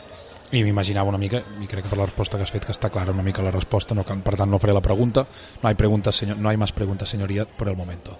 I 0.53 0.62
m'imaginava 0.64 1.11
una 1.11 1.18
mica, 1.20 1.42
i 1.61 1.66
crec 1.68 1.84
que 1.84 1.90
per 1.92 1.99
la 1.99 2.07
resposta 2.07 2.38
que 2.38 2.44
has 2.46 2.51
fet 2.55 2.64
que 2.64 2.72
està 2.72 2.88
clara 2.88 3.12
una 3.12 3.22
mica 3.22 3.42
la 3.44 3.51
resposta, 3.53 3.94
no, 3.94 4.05
per 4.05 4.36
tant 4.36 4.49
no 4.49 4.59
faré 4.59 4.72
la 4.72 4.80
pregunta. 4.80 5.26
No 5.62 5.68
hay, 5.68 5.74
preguntas, 5.74 6.16
señor, 6.16 6.38
no 6.38 6.49
hay 6.49 6.57
más 6.57 6.72
preguntas, 6.72 7.09
señoría, 7.11 7.44
por 7.44 7.68
el 7.68 7.76
momento. 7.76 8.16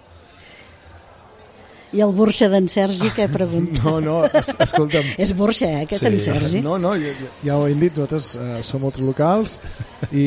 I 1.91 2.03
el 2.05 2.11
burxa 2.12 2.51
d'en 2.53 2.66
Sergi, 2.68 3.09
què 3.16 3.31
pregunta? 3.33 3.81
No, 3.87 3.95
no, 4.05 4.16
es, 4.26 4.51
escolta'm, 4.61 5.07
És 5.24 5.31
burxa, 5.33 5.70
eh, 5.70 5.87
aquest 5.87 6.03
Sí. 6.05 6.11
en 6.11 6.18
Sergi? 6.20 6.61
No, 6.61 6.74
no, 6.79 6.91
ja, 7.01 7.14
ja- 7.16 7.31
ja 7.47 7.57
ho 7.57 7.64
hem 7.66 7.81
dit, 7.81 7.97
nosaltres 7.97 8.35
eh, 8.37 8.59
som 8.62 8.85
altres 8.85 9.07
locals 9.07 9.55
i, 10.12 10.26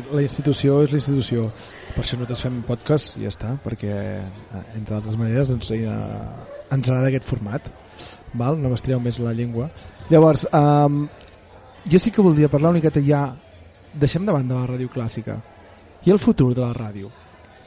i 0.00 0.02
la 0.08 0.22
institució 0.24 0.78
és 0.86 0.94
la 0.94 0.96
institució. 1.02 1.50
Per 1.92 2.06
això 2.06 2.16
nosaltres 2.16 2.40
fem 2.46 2.62
podcast 2.64 3.18
i 3.20 3.26
ja 3.26 3.34
està, 3.34 3.52
perquè, 3.60 3.92
eh, 3.92 4.64
entre 4.80 4.96
altres 4.96 5.20
maneres, 5.20 5.52
doncs, 5.52 5.68
eh, 5.76 5.84
ens 5.84 6.88
agrada 6.88 7.12
aquest 7.12 7.28
format. 7.28 7.68
Val? 8.34 8.58
No 8.60 8.72
m'estreu 8.72 9.00
més 9.00 9.18
la 9.22 9.34
llengua. 9.36 9.68
Llavors, 10.10 10.46
um, 10.52 11.06
jo 11.88 12.00
sí 12.00 12.12
que 12.12 12.24
voldria 12.24 12.50
parlar 12.52 12.72
una 12.72 12.80
miqueta 12.80 13.02
ja... 13.04 13.28
Deixem 13.98 14.26
de 14.26 14.32
banda 14.34 14.58
la 14.58 14.66
ràdio 14.68 14.90
clàssica. 14.92 15.38
I 16.04 16.12
el 16.12 16.20
futur 16.20 16.52
de 16.54 16.60
la 16.60 16.74
ràdio? 16.76 17.08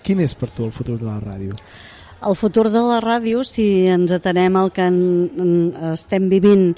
Quin 0.06 0.22
és 0.22 0.36
per 0.38 0.52
tu 0.54 0.68
el 0.68 0.72
futur 0.72 1.00
de 1.00 1.08
la 1.08 1.18
ràdio? 1.20 1.58
El 2.22 2.38
futur 2.38 2.68
de 2.70 2.82
la 2.86 3.00
ràdio, 3.02 3.42
si 3.44 3.88
ens 3.90 4.14
atenem 4.14 4.56
al 4.60 4.70
que 4.74 4.86
en, 4.86 5.00
en, 5.42 5.54
estem 5.92 6.30
vivint 6.30 6.76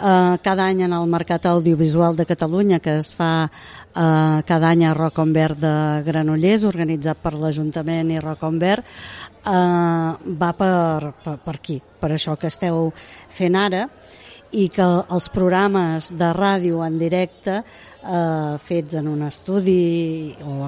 eh, 0.00 0.38
cada 0.42 0.66
any 0.66 0.82
en 0.86 0.92
el 0.92 1.06
mercat 1.06 1.46
audiovisual 1.46 2.16
de 2.16 2.26
Catalunya, 2.26 2.78
que 2.80 2.98
es 2.98 3.14
fa 3.14 3.48
eh, 3.48 4.42
cada 4.46 4.70
any 4.70 4.84
a 4.84 4.94
Rock 4.94 5.18
on 5.18 5.32
Verd 5.32 5.60
de 5.62 5.74
Granollers, 6.06 6.64
organitzat 6.68 7.18
per 7.22 7.34
l'Ajuntament 7.34 8.14
i 8.14 8.22
Rock 8.22 8.46
on 8.48 8.58
Verd, 8.58 8.86
eh, 8.86 10.32
va 10.38 10.52
per, 10.54 11.12
per, 11.24 11.36
per 11.44 11.54
aquí, 11.56 11.80
per 12.00 12.12
això 12.14 12.36
que 12.38 12.50
esteu 12.52 12.92
fent 13.30 13.58
ara, 13.58 13.88
i 14.52 14.68
que 14.72 14.84
els 15.12 15.28
programes 15.28 16.08
de 16.16 16.28
ràdio 16.32 16.80
en 16.86 16.96
directe 17.00 17.58
eh, 17.60 18.54
fets 18.64 18.96
en 18.96 19.08
un 19.10 19.26
estudi 19.26 20.34
o 20.40 20.62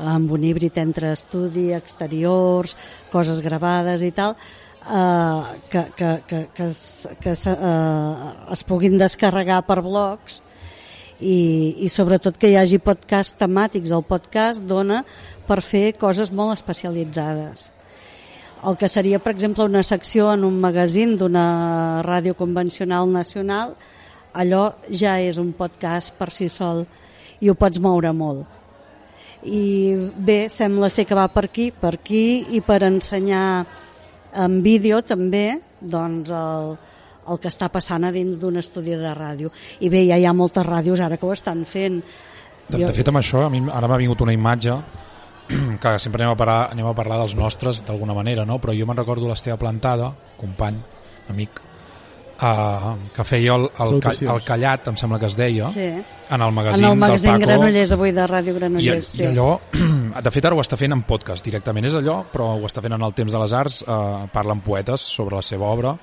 amb 0.00 0.32
un 0.32 0.44
híbrid 0.44 0.76
entre 0.82 1.14
estudi, 1.14 1.70
exteriors, 1.76 2.76
coses 3.12 3.40
gravades 3.44 4.04
i 4.04 4.10
tal, 4.16 4.36
eh, 4.84 5.42
que, 5.68 5.84
que, 5.96 6.12
que, 6.26 6.48
que, 6.54 6.66
es, 6.66 7.08
que 7.20 7.30
es, 7.30 7.46
eh, 7.46 8.14
es 8.52 8.64
puguin 8.64 8.98
descarregar 8.98 9.62
per 9.66 9.80
blogs 9.82 10.40
i, 11.20 11.76
i 11.84 11.88
sobretot 11.92 12.38
que 12.40 12.52
hi 12.52 12.56
hagi 12.56 12.80
podcasts 12.80 13.36
temàtics. 13.40 13.92
El 13.92 14.06
podcast 14.06 14.64
dona 14.64 15.04
per 15.46 15.60
fer 15.60 15.90
coses 15.98 16.32
molt 16.32 16.56
especialitzades 16.56 17.70
el 18.64 18.76
que 18.76 18.88
seria, 18.88 19.18
per 19.18 19.32
exemple, 19.32 19.64
una 19.64 19.82
secció 19.82 20.32
en 20.34 20.44
un 20.44 20.58
magazín 20.60 21.16
d'una 21.16 22.02
ràdio 22.04 22.34
convencional 22.36 23.08
nacional, 23.08 23.74
allò 24.32 24.74
ja 24.92 25.16
és 25.20 25.38
un 25.40 25.52
podcast 25.56 26.12
per 26.18 26.30
si 26.30 26.48
sol 26.52 26.84
i 27.40 27.48
ho 27.48 27.56
pots 27.56 27.80
moure 27.80 28.12
molt. 28.12 28.44
I 29.48 29.96
bé, 30.20 30.50
sembla 30.52 30.90
ser 30.92 31.06
que 31.08 31.16
va 31.16 31.30
per 31.32 31.46
aquí, 31.48 31.70
per 31.72 31.94
aquí 31.96 32.44
i 32.52 32.60
per 32.60 32.82
ensenyar 32.84 33.64
en 34.34 34.60
vídeo 34.62 35.00
també, 35.06 35.60
doncs 35.80 36.30
el, 36.34 36.74
el 37.30 37.40
que 37.40 37.50
està 37.50 37.70
passant 37.72 38.04
a 38.06 38.12
dins 38.14 38.40
d'un 38.40 38.60
estudi 38.60 38.96
de 38.98 39.14
ràdio. 39.16 39.52
I 39.80 39.90
bé, 39.92 40.04
ja 40.08 40.18
hi 40.18 40.26
ha 40.26 40.34
moltes 40.36 40.66
ràdios 40.66 41.02
ara 41.02 41.18
que 41.18 41.26
ho 41.26 41.32
estan 41.34 41.64
fent. 41.68 42.00
De, 42.70 42.78
de 42.84 42.94
fet, 42.94 43.08
amb 43.10 43.20
això, 43.22 43.46
a 43.46 43.50
mi 43.52 43.62
ara 43.66 43.88
m'ha 43.90 43.98
vingut 43.98 44.22
una 44.22 44.34
imatge 44.34 44.76
que 45.82 45.96
sempre 45.98 46.22
anem 46.22 46.34
a, 46.34 46.38
parar, 46.38 46.60
anem 46.70 46.86
a 46.86 46.94
parlar 46.94 47.18
dels 47.22 47.34
nostres 47.38 47.82
d'alguna 47.86 48.14
manera, 48.14 48.46
no? 48.46 48.60
però 48.62 48.76
jo 48.76 48.86
me'n 48.86 48.98
recordo 49.00 49.28
l'Esteve 49.30 49.58
Plantada, 49.58 50.12
company, 50.38 50.78
amic, 51.32 51.62
uh, 52.40 52.94
que 53.14 53.24
feia 53.24 53.54
el, 53.54 53.62
el, 53.66 53.70
ca, 53.70 53.84
Salutacions. 53.84 54.32
el 54.34 54.44
callat, 54.46 54.88
em 54.90 54.96
sembla 55.00 55.18
que 55.20 55.26
es 55.30 55.36
deia, 55.36 55.68
Sí. 55.70 55.88
en 56.30 56.42
el 56.42 56.52
magazín, 56.52 56.84
En 56.84 56.90
el 56.90 56.96
magazín 56.98 57.32
del 57.32 57.40
Paco. 57.40 57.50
Granollers, 57.60 57.92
avui 57.92 58.12
de 58.12 58.26
Ràdio 58.26 58.54
I, 58.54 58.58
Granollers, 58.58 59.14
I 59.14 59.16
sí. 59.16 59.26
allò, 59.26 59.60
de 60.26 60.30
fet 60.30 60.44
ara 60.44 60.54
ho 60.56 60.60
està 60.60 60.76
fent 60.80 60.92
en 60.92 61.02
podcast 61.02 61.44
directament, 61.44 61.86
és 61.86 61.94
allò, 61.94 62.24
però 62.32 62.54
ho 62.56 62.66
està 62.66 62.82
fent 62.82 62.94
en 62.96 63.02
el 63.02 63.14
Temps 63.14 63.32
de 63.32 63.38
les 63.42 63.52
Arts, 63.52 63.82
eh, 63.82 64.28
parla 64.32 64.52
amb 64.56 64.64
poetes 64.64 65.00
sobre 65.00 65.36
la 65.36 65.42
seva 65.42 65.66
obra, 65.70 65.96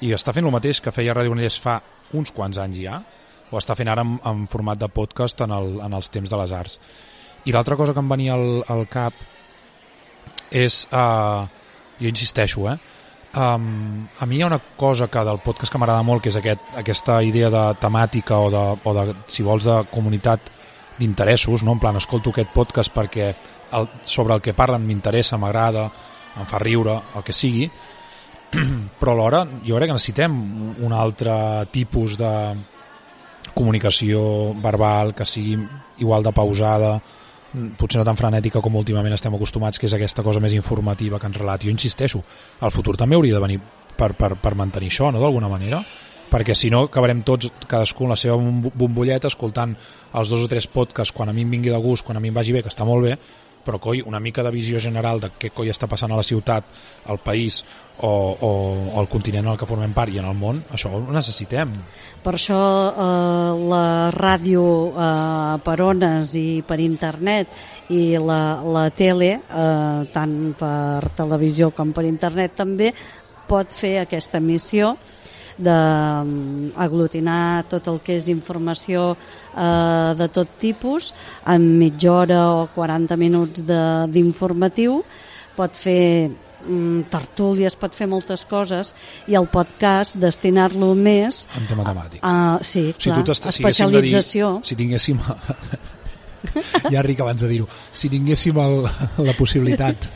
i 0.00 0.12
està 0.12 0.32
fent 0.34 0.46
el 0.46 0.52
mateix 0.52 0.80
que 0.80 0.92
feia 0.92 1.14
Ràdio 1.14 1.30
Granollers 1.30 1.58
fa 1.62 1.80
uns 2.12 2.30
quants 2.32 2.58
anys 2.58 2.78
ja, 2.82 3.02
ho 3.52 3.58
està 3.58 3.76
fent 3.76 3.88
ara 3.88 4.02
en, 4.02 4.18
en 4.24 4.46
format 4.48 4.78
de 4.80 4.88
podcast 4.88 5.40
en, 5.44 5.50
el, 5.52 5.80
en 5.84 5.92
els 5.92 6.08
Temps 6.10 6.30
de 6.30 6.36
les 6.40 6.52
Arts. 6.52 6.78
I 7.44 7.52
l'altra 7.52 7.76
cosa 7.76 7.92
que 7.92 8.00
em 8.00 8.08
venia 8.08 8.34
al, 8.34 8.62
al 8.70 8.86
cap 8.88 9.12
és, 10.50 10.86
eh, 10.92 11.46
jo 12.00 12.08
insisteixo, 12.08 12.68
eh, 12.70 12.76
Um, 13.34 14.06
a 14.20 14.26
mi 14.26 14.36
hi 14.36 14.42
ha 14.42 14.46
una 14.46 14.60
cosa 14.76 15.08
que 15.08 15.22
del 15.24 15.38
podcast 15.40 15.72
que 15.72 15.78
m'agrada 15.80 16.04
molt, 16.04 16.20
que 16.20 16.28
és 16.28 16.36
aquest, 16.36 16.74
aquesta 16.76 17.22
idea 17.24 17.48
de 17.52 17.62
temàtica 17.80 18.36
o 18.36 18.50
de, 18.52 18.64
o 18.84 18.92
de 18.92 19.14
si 19.26 19.44
vols, 19.46 19.64
de 19.64 19.78
comunitat 19.92 20.50
d'interessos, 20.98 21.64
no? 21.64 21.72
en 21.72 21.80
plan, 21.80 21.96
escolto 21.96 22.30
aquest 22.30 22.52
podcast 22.52 22.92
perquè 22.92 23.30
el, 23.78 23.88
sobre 24.04 24.36
el 24.36 24.42
que 24.44 24.52
parlen 24.52 24.84
m'interessa, 24.84 25.40
m'agrada, 25.40 25.86
em 26.36 26.48
fa 26.48 26.60
riure, 26.60 26.98
el 27.16 27.24
que 27.24 27.32
sigui, 27.32 27.70
però 29.00 29.16
alhora 29.16 29.46
jo 29.64 29.80
crec 29.80 29.88
que 29.88 29.96
necessitem 29.96 30.36
un 30.84 30.92
altre 30.92 31.34
tipus 31.72 32.18
de 32.20 32.32
comunicació 33.56 34.52
verbal 34.60 35.14
que 35.16 35.24
sigui 35.24 35.56
igual 36.04 36.22
de 36.22 36.36
pausada, 36.36 36.98
potser 37.78 38.00
no 38.00 38.06
tan 38.08 38.16
frenètica 38.16 38.62
com 38.64 38.76
últimament 38.80 39.14
estem 39.14 39.34
acostumats, 39.36 39.78
que 39.78 39.86
és 39.86 39.94
aquesta 39.96 40.24
cosa 40.24 40.40
més 40.40 40.54
informativa 40.56 41.18
que 41.20 41.28
ens 41.28 41.38
relati. 41.38 41.68
Jo 41.68 41.74
insisteixo, 41.74 42.22
el 42.60 42.72
futur 42.72 42.96
també 42.96 43.18
hauria 43.18 43.36
de 43.36 43.44
venir 43.44 43.60
per, 43.96 44.14
per, 44.18 44.34
per 44.40 44.54
mantenir 44.58 44.88
això, 44.92 45.12
no?, 45.12 45.20
d'alguna 45.20 45.50
manera 45.52 45.82
perquè 46.32 46.54
si 46.56 46.70
no 46.72 46.86
acabarem 46.86 47.20
tots, 47.28 47.50
cadascú 47.68 48.06
la 48.08 48.16
seva 48.16 48.38
bom- 48.40 48.70
bombolleta, 48.72 49.28
escoltant 49.28 49.74
els 50.16 50.30
dos 50.32 50.46
o 50.46 50.48
tres 50.48 50.64
podcasts 50.64 51.12
quan 51.12 51.28
a 51.28 51.32
mi 51.36 51.44
em 51.44 51.50
vingui 51.52 51.68
de 51.68 51.76
gust, 51.76 52.06
quan 52.06 52.16
a 52.16 52.22
mi 52.24 52.30
em 52.32 52.38
vagi 52.38 52.54
bé, 52.56 52.62
que 52.64 52.72
està 52.72 52.86
molt 52.88 53.04
bé, 53.04 53.18
però 53.64 53.78
coi, 53.82 54.02
una 54.06 54.20
mica 54.20 54.42
de 54.42 54.50
visió 54.54 54.80
general 54.80 55.20
de 55.22 55.30
què 55.38 55.52
coi 55.54 55.70
està 55.72 55.88
passant 55.90 56.12
a 56.12 56.18
la 56.18 56.26
ciutat, 56.26 56.66
al 57.06 57.18
país 57.22 57.62
o, 57.98 58.08
o, 58.08 58.50
o 58.92 58.98
al 59.00 59.08
continent 59.08 59.46
en 59.46 59.52
el 59.52 59.58
que 59.60 59.68
formem 59.68 59.94
part 59.94 60.12
i 60.12 60.18
en 60.18 60.26
el 60.28 60.36
món, 60.38 60.62
això 60.74 60.90
ho 60.92 61.00
necessitem. 61.14 61.74
Per 62.22 62.34
això 62.34 62.58
eh, 62.90 63.64
la 63.72 63.86
ràdio 64.14 64.64
eh, 64.90 65.56
per 65.64 65.78
ones 65.84 66.34
i 66.38 66.62
per 66.66 66.80
internet 66.82 67.92
i 67.94 68.18
la, 68.18 68.60
la 68.64 68.86
tele, 68.90 69.32
eh, 69.42 70.04
tant 70.14 70.36
per 70.58 71.12
televisió 71.18 71.70
com 71.76 71.94
per 71.94 72.06
internet 72.08 72.56
també, 72.58 72.92
pot 73.48 73.74
fer 73.76 73.98
aquesta 74.02 74.40
missió 74.40 74.96
d'aglutinar 75.58 77.64
tot 77.70 77.88
el 77.92 78.00
que 78.04 78.16
és 78.20 78.28
informació 78.32 79.12
eh, 79.56 80.14
de 80.18 80.28
tot 80.32 80.48
tipus 80.60 81.12
en 81.46 81.66
mitja 81.78 82.12
hora 82.12 82.40
o 82.52 82.68
40 82.74 83.16
minuts 83.20 83.64
de- 83.66 84.06
d'informatiu. 84.12 85.02
Pot 85.56 85.76
fer 85.76 86.30
mm, 86.66 87.00
tertúlies, 87.12 87.76
pot 87.76 87.92
fer 87.94 88.06
moltes 88.08 88.44
coses 88.48 88.94
i 89.28 89.34
el 89.36 89.46
podcast 89.52 90.16
destinar-lo 90.16 90.94
més 90.96 91.46
En 91.58 91.66
tema 91.68 91.84
temàtic. 91.84 92.20
a, 92.22 92.58
sí, 92.62 92.94
si 92.96 93.10
clar, 93.10 93.18
tu 93.20 93.24
t'est- 93.32 93.50
si 93.52 93.62
haguéssim 93.62 93.90
de 93.92 94.00
dir- 94.00 94.16
especialització. 94.16 94.60
si 94.64 94.76
tinguéssim 94.76 95.18
ja 96.92 97.02
ric 97.02 97.20
abans 97.20 97.40
de 97.40 97.48
dir-ho 97.48 97.66
si 97.94 98.08
tinguéssim 98.10 98.56
el, 98.58 98.82
la 99.22 99.32
possibilitat 99.38 100.08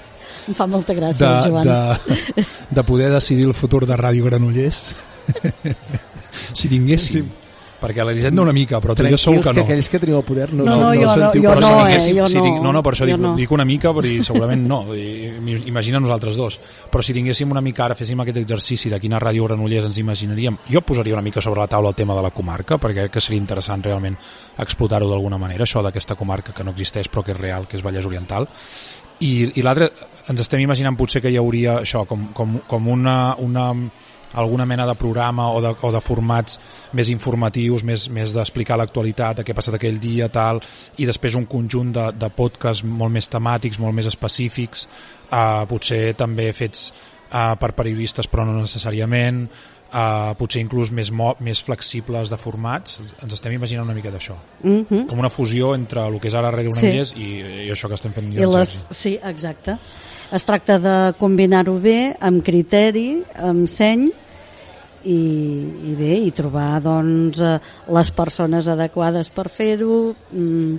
em 0.48 0.54
fa 0.54 0.66
molta 0.66 0.92
de, 0.94 1.00
gràcia 1.00 1.38
el 1.38 1.50
Joan. 1.50 1.64
de, 1.66 2.44
de 2.70 2.82
poder 2.84 3.10
decidir 3.12 3.46
el 3.46 3.54
futur 3.54 3.86
de 3.86 3.94
Ràdio 3.96 4.24
Granollers 4.24 4.94
si 6.58 6.68
tinguéssim 6.68 7.28
perquè 7.76 8.04
l'Elisenda 8.06 8.40
una 8.40 8.54
mica 8.56 8.78
però 8.80 8.94
tu 8.96 9.04
jo 9.04 9.18
segur 9.20 9.42
que 9.42 9.50
que 9.50 9.58
no 9.58 9.64
aquells 9.66 9.88
que 9.92 9.98
teniu 10.00 10.16
el 10.16 10.24
poder 10.24 10.46
no, 10.52 10.64
No, 10.64 10.76
no, 10.80 10.94
jo 10.96 11.06
no- 11.06 11.12
sentiu 11.12 11.42
jo 11.42 11.50
però 11.50 11.60
no, 11.60 11.66
si 11.66 11.72
eh, 11.72 11.76
tinguéssim, 11.76 12.16
jo 12.16 12.26
si 12.26 12.38
no, 12.38 12.42
tinc, 12.46 12.60
no, 12.64 12.72
no, 12.72 12.82
per 12.82 12.92
això 12.94 13.04
jo 13.04 13.12
dic, 13.12 13.20
no. 13.20 13.34
dic 13.36 13.52
una 13.52 13.66
mica, 13.68 13.92
però 13.92 14.08
i 14.08 14.22
segurament 14.24 14.64
no. 14.66 14.78
Imagina 14.96 16.00
nosaltres 16.00 16.36
dos. 16.40 16.56
Però 16.90 17.04
si 17.04 17.12
tinguéssim 17.12 17.50
una 17.52 17.60
mica, 17.60 17.84
ara 17.84 17.94
féssim 17.94 18.18
aquest 18.24 18.40
exercici 18.40 18.90
de 18.90 18.98
quina 19.02 19.20
ràdio 19.20 19.44
Granollers 19.44 19.90
ens 19.90 20.00
imaginaríem, 20.00 20.56
jo 20.72 20.80
posaria 20.80 21.14
una 21.14 21.22
mica 21.22 21.40
sobre 21.44 21.60
la 21.60 21.68
taula 21.68 21.92
el 21.92 21.94
tema 21.94 22.16
de 22.16 22.24
la 22.24 22.30
comarca, 22.30 22.78
perquè 22.80 23.04
crec 23.04 23.12
que 23.18 23.20
seria 23.20 23.40
interessant 23.44 23.84
realment 23.84 24.16
explotar-ho 24.58 25.10
d'alguna 25.10 25.38
manera, 25.38 25.68
això 25.68 25.84
d'aquesta 25.84 26.16
comarca 26.16 26.56
que 26.56 26.64
no 26.64 26.72
existeix 26.72 27.08
però 27.12 27.22
que 27.26 27.36
és 27.36 27.40
real, 27.40 27.68
que 27.68 27.76
és 27.76 27.84
Vallès 27.84 28.08
Oriental. 28.08 28.48
I, 29.20 29.52
i 29.56 29.62
l'altre, 29.64 29.92
ens 30.28 30.40
estem 30.40 30.60
imaginant 30.64 30.96
potser 30.96 31.22
que 31.24 31.30
hi 31.30 31.36
hauria 31.40 31.78
això, 31.84 32.06
com, 32.08 32.30
com, 32.36 32.58
com 32.66 32.88
una, 32.88 33.34
una, 33.40 33.70
alguna 34.36 34.66
mena 34.68 34.86
de 34.86 34.94
programa 34.98 35.50
o 35.50 35.60
de, 35.64 35.72
o 35.80 35.92
de 35.92 36.00
formats 36.04 36.58
més 36.96 37.10
informatius, 37.12 37.84
més, 37.84 38.08
més 38.12 38.34
d'explicar 38.36 38.78
l'actualitat, 38.80 39.42
què 39.42 39.54
ha 39.54 39.58
passat 39.58 39.78
aquell 39.78 40.00
dia, 40.02 40.28
tal, 40.32 40.60
i 41.00 41.08
després 41.08 41.38
un 41.38 41.48
conjunt 41.50 41.92
de, 41.96 42.10
de 42.16 42.30
podcasts 42.30 42.84
molt 42.84 43.14
més 43.16 43.30
temàtics, 43.32 43.80
molt 43.82 43.96
més 43.96 44.08
específics, 44.12 44.86
eh, 45.30 45.62
potser 45.68 46.02
també 46.18 46.50
fets 46.56 46.90
eh, 47.32 47.54
per 47.60 47.72
periodistes 47.78 48.28
però 48.30 48.46
no 48.46 48.60
necessàriament, 48.60 49.46
eh, 49.92 50.34
potser 50.38 50.62
inclús 50.64 50.90
més, 50.94 51.10
mo 51.10 51.32
més 51.44 51.62
flexibles 51.62 52.30
de 52.32 52.38
formats, 52.40 53.00
ens 53.22 53.36
estem 53.36 53.54
imaginant 53.56 53.86
una 53.86 53.96
mica 53.96 54.12
d'això. 54.14 54.36
Mhm. 54.62 55.06
Com 55.10 55.18
una 55.18 55.30
fusió 55.30 55.74
entre 55.74 56.06
el 56.06 56.20
que 56.20 56.28
és 56.28 56.34
ara 56.34 56.52
Ràdio 56.52 56.72
Sí. 56.72 56.80
Granollers 56.80 57.14
i, 57.16 57.30
i 57.66 57.70
això 57.70 57.88
que 57.88 57.94
estem 57.94 58.12
fent 58.12 58.32
I 58.32 58.46
les, 58.46 58.86
sí, 58.90 59.18
exacte. 59.22 59.78
Es 60.32 60.44
tracta 60.44 60.78
de 60.82 61.14
combinar-ho 61.20 61.78
bé, 61.78 62.16
amb 62.20 62.42
criteri, 62.42 63.22
amb 63.38 63.68
seny, 63.68 64.10
i, 65.06 65.20
i 65.90 65.94
bé, 65.98 66.12
i 66.26 66.32
trobar 66.34 66.80
doncs, 66.84 67.40
eh, 67.40 67.56
les 67.94 68.10
persones 68.16 68.68
adequades 68.72 69.30
per 69.34 69.46
fer-ho 69.52 70.00
mm, 70.12 70.76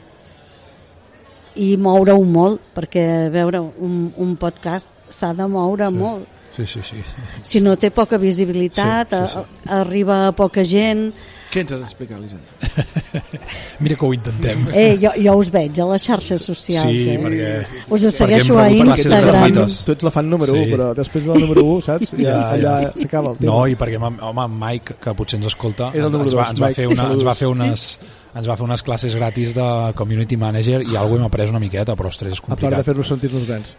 i 1.63 1.69
moure-ho 1.82 2.23
molt, 2.28 2.73
perquè 2.75 3.05
veure, 3.34 3.63
un, 3.84 4.11
un 4.21 4.36
podcast 4.39 4.91
s'ha 5.09 5.32
de 5.38 5.47
moure 5.49 5.88
sí. 5.89 5.97
molt. 5.97 6.36
Sí, 6.57 6.65
sí, 6.65 6.82
sí. 6.82 7.01
Si 7.45 7.61
no 7.61 7.75
té 7.78 7.91
poca 7.93 8.17
visibilitat, 8.17 9.13
sí, 9.13 9.34
sí, 9.34 9.41
sí. 9.41 9.65
A, 9.69 9.82
arriba 9.82 10.25
a 10.28 10.36
poca 10.38 10.65
gent... 10.65 11.09
Què 11.52 11.62
ens 11.64 11.72
has 11.72 11.80
d'explicar, 11.80 12.18
Elisenda? 12.20 12.43
Mira 13.80 13.95
que 13.95 14.06
ho 14.06 14.14
intentem. 14.14 14.66
Eh, 14.74 14.98
jo, 15.02 15.12
jo 15.24 15.36
us 15.39 15.50
veig 15.54 15.78
a 15.80 15.86
les 15.93 16.04
xarxes 16.04 16.43
socials, 16.43 16.89
Sí, 16.91 17.10
eh? 17.14 17.20
perquè- 17.24 17.91
Us 17.95 18.08
segueixo 18.16 18.58
a 18.60 18.66
Instagram. 18.70 19.56
Tu 19.86 19.91
ets 19.95 20.04
la 20.04 20.12
fan 20.12 20.30
número 20.30 20.54
Sí. 20.54 20.60
1, 20.66 20.74
però 20.76 20.89
després 20.98 21.24
de 21.24 21.32
la 21.34 21.39
número 21.39 21.64
1, 21.64 21.82
saps? 21.88 22.12
Ja, 22.18 22.28
Ja, 22.30 22.41
allà 22.58 22.76
ja. 22.84 22.91
s'acaba 23.00 23.32
el 23.32 23.38
tema. 23.38 23.52
No, 23.54 23.68
i 23.68 23.76
perquè, 23.76 23.98
home, 24.02 24.48
Mike, 24.60 24.95
que 25.02 25.14
potser 25.14 25.39
ens 25.39 25.48
escolta, 25.54 25.91
ens, 25.93 26.04
va, 26.36 26.50
ens, 26.50 26.62
va 26.62 26.68
Mike. 26.68 26.74
fer 26.82 26.88
una, 26.88 27.12
ens 27.14 27.24
va 27.26 27.36
fer 27.36 27.48
unes 27.48 27.88
ens 28.38 28.47
va 28.47 28.55
fer 28.57 28.65
unes 28.67 28.83
classes 28.85 29.15
gratis 29.17 29.53
de 29.55 29.67
community 29.97 30.38
manager 30.38 30.81
i 30.85 30.95
alguna 30.95 31.25
hem 31.25 31.29
après 31.31 31.49
una 31.49 31.61
miqueta, 31.63 31.95
però 31.97 32.11
ostres, 32.11 32.33
és 32.33 32.39
A 32.39 32.45
part 32.45 32.59
de 32.59 32.67
complicat. 32.67 32.85
fer-nos 32.91 33.07
sentir-nos 33.13 33.47
grans. 33.47 33.73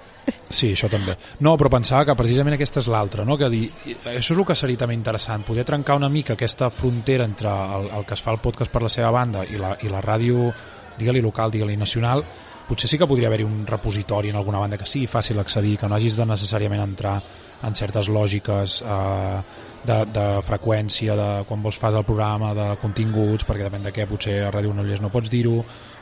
Sí, 0.50 0.72
això 0.74 0.90
també. 0.92 1.14
No, 1.40 1.54
però 1.56 1.70
pensava 1.72 2.04
que 2.04 2.16
precisament 2.18 2.56
aquesta 2.58 2.82
és 2.82 2.88
l'altra, 2.92 3.24
no? 3.24 3.38
que 3.38 3.48
dir, 3.48 3.70
això 4.12 4.34
és 4.34 4.38
el 4.38 4.44
que 4.44 4.56
seria 4.58 4.76
també 4.76 4.96
interessant, 4.96 5.44
poder 5.46 5.64
trencar 5.64 5.96
una 5.96 6.10
mica 6.12 6.34
aquesta 6.34 6.68
frontera 6.70 7.24
entre 7.24 7.48
el, 7.48 7.88
el 7.96 8.04
que 8.04 8.14
es 8.14 8.24
fa 8.24 8.34
el 8.34 8.42
podcast 8.44 8.72
per 8.72 8.82
la 8.82 8.90
seva 8.92 9.10
banda 9.14 9.44
i 9.48 9.56
la, 9.60 9.76
i 9.82 9.88
la 9.88 10.02
ràdio, 10.04 10.50
digue-li 10.98 11.22
local, 11.24 11.50
digue-li 11.54 11.78
nacional, 11.80 12.24
potser 12.68 12.90
sí 12.90 12.98
que 13.00 13.08
podria 13.08 13.30
haver-hi 13.30 13.46
un 13.48 13.64
repositori 13.66 14.28
en 14.28 14.36
alguna 14.36 14.60
banda 14.60 14.76
que 14.76 14.86
sigui 14.86 15.06
fàcil 15.08 15.40
accedir, 15.40 15.78
que 15.78 15.88
no 15.88 15.96
hagis 15.96 16.18
de 16.18 16.26
necessàriament 16.28 16.82
entrar 16.84 17.22
en 17.62 17.74
certes 17.74 18.10
lògiques 18.12 18.82
eh, 18.84 19.40
de, 19.84 19.98
de 20.12 20.26
freqüència, 20.46 21.14
de 21.16 21.28
quan 21.48 21.62
vols 21.62 21.78
fas 21.78 21.94
el 21.94 22.04
programa, 22.04 22.54
de 22.54 22.68
continguts, 22.82 23.44
perquè 23.46 23.66
depèn 23.68 23.82
de 23.86 23.92
què, 23.94 24.06
potser 24.10 24.40
a 24.46 24.50
Ràdio 24.54 24.72
Granollers 24.72 25.00
no 25.04 25.10
pots 25.14 25.30
dir-ho, 25.30 25.60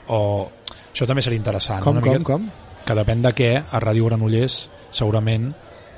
o 0.09 0.20
això 0.93 1.07
també 1.07 1.22
seria 1.22 1.39
interessant. 1.41 1.83
Com, 1.85 1.97
una 1.99 2.05
com, 2.05 2.12
mica- 2.18 2.24
com? 2.33 2.49
que 2.87 2.95
depèn 2.95 3.22
de 3.22 3.33
què, 3.37 3.51
a 3.70 3.81
Ràdio 3.83 4.07
Granollers 4.09 4.68
segurament 4.95 5.53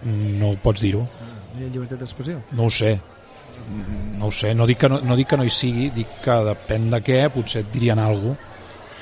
no 0.05 0.55
pots 0.63 0.81
dir-ho. 0.83 1.05
No 1.05 1.61
hi 1.63 1.67
ha 1.67 1.73
llibertat 1.73 1.99
d'expressió. 2.05 2.41
No 2.53 2.67
ho 2.67 2.71
sé. 2.71 2.99
No 4.19 4.27
ho 4.29 4.33
sé, 4.33 4.53
no 4.55 4.67
dic 4.67 4.79
que 4.79 4.89
no, 4.89 5.01
no 5.03 5.17
dic 5.19 5.27
que 5.29 5.37
no 5.37 5.45
hi 5.45 5.51
sigui, 5.51 5.89
dic 5.91 6.21
que 6.25 6.37
depèn 6.47 6.89
de 6.93 7.01
què 7.05 7.17
potser 7.35 7.65
et 7.65 7.73
dirien 7.75 7.99
alguna 7.99 8.37
cosa. 8.37 8.55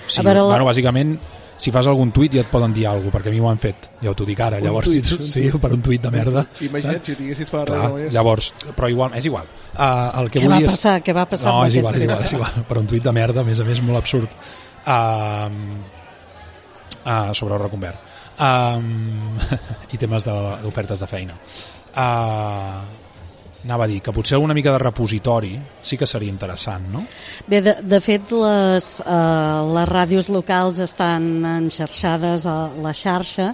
Sí, 0.09 0.21
A 0.21 0.23
veure, 0.23 0.41
la- 0.41 0.47
bueno, 0.55 0.65
bàsicament, 0.69 1.17
si 1.59 1.73
fas 1.73 1.87
algun 1.89 2.11
tuit 2.13 2.35
ja 2.37 2.43
et 2.45 2.51
poden 2.53 2.73
dir 2.77 2.87
alguna 2.87 3.09
cosa, 3.11 3.17
perquè 3.19 3.31
a 3.31 3.35
mi 3.35 3.41
m'ho 3.41 3.49
han 3.51 3.59
fet, 3.63 3.89
ja 4.03 4.13
t'ho 4.15 4.27
dic 4.29 4.41
ara, 4.45 4.59
Un 4.61 4.67
llavors, 4.69 4.89
tuit, 4.91 5.13
un 5.19 5.27
sí, 5.27 5.47
tuit. 5.49 5.61
per 5.63 5.73
un 5.73 5.83
tuit 5.83 6.03
de 6.03 6.11
merda. 6.13 6.45
Imagina't 6.69 7.03
si 7.05 7.13
ho 7.13 7.17
tinguessis 7.17 7.51
per 7.51 7.63
la 7.65 7.67
Clar, 7.67 8.11
llavors, 8.13 8.51
però 8.77 8.91
igual, 8.93 9.15
és 9.17 9.25
igual. 9.31 9.47
Uh, 9.77 10.21
el 10.21 10.31
que 10.31 10.41
Què 10.41 10.45
vull 10.47 10.55
va 10.57 10.61
és... 10.65 10.71
passar? 10.77 10.97
Què 11.05 11.15
va 11.17 11.25
passar 11.31 11.53
No, 11.53 11.65
és 11.67 11.77
igual, 11.81 11.95
és 11.97 12.03
igual, 12.09 12.23
és 12.25 12.33
igual. 12.37 12.61
Per 12.69 12.79
un 12.81 12.87
tuit 12.91 13.03
de 13.05 13.13
merda, 13.13 13.41
a 13.41 13.45
més 13.49 13.61
a 13.61 13.65
més, 13.65 13.81
molt 13.85 13.99
absurd. 14.03 14.29
Uh, 14.87 15.49
uh, 17.05 17.33
sobre 17.35 17.55
el 17.57 17.63
reconvert. 17.63 17.99
Um, 18.37 19.39
I 19.95 19.97
temes 20.01 20.25
de- 20.25 20.37
d'ofertes 20.63 21.01
de, 21.01 21.07
de 21.07 21.11
feina. 21.11 21.37
Uh, 21.97 22.85
Anava 23.67 23.89
a 23.89 23.91
dir 23.91 23.99
que 23.99 24.13
potser 24.15 24.39
una 24.39 24.55
mica 24.55 24.71
de 24.71 24.79
repositori 24.79 25.57
sí 25.83 25.97
que 25.99 26.07
seria 26.07 26.31
interessant, 26.31 26.85
no? 26.93 27.01
Bé, 27.51 27.59
de, 27.67 27.73
de 27.83 27.99
fet, 28.01 28.31
les, 28.31 28.91
eh, 29.03 29.63
les 29.75 29.89
ràdios 29.91 30.31
locals 30.31 30.79
estan 30.85 31.27
enxarxades 31.51 32.47
a 32.47 32.55
la 32.79 32.95
xarxa 32.95 33.49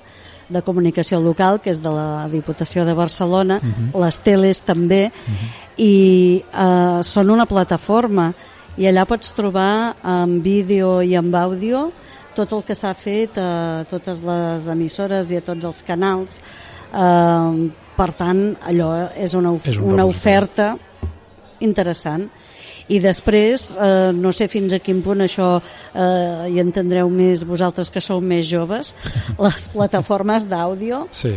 de 0.53 0.61
comunicació 0.61 1.17
local, 1.25 1.63
que 1.65 1.73
és 1.73 1.81
de 1.81 1.89
la 1.97 2.29
Diputació 2.29 2.85
de 2.85 2.93
Barcelona, 2.93 3.57
uh 3.57 3.65
-huh. 3.65 4.05
les 4.05 4.19
teles 4.21 4.61
també, 4.61 5.07
uh 5.09 5.33
-huh. 5.33 5.49
i 5.79 6.45
eh, 6.45 7.01
són 7.03 7.31
una 7.31 7.47
plataforma, 7.47 8.35
i 8.77 8.85
allà 8.85 9.07
pots 9.07 9.33
trobar 9.33 9.97
en 10.05 10.43
vídeo 10.43 11.01
i 11.03 11.15
en 11.15 11.33
àudio 11.33 11.91
tot 12.35 12.53
el 12.53 12.63
que 12.65 12.75
s'ha 12.75 12.95
fet 12.95 13.39
a 13.39 13.85
totes 13.89 14.23
les 14.23 14.69
emissores 14.69 15.31
i 15.31 15.37
a 15.37 15.41
tots 15.41 15.65
els 15.65 15.83
canals. 15.83 16.41
Eh, 16.95 17.82
per 17.97 18.12
tant, 18.18 18.45
allò 18.68 18.93
és 19.16 19.34
una, 19.38 19.53
of 19.53 19.66
És 19.68 19.80
un 19.80 19.95
una 19.97 20.07
oferta 20.09 20.72
interessant. 21.62 22.28
I 22.93 22.99
després, 23.01 23.70
eh, 23.76 24.11
no 24.12 24.32
sé 24.34 24.49
fins 24.51 24.74
a 24.74 24.80
quin 24.82 25.01
punt 25.05 25.22
això 25.24 25.55
eh, 25.59 26.49
hi 26.51 26.59
entendreu 26.61 27.09
més 27.12 27.45
vosaltres 27.49 27.93
que 27.93 28.03
sou 28.03 28.20
més 28.20 28.49
joves, 28.49 28.93
les 29.47 29.68
plataformes 29.72 30.49
d'àudio. 30.51 31.07
Sí. 31.14 31.36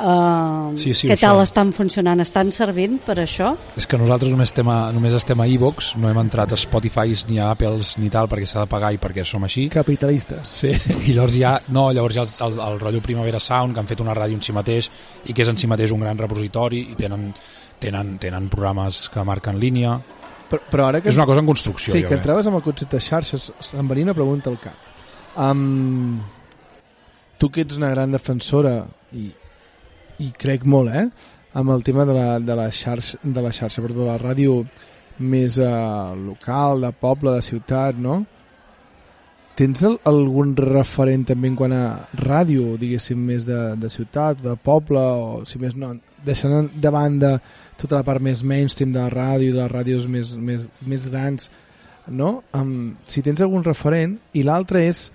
Eh, 0.00 0.78
Sí, 0.80 0.94
sí, 0.94 1.08
què 1.10 1.16
tal 1.20 1.40
estan 1.42 1.72
funcionant? 1.76 2.20
Estan 2.22 2.50
servint 2.54 2.98
per 3.04 3.18
això? 3.22 3.52
És 3.78 3.86
que 3.90 3.98
nosaltres 4.00 4.32
només 4.32 4.50
estem 4.50 4.68
a, 4.72 4.78
només 4.94 5.14
estem 5.16 5.40
a 5.40 5.46
iVox, 5.50 5.94
no 6.00 6.10
hem 6.10 6.20
entrat 6.22 6.54
a 6.54 6.58
Spotify 6.60 7.14
ni 7.28 7.40
a 7.40 7.50
Apples 7.54 7.96
ni 8.00 8.10
tal 8.12 8.28
perquè 8.30 8.48
s'ha 8.48 8.64
de 8.64 8.70
pagar 8.70 8.92
i 8.94 9.00
perquè 9.02 9.24
som 9.28 9.44
així. 9.46 9.68
Capitalistes. 9.72 10.54
Sí, 10.62 10.72
i 11.08 11.16
llavors 11.16 11.36
ja, 11.36 11.56
no, 11.74 11.90
llavors 11.96 12.18
ja 12.18 12.26
el, 12.26 12.36
el, 12.48 12.60
el 12.68 12.80
rotllo 12.80 13.02
Primavera 13.04 13.40
Sound, 13.40 13.74
que 13.74 13.82
han 13.82 13.90
fet 13.90 14.04
una 14.04 14.16
ràdio 14.16 14.38
en 14.38 14.44
si 14.44 14.56
mateix 14.56 14.90
i 15.26 15.34
que 15.34 15.44
és 15.44 15.52
en 15.52 15.60
si 15.60 15.70
mateix 15.70 15.92
un 15.96 16.04
gran 16.06 16.18
repositori 16.18 16.86
i 16.92 16.98
tenen, 16.98 17.30
tenen, 17.82 18.16
tenen 18.22 18.48
programes 18.52 19.08
que 19.12 19.24
marquen 19.26 19.58
línia. 19.60 19.98
Però, 20.50 20.62
però 20.70 20.86
ara 20.90 21.00
que... 21.00 21.12
És 21.12 21.18
una 21.18 21.28
cosa 21.30 21.42
en 21.42 21.48
construcció. 21.50 21.92
Sí, 21.92 22.00
jo 22.00 22.08
que 22.08 22.14
crec. 22.16 22.22
entraves 22.22 22.48
amb 22.50 22.58
el 22.58 22.64
concepte 22.66 22.98
de 22.98 23.04
xarxes, 23.04 23.50
em 23.78 23.90
venia 23.90 24.08
una 24.08 24.16
pregunta 24.16 24.50
al 24.50 24.58
cap. 24.62 24.88
Um, 25.38 26.18
tu 27.38 27.48
que 27.54 27.62
ets 27.62 27.78
una 27.78 27.92
gran 27.92 28.10
defensora 28.12 28.82
i, 29.14 29.30
i 30.20 30.30
crec 30.36 30.66
molt, 30.68 30.92
eh? 30.92 31.08
amb 31.52 31.70
el 31.70 31.82
tema 31.82 32.04
de 32.04 32.14
la, 32.14 32.38
de 32.38 32.56
la 32.56 32.70
xarxa, 32.70 33.18
de 33.22 33.42
la 33.42 33.52
xarxa, 33.52 33.82
perdó, 33.82 34.04
de 34.04 34.10
la 34.12 34.18
ràdio 34.20 34.60
més 35.20 35.58
uh, 35.58 36.14
local, 36.16 36.84
de 36.86 36.92
poble, 36.96 37.34
de 37.34 37.42
ciutat, 37.44 37.98
no? 37.98 38.20
Tens 39.58 39.82
el, 39.84 39.98
algun 40.08 40.54
referent 40.56 41.26
també 41.28 41.50
en 41.50 41.56
quant 41.58 41.74
a 41.76 41.84
ràdio, 42.16 42.76
diguéssim, 42.80 43.18
més 43.32 43.44
de, 43.48 43.58
de 43.76 43.90
ciutat, 43.92 44.40
de 44.40 44.54
poble, 44.56 45.00
o 45.00 45.42
si 45.44 45.60
més 45.60 45.74
no, 45.76 45.92
deixant 46.24 46.70
de 46.70 46.94
banda 46.94 47.34
tota 47.80 47.98
la 47.98 48.06
part 48.06 48.22
més 48.24 48.44
mainstream 48.46 48.94
de 48.94 49.02
la 49.02 49.10
ràdio, 49.12 49.52
de 49.56 49.60
les 49.64 49.72
ràdios 49.72 50.06
més, 50.08 50.32
més, 50.38 50.68
més 50.86 51.10
grans, 51.10 51.50
no? 52.08 52.38
Um, 52.56 52.94
si 53.10 53.24
tens 53.26 53.42
algun 53.42 53.66
referent, 53.66 54.16
i 54.32 54.46
l'altre 54.46 54.86
és 54.86 55.08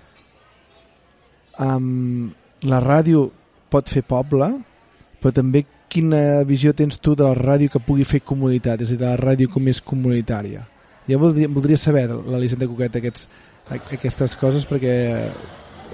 um, 1.58 2.28
la 2.62 2.80
ràdio 2.84 3.30
pot 3.72 3.88
fer 3.90 4.04
poble, 4.06 4.52
però 5.20 5.32
també 5.34 5.64
quina 5.92 6.42
visió 6.48 6.72
tens 6.76 6.98
tu 6.98 7.14
de 7.16 7.24
la 7.24 7.34
ràdio 7.36 7.70
que 7.72 7.82
pugui 7.82 8.04
fer 8.04 8.22
comunitat, 8.24 8.82
és 8.82 8.90
a 8.90 8.96
dir, 8.96 9.02
de 9.02 9.08
la 9.08 9.18
ràdio 9.20 9.50
com 9.52 9.68
és 9.68 9.80
comunitària. 9.80 10.66
Jo 11.06 11.20
voldria, 11.22 11.48
voldria 11.48 11.78
saber, 11.78 12.08
l'Elisenda 12.10 12.66
Coquet, 12.66 12.98
aquests, 12.98 13.28
aquestes 13.70 14.34
coses, 14.40 14.66
perquè 14.66 14.96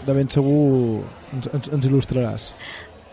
de 0.07 0.15
ben 0.17 0.31
segur 0.33 1.03
ens, 1.35 1.49
ens, 1.53 1.69
ens 1.77 1.89
il·lustraràs. 1.91 2.49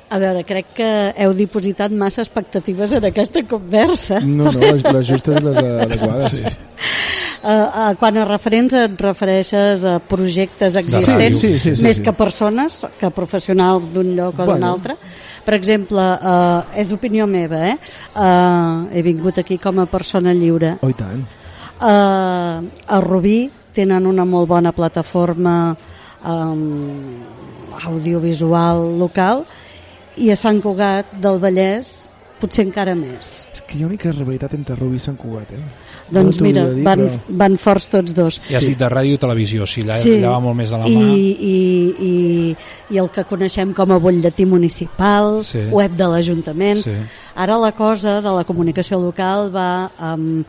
A 0.10 0.18
veure, 0.18 0.42
crec 0.44 0.72
que 0.74 0.90
heu 1.22 1.34
dipositat 1.38 1.94
massa 1.94 2.24
expectatives 2.24 2.92
en 2.98 3.06
aquesta 3.06 3.44
conversa. 3.46 4.18
No, 4.26 4.50
no, 4.50 4.60
les, 4.60 4.82
les 4.84 5.06
justes 5.06 5.38
i 5.38 5.44
les 5.46 5.60
adequades. 5.62 6.32
Sí. 6.34 6.44
Uh, 7.40 7.48
uh, 7.48 7.92
quan 7.96 8.18
a 8.20 8.26
referents 8.28 8.74
et 8.76 9.00
refereixes 9.00 9.84
a 9.88 10.00
projectes 10.04 10.76
existents, 10.76 11.40
Sí, 11.40 11.54
sí, 11.54 11.60
sí, 11.60 11.76
sí, 11.78 11.84
més 11.86 12.02
sí. 12.02 12.04
que 12.04 12.12
persones, 12.12 12.82
que 13.00 13.12
professionals 13.16 13.88
d'un 13.94 14.10
lloc 14.18 14.34
o 14.34 14.44
d'un 14.44 14.56
Bueno. 14.58 14.74
altre. 14.74 14.98
Per 15.46 15.54
exemple, 15.56 16.02
uh, 16.02 16.66
és 16.76 16.92
opinió 16.92 17.28
meva, 17.28 17.62
eh? 17.70 17.78
Uh, 18.16 18.90
he 18.92 19.02
vingut 19.06 19.38
aquí 19.38 19.58
com 19.62 19.80
a 19.80 19.86
persona 19.86 20.34
lliure. 20.34 20.80
Oh, 20.82 20.90
i 20.90 20.98
tant. 20.98 21.22
Uh, 21.80 22.66
a 22.90 23.00
Rubí 23.00 23.50
tenen 23.72 24.10
una 24.10 24.26
molt 24.26 24.50
bona 24.50 24.74
plataforma 24.74 25.78
um, 26.26 27.24
audiovisual 27.86 28.98
local 29.00 29.46
i 29.46 29.69
a 30.28 30.36
Sant 30.36 30.60
Cugat 30.62 31.14
del 31.24 31.40
Vallès 31.40 32.10
potser 32.40 32.64
encara 32.68 32.94
més. 32.96 33.48
És 33.54 33.62
que 33.68 33.76
hi 33.78 33.82
ha 33.84 33.86
una 33.88 33.96
mica 33.98 34.12
rivalitat 34.14 34.54
entre 34.56 34.76
Rubí 34.76 34.96
i 34.96 35.00
Sant 35.04 35.16
Cugat, 35.20 35.50
eh? 35.56 35.60
Doncs 36.10 36.38
t'ho 36.40 36.44
mira, 36.46 36.64
dir, 36.72 36.84
van, 36.88 37.00
però- 37.04 37.36
van 37.42 37.58
forts 37.60 37.90
tots 37.92 38.14
dos. 38.16 38.38
I 38.52 38.56
has 38.56 38.66
dit 38.66 38.80
de 38.80 38.88
ràdio 38.90 39.14
i 39.18 39.20
televisió, 39.22 39.66
sí, 39.68 39.84
allà, 39.84 39.98
Sí. 40.00 40.14
allà 40.18 40.32
va 40.32 40.40
molt 40.40 40.56
més 40.56 40.70
de 40.72 40.78
la 40.80 40.88
I, 40.88 40.96
mà. 40.96 41.02
i, 41.16 41.26
i, 42.00 42.56
i 42.96 42.98
el 42.98 43.10
que 43.12 43.26
coneixem 43.30 43.74
com 43.78 43.92
a 43.92 43.98
butlletí 44.00 44.46
municipal, 44.46 45.44
Sí. 45.44 45.60
web 45.70 45.92
de 46.00 46.08
l'Ajuntament. 46.08 46.82
Sí. 46.82 46.96
Ara 47.36 47.58
la 47.58 47.74
cosa 47.74 48.22
de 48.22 48.32
la 48.32 48.44
comunicació 48.46 49.00
local 49.04 49.52
va 49.54 49.92
um, 50.14 50.44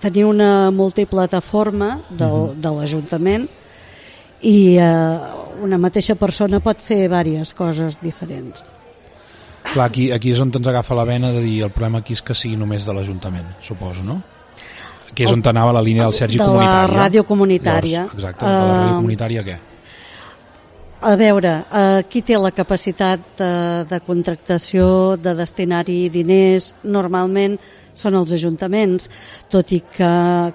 tenir 0.00 0.24
una 0.24 0.70
multiplataforma 0.70 2.00
del, 2.08 2.54
Mhm. 2.54 2.60
de 2.60 2.70
l'Ajuntament 2.70 3.48
i 4.42 4.78
uh, 4.78 5.62
una 5.62 5.76
mateixa 5.78 6.14
persona 6.14 6.58
pot 6.60 6.78
fer 6.80 7.02
diverses 7.02 7.52
coses 7.52 7.98
diferents. 8.00 8.64
Clar, 9.72 9.86
aquí, 9.88 10.10
aquí 10.12 10.32
és 10.34 10.40
on 10.42 10.50
ens 10.52 10.68
agafa 10.68 10.94
la 10.94 11.04
vena 11.08 11.32
de 11.32 11.40
dir 11.40 11.62
el 11.64 11.70
problema 11.72 12.02
aquí 12.02 12.12
és 12.12 12.22
que 12.22 12.34
sigui 12.36 12.58
només 12.60 12.84
de 12.84 12.92
l'Ajuntament, 12.92 13.46
suposo, 13.64 14.04
no? 14.04 14.20
Que 15.14 15.24
és 15.24 15.32
on 15.32 15.42
anava 15.48 15.72
la 15.72 15.82
línia 15.84 16.04
del 16.04 16.14
Sergi 16.16 16.38
de 16.38 16.44
la 16.44 16.50
comunitària. 16.50 16.96
ràdio 16.96 17.24
comunitària. 17.24 18.00
Llavors, 18.02 18.14
exacte, 18.14 18.44
de 18.44 18.50
la 18.52 18.74
ràdio 18.76 18.92
Eh, 18.92 18.96
comunitària 18.96 19.44
què? 19.44 19.58
A 21.02 21.16
veure, 21.16 21.64
eh, 21.72 22.02
qui 22.08 22.22
té 22.22 22.36
la 22.38 22.52
capacitat 22.52 23.20
de, 23.38 23.84
de 23.90 24.00
contractació, 24.06 25.16
de 25.16 25.34
destinar-hi 25.34 26.08
diners, 26.10 26.74
normalment 26.84 27.58
són 27.94 28.14
els 28.14 28.30
ajuntaments, 28.32 29.08
tot 29.50 29.72
i 29.72 29.80
que, 29.80 30.12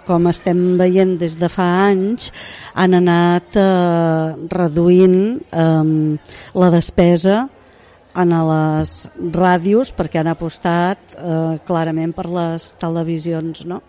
com 0.08 0.28
estem 0.28 0.78
veient 0.78 1.18
des 1.20 1.36
de 1.38 1.50
fa 1.50 1.68
anys, 1.90 2.32
han 2.76 2.94
anat 2.94 3.58
eh, 3.58 4.36
reduint 4.50 5.42
eh, 5.52 6.18
la 6.56 6.70
despesa 6.72 7.50
en 8.18 8.34
les 8.50 8.94
ràdios 9.34 9.94
perquè 9.96 10.22
han 10.22 10.32
apostat 10.32 11.18
eh, 11.18 11.60
clarament 11.68 12.16
per 12.18 12.28
les 12.32 12.72
televisions, 12.82 13.66
no? 13.70 13.82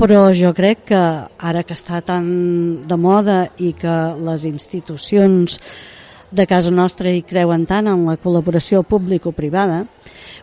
però 0.00 0.30
jo 0.32 0.54
crec 0.56 0.86
que 0.88 1.00
ara 1.44 1.60
que 1.60 1.76
està 1.76 1.98
tan 2.00 2.28
de 2.88 2.96
moda 2.96 3.50
i 3.60 3.74
que 3.76 3.96
les 4.24 4.46
institucions 4.48 5.58
de 6.30 6.46
casa 6.48 6.70
nostra 6.70 7.10
hi 7.12 7.20
creuen 7.26 7.66
tant 7.68 7.90
en 7.90 8.06
la 8.06 8.14
col·laboració 8.16 8.80
público-privada, 8.86 9.82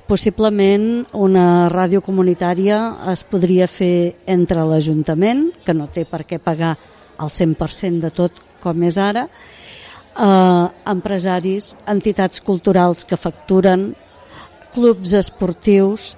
possiblement 0.05 1.07
una 1.15 1.67
ràdio 1.73 2.03
comunitària 2.05 2.77
es 3.13 3.23
podria 3.25 3.65
fer 3.71 4.19
entre 4.29 4.65
l'Ajuntament, 4.67 5.47
que 5.65 5.73
no 5.73 5.87
té 5.89 6.05
per 6.05 6.21
què 6.27 6.37
pagar 6.37 6.75
el 7.17 7.31
100% 7.33 8.03
de 8.03 8.13
tot 8.13 8.43
com 8.61 8.83
és 8.83 8.97
ara, 9.01 9.25
eh, 10.17 10.67
empresaris, 10.91 11.75
entitats 11.87 12.41
culturals 12.41 13.05
que 13.05 13.17
facturen, 13.17 13.91
clubs 14.73 15.13
esportius 15.17 16.15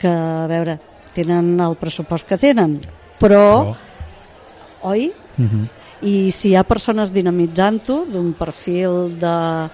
que, 0.00 0.10
a 0.10 0.46
veure, 0.50 0.78
tenen 1.14 1.52
el 1.60 1.76
pressupost 1.78 2.26
que 2.28 2.38
tenen, 2.40 2.80
però, 3.20 3.74
oi? 4.82 5.12
Uh 5.36 5.44
-huh. 5.44 5.68
I 6.02 6.30
si 6.30 6.50
hi 6.50 6.56
ha 6.56 6.64
persones 6.64 7.12
dinamitzant-ho 7.12 8.06
d'un 8.08 8.32
perfil 8.32 9.18
de 9.20 9.68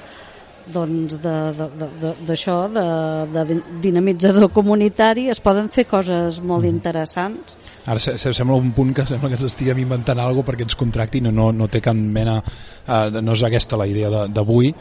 doncs 0.73 1.21
de- 1.23 1.53
de- 1.59 1.71
de- 1.79 1.91
de- 2.01 2.15
d'això 2.27 2.57
de, 2.73 2.85
de, 3.33 3.61
dinamitzador 3.83 4.51
comunitari 4.53 5.29
es 5.31 5.41
poden 5.41 5.69
fer 5.71 5.87
coses 5.87 6.41
molt 6.43 6.65
interessants 6.67 7.59
Ara 7.87 8.01
se, 8.03 8.17
se, 8.19 8.33
sembla 8.35 8.57
un 8.59 8.73
punt 8.75 8.93
que 8.93 9.05
sembla 9.07 9.29
que 9.31 9.37
ens 9.39 9.45
estiguem 9.47 9.79
inventant 9.79 10.19
alguna 10.19 10.43
perquè 10.49 10.65
ens 10.67 10.75
contractin, 10.75 11.29
no, 11.29 11.31
no, 11.31 11.53
no 11.55 11.69
té 11.71 11.79
cap 11.81 11.95
mena, 11.95 12.41
uh, 12.43 13.21
no 13.23 13.37
és 13.37 13.45
aquesta 13.47 13.79
la 13.79 13.87
idea 13.87 14.11
de- 14.11 14.25
d'avui. 14.35 14.73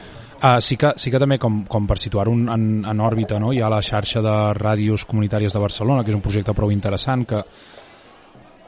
Uh, 0.42 0.58
sí, 0.60 0.74
que, 0.76 0.90
sí 0.98 1.12
que 1.14 1.20
també, 1.22 1.38
com, 1.38 1.60
com 1.70 1.86
per 1.86 2.00
situar-ho 2.02 2.34
en, 2.34 2.50
en, 2.50 2.66
en 2.90 3.00
òrbita, 3.06 3.38
no? 3.40 3.54
hi 3.54 3.62
ha 3.62 3.70
la 3.70 3.84
xarxa 3.86 4.24
de 4.26 4.34
ràdios 4.58 5.06
comunitàries 5.06 5.54
de 5.54 5.62
Barcelona, 5.62 6.04
que 6.04 6.10
és 6.10 6.18
un 6.18 6.26
projecte 6.26 6.58
prou 6.58 6.74
interessant, 6.74 7.28
que 7.30 7.44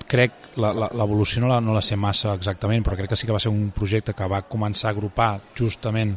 crec 0.08 0.32
l'evolució 0.56 1.42
no, 1.42 1.50
la, 1.52 1.58
no 1.60 1.74
la 1.74 1.82
sé 1.82 1.98
massa 1.98 2.36
exactament, 2.38 2.86
però 2.86 2.96
crec 2.96 3.10
que 3.12 3.18
sí 3.20 3.26
que 3.26 3.34
va 3.36 3.42
ser 3.42 3.50
un 3.52 3.72
projecte 3.76 4.14
que 4.14 4.30
va 4.30 4.44
començar 4.48 4.92
a 4.92 4.96
agrupar 4.96 5.32
justament 5.58 6.14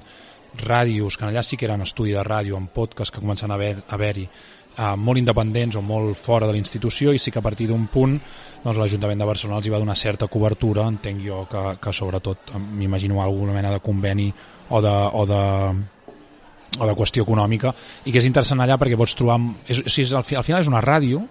ràdios, 0.59 1.16
que 1.16 1.24
allà 1.24 1.42
sí 1.42 1.57
que 1.57 1.66
eren 1.66 1.82
estudi 1.82 2.12
de 2.12 2.22
ràdio, 2.24 2.57
amb 2.57 2.70
podcast 2.74 3.14
que 3.14 3.20
comencen 3.20 3.51
a 3.51 3.55
haver- 3.55 3.82
haver-hi, 3.88 4.28
eh, 4.78 4.96
molt 4.96 5.18
independents 5.18 5.76
o 5.76 5.82
molt 5.82 6.16
fora 6.16 6.46
de 6.46 6.53
la 6.53 6.59
institució 6.59 7.12
i 7.12 7.18
sí 7.18 7.30
que 7.30 7.38
a 7.38 7.42
partir 7.42 7.68
d'un 7.68 7.86
punt 7.88 8.20
doncs, 8.64 8.78
l'Ajuntament 8.78 9.18
de 9.18 9.26
Barcelona 9.26 9.59
els 9.59 9.66
hi 9.66 9.70
va 9.70 9.78
donar 9.78 9.96
certa 9.96 10.26
cobertura, 10.28 10.86
entenc 10.86 11.22
jo 11.24 11.46
que, 11.51 11.76
que 11.80 11.92
sobretot 11.92 12.53
m'imagino 12.59 13.22
alguna 13.22 13.53
mena 13.53 13.70
de 13.70 13.80
conveni 13.80 14.32
o 14.70 14.80
de, 14.80 14.88
o 15.12 15.26
de 15.26 15.40
o 16.78 16.86
de 16.86 16.94
qüestió 16.94 17.24
econòmica 17.24 17.72
i 18.07 18.12
que 18.12 18.20
és 18.20 18.26
interessant 18.28 18.61
allà 18.62 18.76
perquè 18.78 18.96
pots 18.96 19.16
trobar 19.18 19.40
és, 19.66 19.80
és, 19.82 19.98
és, 20.05 20.12
al, 20.14 20.22
al 20.38 20.44
final 20.46 20.61
és 20.62 20.68
una 20.70 20.80
ràdio 20.80 21.24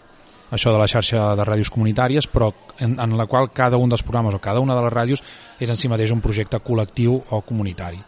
això 0.51 0.73
de 0.73 0.79
la 0.81 0.87
xarxa 0.89 1.35
de 1.39 1.45
ràdios 1.47 1.69
comunitàries 1.71 2.27
però 2.27 2.49
en, 2.83 2.97
en 2.99 3.15
la 3.15 3.25
qual 3.25 3.47
cada 3.55 3.77
un 3.77 3.87
dels 3.87 4.03
programes 4.03 4.35
o 4.35 4.41
cada 4.43 4.59
una 4.59 4.75
de 4.75 4.81
les 4.83 4.91
ràdios 4.93 5.23
és 5.59 5.69
en 5.69 5.77
si 5.77 5.87
mateix 5.87 6.11
un 6.11 6.19
projecte 6.19 6.59
col·lectiu 6.59 7.21
o 7.29 7.39
comunitari 7.41 8.01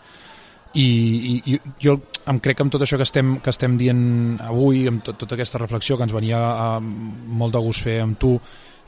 i, 0.74 0.88
i, 0.88 1.54
i 1.54 1.60
jo 1.84 1.98
em 2.32 2.40
crec 2.40 2.58
que 2.58 2.66
amb 2.66 2.72
tot 2.72 2.84
això 2.86 3.00
que 3.00 3.08
estem, 3.08 3.38
que 3.44 3.52
estem 3.52 3.78
dient 3.80 4.04
avui, 4.46 4.86
amb 4.88 5.04
tot, 5.04 5.18
tota 5.20 5.36
aquesta 5.36 5.60
reflexió 5.60 5.98
que 5.98 6.06
ens 6.08 6.16
venia 6.16 6.40
eh, 6.40 6.82
molt 6.82 7.56
de 7.56 7.64
gust 7.64 7.88
fer 7.88 8.00
amb 8.04 8.20
tu 8.20 8.36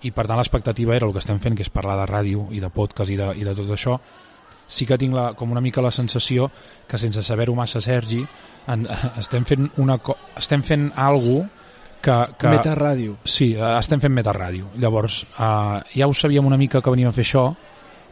i 0.03 0.11
per 0.11 0.27
tant 0.27 0.39
l'expectativa 0.39 0.95
era 0.95 1.07
el 1.07 1.15
que 1.15 1.23
estem 1.23 1.39
fent 1.43 1.57
que 1.57 1.65
és 1.65 1.71
parlar 1.73 1.97
de 1.99 2.07
ràdio 2.09 2.47
i 2.51 2.61
de 2.63 2.69
podcast 2.73 3.11
i 3.11 3.17
de, 3.19 3.31
i 3.39 3.47
de 3.47 3.55
tot 3.57 3.71
això 3.75 3.97
sí 4.67 4.87
que 4.87 4.97
tinc 4.99 5.15
la, 5.15 5.31
com 5.37 5.51
una 5.51 5.63
mica 5.63 5.83
la 5.83 5.91
sensació 5.91 6.49
que 6.87 6.97
sense 6.97 7.23
saber-ho 7.23 7.55
massa 7.55 7.81
Sergi 7.83 8.21
en, 8.71 8.87
estem 9.23 9.45
fent 9.47 9.69
una 9.83 9.99
estem 10.39 10.63
fent 10.63 10.89
algo 10.95 11.43
que, 12.03 12.15
que 12.39 12.51
Metaràdio. 12.51 13.17
sí, 13.23 13.53
eh, 13.55 13.75
estem 13.79 14.01
fent 14.03 14.13
metaràdio 14.15 14.71
llavors 14.79 15.23
eh, 15.35 15.79
ja 15.95 16.07
ho 16.07 16.15
sabíem 16.15 16.45
una 16.45 16.59
mica 16.59 16.81
que 16.81 16.91
veníem 16.95 17.11
a 17.11 17.15
fer 17.15 17.27
això 17.27 17.47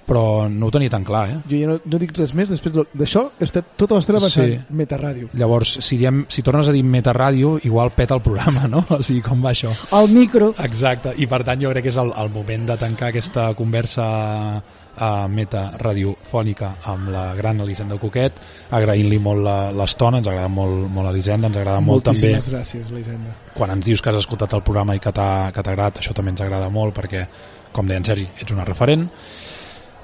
però 0.07 0.49
no 0.49 0.67
ho 0.67 0.71
tenia 0.71 0.89
tan 0.89 1.03
clar 1.07 1.29
eh? 1.29 1.37
Jo 1.47 1.57
ja 1.61 1.67
no, 1.69 1.77
no 1.85 1.99
dic 2.01 2.11
res 2.17 2.33
més, 2.35 2.49
després 2.49 2.73
de- 2.73 2.85
d'això 2.93 3.29
he 3.39 3.43
estat 3.45 3.73
tota 3.77 3.95
l'estona 3.95 4.19
pensant 4.19 4.47
Sí. 4.49 4.59
Metaràdio. 4.75 5.29
Llavors, 5.33 5.77
si, 5.85 5.97
diem, 5.97 6.25
si 6.27 6.41
tornes 6.41 6.67
a 6.67 6.71
dir 6.75 6.83
metaràdio, 6.83 7.59
igual 7.63 7.91
peta 7.91 8.15
el 8.15 8.21
programa, 8.21 8.67
no? 8.67 8.85
O 8.97 9.01
sigui, 9.03 9.21
com 9.21 9.41
va 9.43 9.51
això? 9.51 9.71
El 9.99 10.09
micro. 10.09 10.53
Exacte, 10.59 11.13
i 11.17 11.27
per 11.27 11.43
tant 11.43 11.61
jo 11.61 11.69
crec 11.71 11.83
que 11.83 11.89
és 11.93 11.97
el, 12.01 12.11
el 12.17 12.29
moment 12.33 12.65
de 12.67 12.77
tancar 12.77 13.09
aquesta 13.13 13.53
conversa 13.53 14.61
a 15.01 15.27
meta 15.31 15.71
radiofònica 15.79 16.73
amb 16.91 17.09
la 17.13 17.33
gran 17.35 17.61
Elisenda 17.63 17.95
Coquet, 17.97 18.33
agraint-li 18.75 19.19
molt 19.23 19.41
la- 19.45 19.71
l'estona, 19.71 20.17
ens 20.19 20.27
agrada 20.27 20.49
molt, 20.51 20.89
molt 20.91 21.09
Elisenda, 21.13 21.47
ens 21.47 21.57
agrada 21.57 21.79
molt 21.79 22.03
també 22.03 22.33
Moltíssimes 22.33 22.49
gràcies, 22.51 22.91
Elisenda. 22.91 23.35
quan 23.53 23.71
ens 23.71 23.85
dius 23.85 24.01
que 24.01 24.09
has 24.09 24.17
escoltat 24.17 24.53
el 24.53 24.61
programa 24.63 24.95
i 24.95 24.99
que 24.99 25.11
t'ha 25.13 25.51
que 25.53 25.63
t'ha 25.63 25.71
agradat, 25.71 25.99
això 25.99 26.13
també 26.13 26.31
ens 26.31 26.41
agrada 26.41 26.69
molt 26.69 26.93
perquè, 26.95 27.25
com 27.71 27.87
deia 27.87 27.97
en 28.01 28.05
Sergi, 28.05 28.27
ets 28.41 28.51
una 28.51 28.65
referent. 28.65 29.07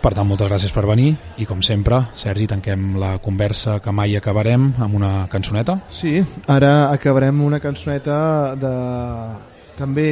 Per 0.07 0.13
tant, 0.15 0.23
moltes 0.23 0.47
gràcies 0.47 0.71
per 0.71 0.85
venir 0.87 1.09
i 1.35 1.43
com 1.43 1.59
sempre, 1.59 1.97
Sergi, 2.15 2.45
tanquem 2.47 2.93
la 2.95 3.17
conversa 3.19 3.73
que 3.83 3.91
mai 3.91 4.13
acabarem 4.15 4.69
amb 4.79 4.95
una 4.95 5.09
cançoneta. 5.27 5.81
Sí, 5.91 6.13
ara 6.47 6.93
acabarem 6.93 7.41
una 7.43 7.59
cançoneta 7.59 8.55
de 8.55 8.71
també 9.75 10.07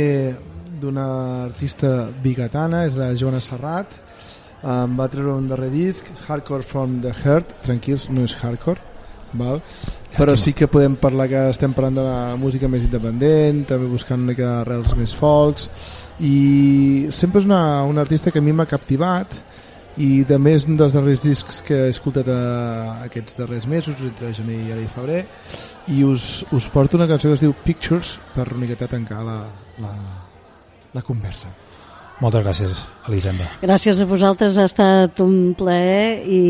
d'una 0.81 1.05
artista 1.45 2.09
bigatana, 2.25 2.83
és 2.89 2.99
la 2.99 3.13
Joana 3.15 3.39
Serrat. 3.39 3.95
Um, 4.65 4.99
va 4.99 5.07
treure 5.07 5.37
un 5.37 5.47
darrer 5.47 5.71
disc, 5.71 6.11
Hardcore 6.27 6.67
from 6.67 6.99
the 6.99 7.15
Heart, 7.15 7.55
tranquils, 7.63 8.09
no 8.11 8.27
és 8.27 8.35
hardcore, 8.43 8.83
val? 9.31 9.63
però 10.15 10.35
sí 10.39 10.51
que 10.55 10.67
podem 10.71 10.99
parlar 10.99 11.31
que 11.31 11.47
estem 11.55 11.71
parlant 11.75 12.01
de 12.01 12.03
la 12.03 12.35
música 12.39 12.67
més 12.67 12.83
independent, 12.83 13.63
també 13.71 13.87
buscant 13.87 14.19
una 14.19 14.33
mica 14.35 14.53
arrels 14.59 14.91
més 14.99 15.15
folks, 15.15 15.71
i 16.19 17.07
sempre 17.15 17.39
és 17.39 17.47
una, 17.47 17.83
una 17.87 18.03
artista 18.03 18.31
que 18.31 18.43
a 18.43 18.43
mi 18.43 18.51
m'ha 18.55 18.67
captivat, 18.67 19.35
i 20.01 20.25
també 20.27 20.55
és 20.57 20.67
un 20.67 20.79
dels 20.79 20.95
darrers 20.95 21.23
discs 21.23 21.61
que 21.65 21.85
he 21.85 21.91
escoltat 21.93 22.27
a, 22.31 22.39
aquests 23.07 23.37
darrers 23.39 23.67
mesos 23.71 24.01
entre 24.03 24.33
gener 24.35 24.57
i 24.59 24.71
ara 24.75 24.83
i 24.83 24.89
febrer 24.91 25.21
i 25.95 26.03
us, 26.03 26.43
us 26.51 26.69
porto 26.73 26.99
una 26.99 27.07
cançó 27.07 27.31
que 27.31 27.39
es 27.39 27.45
diu 27.45 27.55
Pictures 27.63 28.17
per 28.35 28.49
una 28.49 28.65
miqueta 28.65 28.91
tancar 28.91 29.23
la, 29.23 29.37
la, 29.83 29.93
la 30.93 31.05
conversa 31.05 31.53
Moltes 32.23 32.45
gràcies, 32.45 32.81
Elisenda. 33.09 33.45
Gràcies 33.59 33.99
a 33.99 34.05
vosaltres, 34.07 34.55
ha 34.57 34.65
estat 34.69 35.19
un 35.19 35.51
plaer 35.57 36.21
i 36.23 36.43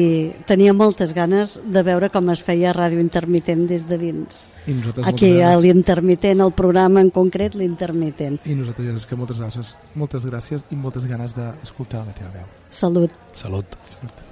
tenia 0.46 0.76
moltes 0.78 1.14
ganes 1.18 1.56
de 1.66 1.82
veure 1.88 2.12
com 2.14 2.30
es 2.30 2.44
feia 2.46 2.74
ràdio 2.76 3.02
intermitent 3.02 3.66
des 3.72 3.88
de 3.90 3.98
dins. 3.98 4.46
i 4.68 4.74
nosaltres 4.78 5.08
Aquí, 5.10 5.42
a 5.42 5.56
l'intermitent, 5.58 6.42
el 6.42 6.54
programa 6.54 7.02
en 7.02 7.10
concret, 7.10 7.56
l'intermitent. 7.56 8.40
i 8.46 8.54
nosaltres 8.54 9.02
ja 9.02 9.10
que 9.10 9.16
moltes 9.16 9.40
gràcies 9.42 9.76
moltes 9.96 10.26
gràcies 10.26 10.64
i 10.70 10.76
moltes 10.76 11.06
ganes 11.06 11.34
d'escoltar 11.34 12.06
la 12.06 12.14
teva 12.14 12.30
veu 12.34 12.46
Salut. 12.70 13.12
Salut. 13.34 13.66
Salut. 13.86 14.25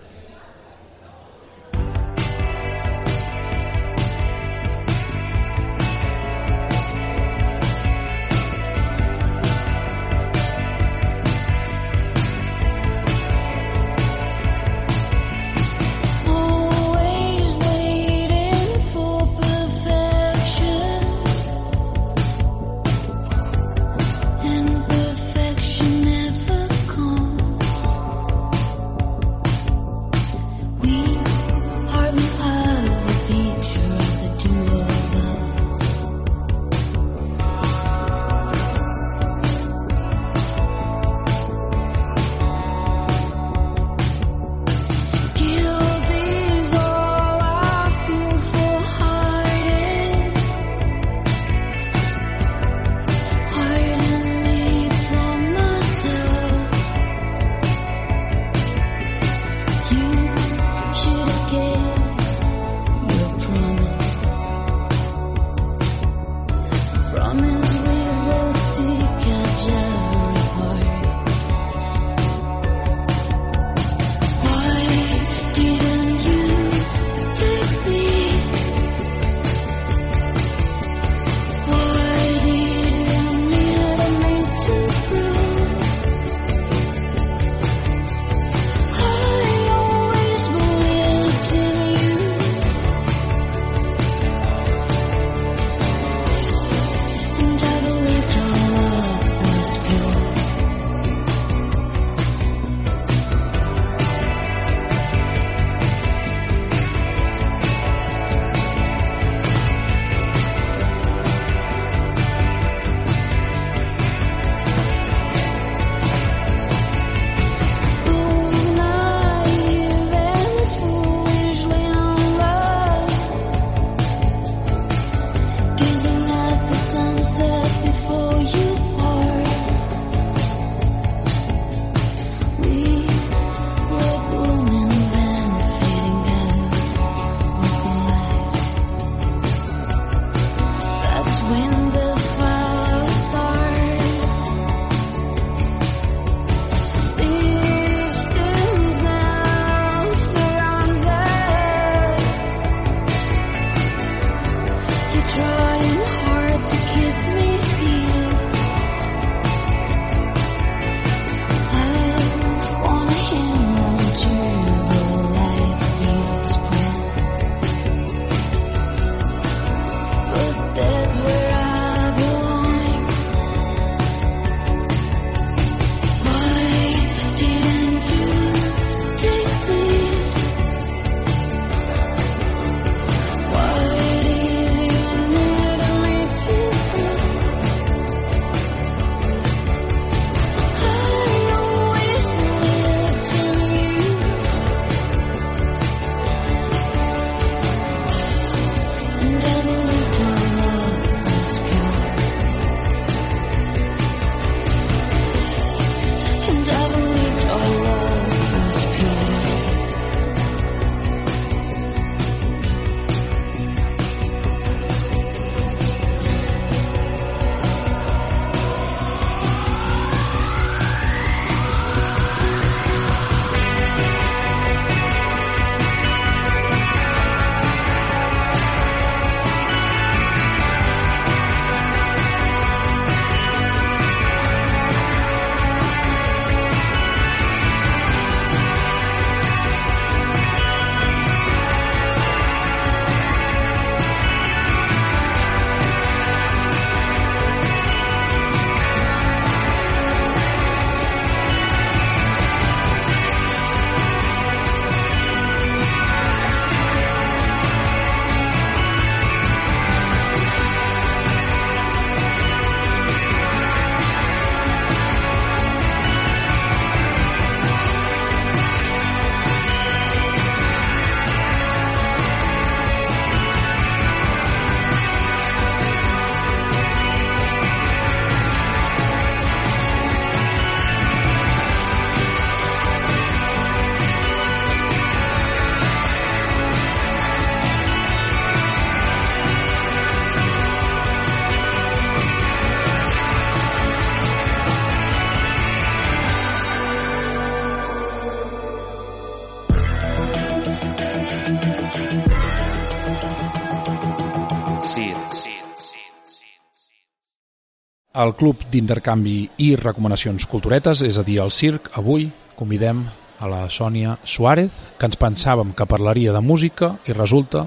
Al 308.23 308.37
Club 308.39 308.61
d'Intercanvi 308.71 309.37
i 309.65 309.73
Recomanacions 309.75 310.45
Culturetes, 310.47 311.01
és 311.03 311.17
a 311.19 311.23
dir, 311.27 311.41
al 311.43 311.51
circ, 311.51 311.89
avui 311.99 312.29
convidem 312.55 313.01
a 313.43 313.49
la 313.51 313.65
Sònia 313.67 314.15
Suárez, 314.23 314.77
que 314.97 315.09
ens 315.09 315.19
pensàvem 315.19 315.73
que 315.75 315.87
parlaria 315.89 316.31
de 316.31 316.39
música 316.39 316.93
i 317.09 317.15
resulta 317.17 317.65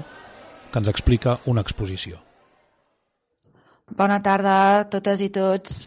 que 0.71 0.81
ens 0.81 0.89
explica 0.89 1.37
una 1.45 1.61
exposició. 1.61 2.17
Bona 4.01 4.17
tarda 4.25 4.57
a 4.57 4.81
totes 4.89 5.21
i 5.21 5.29
tots. 5.29 5.85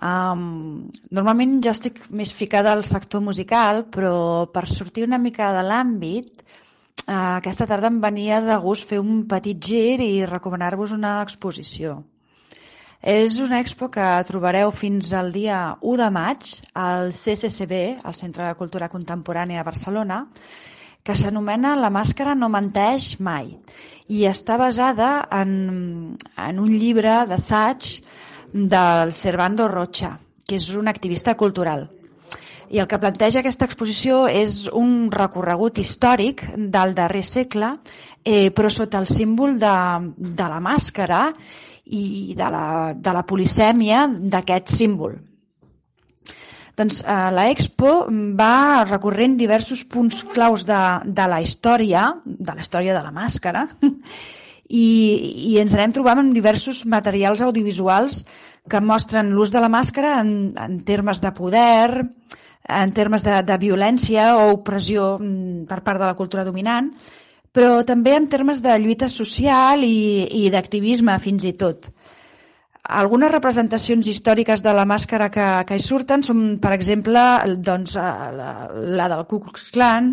Um, 0.00 0.88
normalment 1.12 1.60
jo 1.64 1.76
estic 1.76 2.00
més 2.08 2.32
ficada 2.32 2.72
al 2.72 2.84
sector 2.88 3.20
musical, 3.20 3.84
però 3.92 4.48
per 4.52 4.64
sortir 4.64 5.04
una 5.04 5.20
mica 5.20 5.52
de 5.56 5.62
l'àmbit, 5.68 6.42
uh, 7.04 7.36
aquesta 7.36 7.68
tarda 7.68 7.92
em 7.92 8.00
venia 8.00 8.40
de 8.40 8.56
gust 8.64 8.88
fer 8.88 9.04
un 9.04 9.26
petit 9.28 9.60
gir 9.60 10.00
i 10.00 10.12
recomanar-vos 10.24 10.96
una 10.96 11.18
exposició. 11.20 12.00
És 13.02 13.38
una 13.38 13.60
expo 13.60 13.90
que 13.92 14.04
trobareu 14.28 14.70
fins 14.72 15.12
al 15.12 15.32
dia 15.32 15.76
1 15.80 15.98
de 16.00 16.10
maig 16.10 16.46
al 16.74 17.12
CCCB, 17.12 18.00
al 18.04 18.14
Centre 18.14 18.46
de 18.46 18.54
Cultura 18.56 18.88
Contemporània 18.88 19.60
de 19.60 19.66
Barcelona, 19.68 20.24
que 21.04 21.14
s'anomena 21.14 21.76
La 21.76 21.90
màscara 21.92 22.34
no 22.34 22.48
menteix 22.50 23.20
mai 23.20 23.52
i 24.08 24.24
està 24.26 24.56
basada 24.58 25.26
en, 25.34 26.16
en 26.38 26.58
un 26.62 26.72
llibre 26.72 27.26
d'assaig 27.26 28.00
del 28.52 29.12
Servando 29.12 29.68
Rocha, 29.68 30.16
que 30.46 30.56
és 30.56 30.72
un 30.74 30.88
activista 30.88 31.36
cultural. 31.36 31.88
I 32.70 32.80
el 32.82 32.88
que 32.90 32.98
planteja 32.98 33.40
aquesta 33.42 33.66
exposició 33.68 34.24
és 34.26 34.66
un 34.74 35.12
recorregut 35.12 35.78
històric 35.78 36.42
del 36.56 36.96
darrer 36.98 37.22
segle, 37.26 37.76
eh, 38.24 38.50
però 38.50 38.70
sota 38.70 38.98
el 38.98 39.06
símbol 39.06 39.58
de, 39.62 39.76
de 40.16 40.48
la 40.50 40.58
màscara 40.62 41.28
i 41.86 42.34
de 42.36 42.50
la, 42.50 42.66
de 42.94 43.14
la 43.14 43.24
polisèmia 43.26 44.06
d'aquest 44.06 44.74
símbol. 44.74 45.16
Doncs 46.76 47.00
eh, 47.00 47.12
la 47.32 47.46
Expo 47.52 47.92
va 48.36 48.84
recorrent 48.84 49.38
diversos 49.40 49.84
punts 49.88 50.24
claus 50.34 50.66
de, 50.68 50.80
de 51.06 51.28
la 51.30 51.40
història, 51.40 52.10
de 52.24 52.52
la 52.52 52.60
història 52.60 52.96
de 52.96 53.04
la 53.04 53.14
màscara, 53.14 53.64
i, 54.68 54.88
i 55.52 55.56
ens 55.62 55.76
anem 55.76 55.94
trobant 55.96 56.20
amb 56.20 56.36
diversos 56.36 56.84
materials 56.90 57.40
audiovisuals 57.46 58.24
que 58.68 58.82
mostren 58.82 59.30
l'ús 59.32 59.54
de 59.54 59.62
la 59.62 59.70
màscara 59.72 60.18
en, 60.20 60.30
en 60.58 60.80
termes 60.84 61.22
de 61.22 61.32
poder, 61.32 62.02
en 62.66 62.92
termes 62.92 63.22
de, 63.22 63.38
de 63.46 63.58
violència 63.62 64.32
o 64.36 64.50
opressió 64.56 65.14
mm, 65.20 65.64
per 65.70 65.80
part 65.86 66.02
de 66.02 66.10
la 66.10 66.18
cultura 66.18 66.44
dominant, 66.44 66.90
però 67.56 67.80
també 67.88 68.12
en 68.12 68.26
termes 68.28 68.60
de 68.60 68.74
lluita 68.82 69.08
social 69.08 69.84
i, 69.86 70.26
i 70.44 70.48
d'activisme 70.52 71.14
fins 71.24 71.46
i 71.48 71.54
tot. 71.56 71.88
Algunes 73.00 73.32
representacions 73.32 74.06
històriques 74.12 74.60
de 74.62 74.74
la 74.76 74.84
màscara 74.86 75.30
que, 75.32 75.46
que 75.66 75.78
hi 75.78 75.82
surten 75.82 76.22
són, 76.22 76.42
per 76.62 76.74
exemple, 76.76 77.22
doncs, 77.64 77.96
eh, 77.96 78.10
la, 78.36 78.50
la 79.00 79.06
del 79.10 79.24
Ku 79.30 79.40
Klux 79.46 79.70
Klan, 79.74 80.12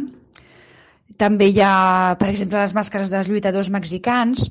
també 1.20 1.52
hi 1.52 1.60
ha, 1.62 2.16
per 2.18 2.32
exemple, 2.32 2.62
les 2.64 2.74
màscares 2.74 3.12
dels 3.12 3.28
lluitadors 3.30 3.70
mexicans, 3.76 4.48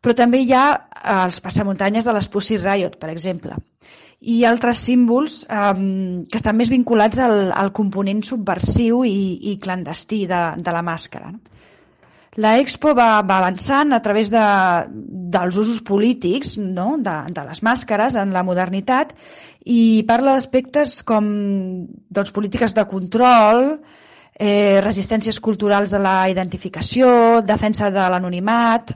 però 0.00 0.14
també 0.16 0.44
hi 0.44 0.54
ha 0.54 0.68
eh, 0.70 1.18
els 1.26 1.40
passamuntanyes 1.42 2.06
de 2.06 2.14
les 2.14 2.30
Pussy 2.30 2.60
Riot, 2.62 2.94
per 3.02 3.10
exemple, 3.12 3.58
i 4.22 4.38
altres 4.48 4.86
símbols 4.86 5.42
eh, 5.50 5.74
que 6.30 6.40
estan 6.40 6.56
més 6.62 6.70
vinculats 6.72 7.20
al, 7.26 7.50
al 7.50 7.74
component 7.74 8.22
subversiu 8.24 9.02
i, 9.04 9.18
i 9.50 9.58
clandestí 9.58 10.22
de, 10.30 10.42
de 10.62 10.78
la 10.78 10.86
màscara. 10.86 11.34
No? 11.34 11.55
La 12.36 12.58
Expo 12.60 12.92
va, 12.92 13.22
va 13.24 13.38
avançant 13.40 13.94
a 13.96 14.02
través 14.04 14.28
de, 14.32 14.44
dels 15.32 15.56
usos 15.56 15.80
polítics 15.80 16.56
no? 16.60 16.96
de, 17.00 17.16
de 17.32 17.44
les 17.48 17.62
màscares 17.64 18.18
en 18.20 18.34
la 18.34 18.44
modernitat 18.44 19.14
i 19.64 20.04
parla 20.08 20.36
d'aspectes 20.36 21.00
com 21.08 21.30
doncs, 22.12 22.34
polítiques 22.36 22.76
de 22.76 22.84
control, 22.90 23.64
eh, 24.36 24.82
resistències 24.84 25.40
culturals 25.40 25.96
a 25.96 26.02
la 26.02 26.18
identificació, 26.30 27.40
defensa 27.40 27.90
de 27.90 28.04
l'anonimat, 28.12 28.92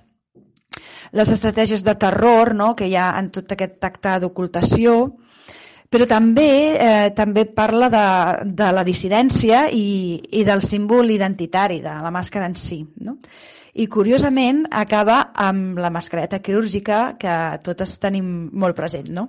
les 1.17 1.33
estratègies 1.33 1.83
de 1.83 1.97
terror 1.99 2.55
no? 2.55 2.75
que 2.77 2.87
hi 2.87 2.95
ha 2.95 3.11
en 3.19 3.33
tot 3.35 3.57
aquest 3.57 3.83
acte 3.89 4.19
d'ocultació, 4.23 5.01
però 5.91 6.07
també 6.07 6.51
eh, 6.79 7.11
també 7.19 7.45
parla 7.51 7.91
de, 7.91 8.07
de 8.47 8.71
la 8.73 8.85
dissidència 8.87 9.65
i, 9.75 10.21
i 10.39 10.45
del 10.47 10.63
símbol 10.63 11.11
identitari 11.11 11.81
de 11.83 11.95
la 12.05 12.13
màscara 12.15 12.47
en 12.47 12.55
si. 12.55 12.85
No? 13.03 13.17
I 13.75 13.87
curiosament 13.91 14.65
acaba 14.71 15.33
amb 15.35 15.79
la 15.79 15.91
mascareta 15.91 16.39
quirúrgica 16.39 17.17
que 17.19 17.37
totes 17.67 17.99
tenim 18.03 18.51
molt 18.53 18.79
present. 18.79 19.11
No? 19.15 19.29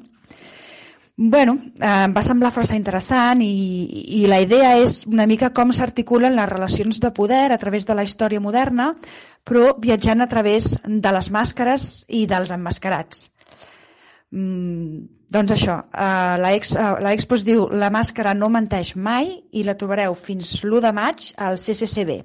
bueno, 1.18 1.58
eh, 1.80 2.06
em 2.06 2.14
va 2.14 2.24
semblar 2.26 2.54
força 2.54 2.78
interessant 2.78 3.42
i, 3.46 4.22
i 4.22 4.24
la 4.30 4.40
idea 4.42 4.78
és 4.82 5.04
una 5.10 5.28
mica 5.30 5.52
com 5.54 5.74
s'articulen 5.76 6.38
les 6.38 6.50
relacions 6.50 7.02
de 7.04 7.12
poder 7.14 7.52
a 7.52 7.60
través 7.62 7.86
de 7.86 7.98
la 7.98 8.06
història 8.08 8.42
moderna, 8.42 8.94
però 9.46 9.76
viatjant 9.78 10.22
a 10.22 10.30
través 10.32 10.78
de 10.86 11.12
les 11.14 11.30
màscares 11.30 12.06
i 12.08 12.26
dels 12.30 12.54
emmascarats. 12.56 13.28
Mm, 14.32 15.28
doncs 15.32 15.52
això, 15.52 15.76
eh, 15.92 16.38
la, 16.40 16.54
ex, 16.56 16.72
eh, 16.76 16.96
la 17.04 17.12
Expo 17.12 17.36
es 17.36 17.44
diu 17.44 17.66
La 17.68 17.90
màscara 17.92 18.34
no 18.34 18.48
menteix 18.50 18.96
mai 18.96 19.34
i 19.52 19.64
la 19.68 19.76
trobareu 19.76 20.16
fins 20.16 20.62
l'1 20.64 20.82
de 20.86 20.92
maig 20.96 21.28
al 21.38 21.60
CCCB, 21.60 22.18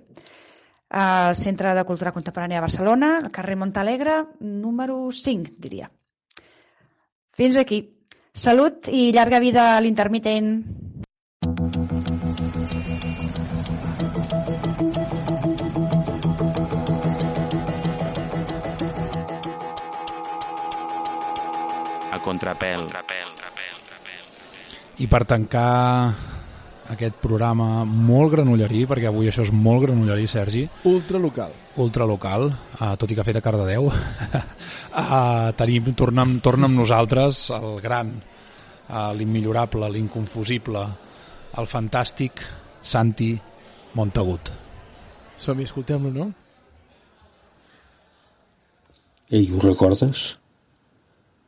al 1.02 1.34
Centre 1.34 1.74
de 1.74 1.84
Cultura 1.84 2.12
Contemporània 2.14 2.60
de 2.60 2.66
Barcelona, 2.68 3.16
al 3.24 3.32
carrer 3.34 3.56
Montalegre, 3.58 4.20
número 4.40 5.10
5, 5.10 5.56
diria. 5.58 5.90
Fins 7.36 7.58
aquí. 7.58 7.82
Salut 8.32 8.86
i 8.92 9.10
llarga 9.12 9.40
vida 9.40 9.76
a 9.76 9.80
l'intermitent. 9.80 10.52
Contrapèl. 22.26 22.86
I 24.98 25.06
per 25.12 25.22
tancar 25.28 26.14
aquest 26.92 27.16
programa 27.20 27.84
molt 27.84 28.30
granollerí, 28.32 28.84
perquè 28.88 29.08
avui 29.10 29.26
això 29.28 29.42
és 29.44 29.50
molt 29.52 29.82
granollerí, 29.86 30.26
Sergi, 30.30 30.62
Ultralocal. 30.86 31.52
ultralocal, 31.82 32.46
uh, 32.80 32.92
tot 32.96 33.10
i 33.10 33.16
que 33.18 33.24
fet 33.26 33.36
a 33.40 33.42
Cardedeu, 33.44 33.88
uh, 33.90 35.50
tenim, 35.60 35.90
torna, 35.98 36.22
amb- 36.24 36.40
torna 36.44 36.66
amb 36.70 36.78
nosaltres 36.78 37.50
el 37.56 37.80
gran, 37.84 38.14
uh, 38.88 39.10
l'immillorable, 39.18 39.90
l'inconfusible, 39.90 40.86
el 41.58 41.66
fantàstic 41.68 42.40
Santi 42.82 43.32
Montagut. 43.98 44.52
Som-hi, 45.36 45.64
escoltem-lo, 45.66 46.10
no? 46.14 46.30
Ei, 49.28 49.50
ho 49.50 49.58
recordes? 49.60 50.36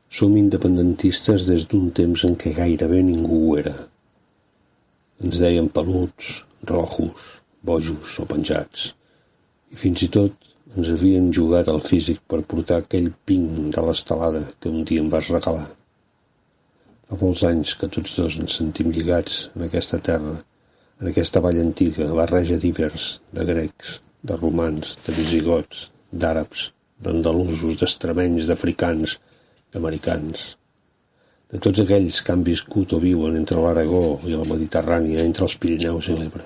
Som 0.09 0.37
independentistes 0.41 1.45
des 1.49 1.67
d'un 1.69 1.91
temps 1.93 2.25
en 2.25 2.37
què 2.41 2.55
gairebé 2.57 3.03
ningú 3.05 3.41
ho 3.49 3.57
era. 3.61 3.75
Ens 5.21 5.41
deien 5.43 5.69
peluts, 5.69 6.43
rojos, 6.65 7.33
bojos 7.63 8.15
o 8.23 8.27
penjats. 8.31 8.93
I 9.73 9.77
fins 9.77 10.07
i 10.07 10.09
tot 10.15 10.49
ens 10.77 10.89
havien 10.93 11.29
jugat 11.33 11.69
al 11.69 11.83
físic 11.85 12.23
per 12.31 12.41
portar 12.49 12.81
aquell 12.83 13.11
ping 13.29 13.71
de 13.75 13.85
l'estelada 13.85 14.45
que 14.61 14.73
un 14.73 14.85
dia 14.89 15.05
em 15.05 15.13
vas 15.13 15.29
regalar. 15.35 15.69
Fa 17.09 17.17
molts 17.21 17.45
anys 17.49 17.75
que 17.81 17.89
tots 17.93 18.17
dos 18.19 18.37
ens 18.41 18.59
sentim 18.61 18.91
lligats 18.93 19.47
en 19.57 19.65
aquesta 19.65 20.01
terra, 20.11 20.35
en 21.01 21.09
aquesta 21.09 21.41
vall 21.45 21.61
antiga, 21.63 22.09
barreja 22.17 22.59
d'ibers, 22.61 23.15
de 23.33 23.47
grecs, 23.49 24.01
de 24.23 24.37
romans, 24.37 24.97
de 25.07 25.15
visigots, 25.17 25.89
d'àrabs, 26.13 26.69
d'andalusos, 27.05 27.79
d'extremenys, 27.81 28.49
d'africans, 28.51 29.17
d'americans, 29.75 30.45
de 31.49 31.61
tots 31.65 31.81
aquells 31.85 32.21
que 32.25 32.33
han 32.35 32.45
viscut 32.45 32.93
o 32.93 33.01
viuen 33.03 33.37
entre 33.41 33.61
l'Aragó 33.65 34.21
i 34.29 34.37
la 34.37 34.47
Mediterrània, 34.49 35.25
entre 35.25 35.47
els 35.49 35.57
Pirineus 35.61 36.11
i 36.13 36.17
l'Ebre. 36.19 36.45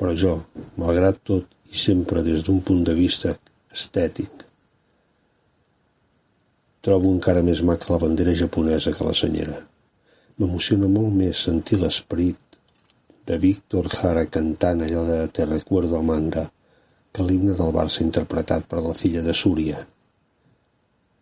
Però 0.00 0.14
jo, 0.16 0.36
malgrat 0.80 1.20
tot 1.28 1.48
i 1.70 1.78
sempre 1.78 2.24
des 2.26 2.44
d'un 2.46 2.62
punt 2.64 2.84
de 2.86 2.94
vista 2.96 3.34
estètic, 3.70 4.46
trobo 6.80 7.12
encara 7.12 7.44
més 7.44 7.60
maca 7.60 7.92
la 7.92 8.00
bandera 8.00 8.34
japonesa 8.34 8.94
que 8.96 9.04
la 9.04 9.16
senyera. 9.16 9.58
M'emociona 10.40 10.88
molt 10.88 11.12
més 11.20 11.44
sentir 11.44 11.76
l'esperit 11.80 12.56
de 13.28 13.36
Víctor 13.38 13.90
Jara 13.92 14.24
cantant 14.32 14.80
allò 14.86 15.04
de 15.04 15.20
Te 15.28 15.44
recuerdo 15.44 15.98
Amanda 16.00 16.48
que 17.12 17.26
l'himne 17.26 17.52
del 17.58 17.74
Barça 17.76 18.00
interpretat 18.06 18.64
per 18.70 18.80
la 18.86 18.96
filla 18.96 19.22
de 19.22 19.34
Súria. 19.36 19.84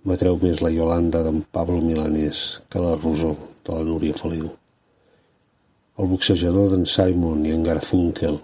M'atreu 0.08 0.38
més 0.40 0.62
la 0.64 0.70
Yolanda 0.72 1.20
d'en 1.20 1.42
Pablo 1.52 1.82
Milanés 1.84 2.38
que 2.72 2.80
la 2.80 2.94
Rosó 2.96 3.34
de 3.66 3.74
la 3.74 3.82
Núria 3.88 4.14
Feliu. 4.16 4.46
El 6.00 6.08
boxejador 6.12 6.70
d'en 6.72 6.86
Simon 6.88 7.42
i 7.44 7.52
en 7.52 7.66
Garfunkel 7.66 8.38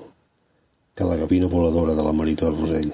que 0.98 1.06
la 1.08 1.16
gavina 1.22 1.48
voladora 1.54 1.94
de 1.96 2.04
la 2.04 2.12
Marina 2.18 2.50
Rosell. 2.50 2.90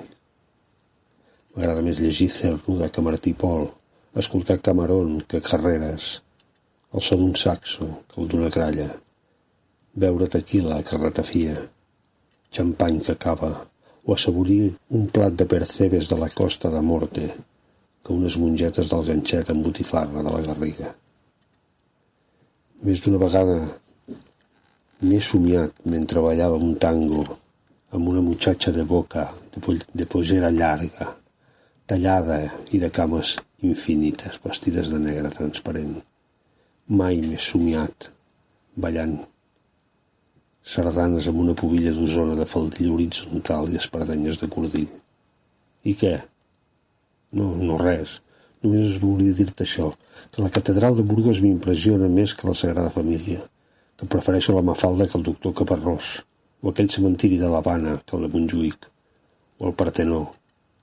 M'agrada 1.57 1.83
més 1.89 1.99
llegir 1.99 2.31
Cernuda 2.37 2.93
que 2.95 3.07
Martí 3.09 3.35
Pol, 3.43 3.66
escoltar 4.23 4.61
Camarón 4.62 5.18
que 5.27 5.43
Carreras, 5.51 6.14
el 6.95 7.03
so 7.03 7.18
d'un 7.18 7.35
saxo 7.43 7.91
que 8.07 8.23
el 8.23 8.31
d'una 8.31 8.55
gralla, 8.55 8.89
beure 10.07 10.31
tequila 10.39 10.83
que 10.87 11.03
ratafia, 11.03 11.59
xampany 12.55 13.03
que 13.03 13.18
acaba, 13.18 13.55
o 14.07 14.14
assaborir 14.14 14.77
un 14.95 15.11
plat 15.11 15.35
de 15.35 15.55
percebes 15.59 16.07
de 16.09 16.23
la 16.23 16.31
costa 16.31 16.71
de 16.71 16.89
Morte 16.95 17.33
que 18.05 18.12
unes 18.16 18.36
mongetes 18.40 18.88
del 18.90 19.05
ganxet 19.07 19.51
amb 19.53 19.64
botifarra 19.66 20.22
de 20.24 20.32
la 20.32 20.42
Garriga. 20.46 20.90
Més 22.86 23.03
d'una 23.05 23.20
vegada 23.20 23.57
m'he 25.05 25.20
somiat 25.20 25.82
mentre 25.84 26.22
ballava 26.24 26.57
un 26.57 26.76
tango 26.80 27.24
amb 27.90 28.09
una 28.09 28.22
muchacha 28.24 28.72
de 28.72 28.84
boca 28.84 29.26
de, 29.53 29.61
poll- 29.61 29.84
de 29.92 30.07
pollera 30.07 30.51
llarga, 30.55 31.11
tallada 31.86 32.38
i 32.70 32.78
de 32.78 32.90
cames 32.90 33.34
infinites, 33.66 34.38
vestides 34.44 34.88
de 34.92 35.01
negre 35.03 35.32
transparent. 35.34 35.98
Mai 36.88 37.20
m'he 37.24 37.38
somiat 37.38 38.09
ballant 38.76 39.18
sardanes 40.62 41.26
amb 41.28 41.40
una 41.42 41.55
pubilla 41.59 41.92
d'osona 41.92 42.36
de 42.38 42.46
faldilla 42.46 42.94
horitzontal 42.94 43.72
i 43.72 43.78
espardenyes 43.80 44.40
de 44.40 44.48
cordill. 44.48 44.88
I 45.84 45.94
què? 45.96 46.14
No, 47.39 47.53
no 47.55 47.78
res. 47.78 48.18
Només 48.64 48.99
volia 49.03 49.35
dir-te 49.37 49.64
això, 49.64 49.87
que 50.33 50.43
la 50.45 50.51
catedral 50.53 50.97
de 50.99 51.05
Burgos 51.07 51.41
m'impressiona 51.45 52.11
més 52.12 52.35
que 52.37 52.49
la 52.49 52.57
Sagrada 52.62 52.93
Família, 52.93 53.45
que 53.97 54.09
prefereixo 54.14 54.57
la 54.57 54.64
Mafalda 54.66 55.07
que 55.09 55.16
el 55.18 55.24
doctor 55.28 55.55
Caparrós, 55.62 56.11
o 56.61 56.72
aquell 56.72 56.91
cementiri 56.93 57.39
de 57.41 57.49
l'Havana 57.49 57.97
que 58.05 58.18
el 58.18 58.26
de 58.26 58.33
Montjuïc, 58.35 58.91
o 59.61 59.70
el 59.70 59.74
Partenó 59.78 60.20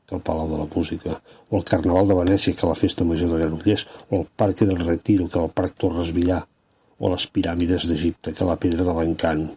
que 0.07 0.15
el 0.15 0.23
Palau 0.23 0.47
de 0.49 0.57
la 0.63 0.69
Música, 0.73 1.19
o 1.51 1.59
el 1.59 1.65
Carnaval 1.67 2.07
de 2.07 2.15
Venècia 2.21 2.55
que 2.55 2.67
la 2.69 2.79
Festa 2.79 3.05
Major 3.05 3.33
de 3.33 3.41
Granollers, 3.43 3.85
o 4.09 4.21
el 4.21 4.27
Parc 4.41 4.63
del 4.63 4.79
Retiro 4.79 5.27
que 5.27 5.41
el 5.43 5.51
Parc 5.51 5.75
Torres 5.83 6.13
Villar, 6.15 6.45
o 6.97 7.11
les 7.11 7.27
piràmides 7.29 7.85
d'Egipte 7.89 8.33
que 8.33 8.47
la 8.47 8.55
Pedra 8.57 8.87
de 8.87 8.95
l'Encant, 8.95 9.49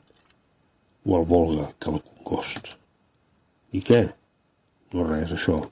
o 1.06 1.18
el 1.20 1.28
Volga 1.34 1.70
que 1.78 1.94
el 1.94 2.02
Congost. 2.02 2.74
I 3.72 3.80
què? 3.86 4.02
No 4.92 5.06
res, 5.06 5.36
això. 5.38 5.62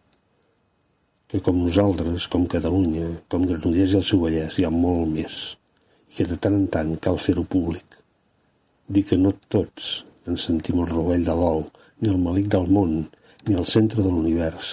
Que 1.28 1.42
com 1.44 1.58
nosaltres, 1.60 2.24
com 2.32 2.46
Catalunya, 2.48 3.06
com 3.28 3.42
Granollers 3.44 3.92
i 3.92 3.96
el 3.98 4.04
seu 4.10 4.22
Vallès, 4.22 4.54
hi 4.56 4.64
ha 4.64 4.70
molt 4.72 5.10
més. 5.12 5.40
I 6.08 6.14
que 6.18 6.24
de 6.30 6.38
tant 6.40 6.54
en 6.56 6.66
tant 6.72 6.92
cal 7.04 7.18
fer-ho 7.20 7.42
públic. 7.44 7.98
Dir 8.88 9.02
que 9.10 9.18
no 9.20 9.34
tots 9.52 9.90
ens 10.24 10.46
sentim 10.48 10.80
el 10.80 10.88
rovell 10.88 11.26
de 11.26 11.34
l'ou, 11.36 11.66
ni 12.00 12.08
el 12.08 12.20
malic 12.22 12.48
del 12.54 12.70
món, 12.72 12.94
ni 13.44 13.56
el 13.60 13.68
centre 13.68 14.00
de 14.04 14.08
l'univers. 14.12 14.70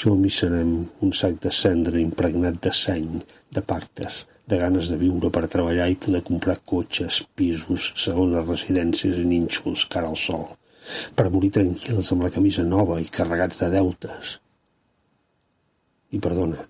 Som 0.00 0.24
i 0.24 0.32
serem 0.32 0.70
un 1.04 1.12
sac 1.18 1.36
de 1.44 1.52
cendra 1.52 2.00
impregnat 2.00 2.56
de 2.64 2.72
seny, 2.78 3.10
de 3.52 3.62
pactes, 3.72 4.22
de 4.48 4.58
ganes 4.62 4.88
de 4.88 4.96
viure 5.02 5.28
per 5.34 5.50
treballar 5.52 5.90
i 5.92 5.98
poder 6.04 6.22
comprar 6.30 6.62
cotxes, 6.72 7.22
pisos, 7.36 7.90
segones 8.04 8.48
residències 8.48 9.20
i 9.20 9.26
nínxols 9.28 9.84
cara 9.92 10.08
al 10.08 10.16
sol, 10.16 10.48
per 11.16 11.28
morir 11.34 11.52
tranquils 11.58 12.14
amb 12.16 12.24
la 12.26 12.32
camisa 12.38 12.64
nova 12.64 12.96
i 13.04 13.12
carregats 13.18 13.60
de 13.60 13.70
deutes. 13.76 14.38
I 16.12 16.20
perdona, 16.20 16.60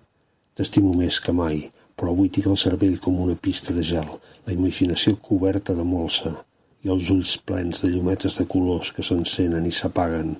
t'estimo 0.56 0.92
més 0.98 1.18
que 1.22 1.34
mai, 1.34 1.64
però 1.96 2.12
avui 2.12 2.30
tinc 2.34 2.48
el 2.50 2.58
cervell 2.60 2.98
com 3.02 3.20
una 3.24 3.36
pista 3.36 3.74
de 3.74 3.84
gel, 3.86 4.08
la 4.46 4.54
imaginació 4.54 5.16
coberta 5.28 5.74
de 5.78 5.84
molsa 5.86 6.32
i 6.82 6.90
els 6.94 7.10
ulls 7.14 7.36
plens 7.46 7.82
de 7.82 7.90
llumetes 7.92 8.38
de 8.38 8.46
colors 8.54 8.90
que 8.94 9.04
s'encenen 9.06 9.66
i 9.68 9.74
s'apaguen, 9.74 10.34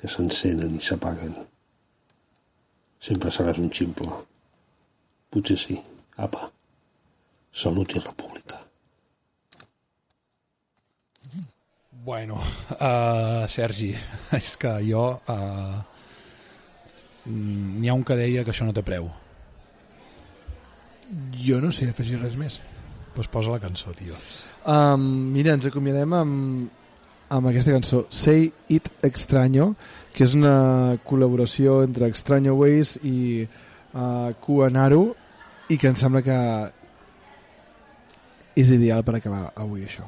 que 0.00 0.10
s'encenen 0.12 0.76
i 0.76 0.82
s'apaguen. 0.84 1.34
Sempre 3.00 3.32
seràs 3.32 3.60
un 3.62 3.72
ximple. 3.72 4.12
Potser 5.32 5.58
sí. 5.60 5.76
Apa. 6.16 6.48
Salut 7.52 7.92
i 7.96 8.00
república. 8.00 8.60
Bueno, 12.06 12.38
uh, 12.76 13.44
Sergi, 13.50 13.92
és 14.40 14.56
que 14.60 14.78
jo... 14.86 15.10
Uh, 15.28 15.95
N'hi 17.26 17.90
ha 17.90 17.94
un 17.94 18.04
que 18.06 18.16
deia 18.18 18.44
que 18.44 18.52
això 18.54 18.66
no 18.66 18.74
té 18.76 18.84
preu. 18.86 19.10
Jo 21.42 21.60
no 21.62 21.72
sé 21.74 21.90
afegir 21.90 22.20
res 22.22 22.36
més. 22.38 22.60
Doncs 22.60 23.14
pues 23.16 23.28
posa 23.32 23.54
la 23.54 23.60
cançó, 23.62 23.92
tio. 23.96 24.16
Um, 24.66 25.06
mira, 25.32 25.54
ens 25.54 25.66
acomiadem 25.68 26.14
amb, 26.14 26.70
amb 27.32 27.48
aquesta 27.48 27.72
cançó 27.72 28.04
Say 28.10 28.50
It 28.68 28.90
Extraño 29.06 29.70
que 30.16 30.24
és 30.24 30.34
una 30.34 30.96
col·laboració 31.04 31.82
entre 31.84 32.08
Extraño 32.08 32.56
Ways 32.56 32.96
i 33.04 33.44
uh, 33.44 34.32
Kuanaru 34.40 35.06
i 35.68 35.78
que 35.78 35.90
em 35.90 35.96
sembla 35.98 36.22
que 36.24 36.36
és 38.56 38.72
ideal 38.72 39.04
per 39.04 39.18
acabar 39.18 39.50
avui 39.54 39.84
això 39.84 40.06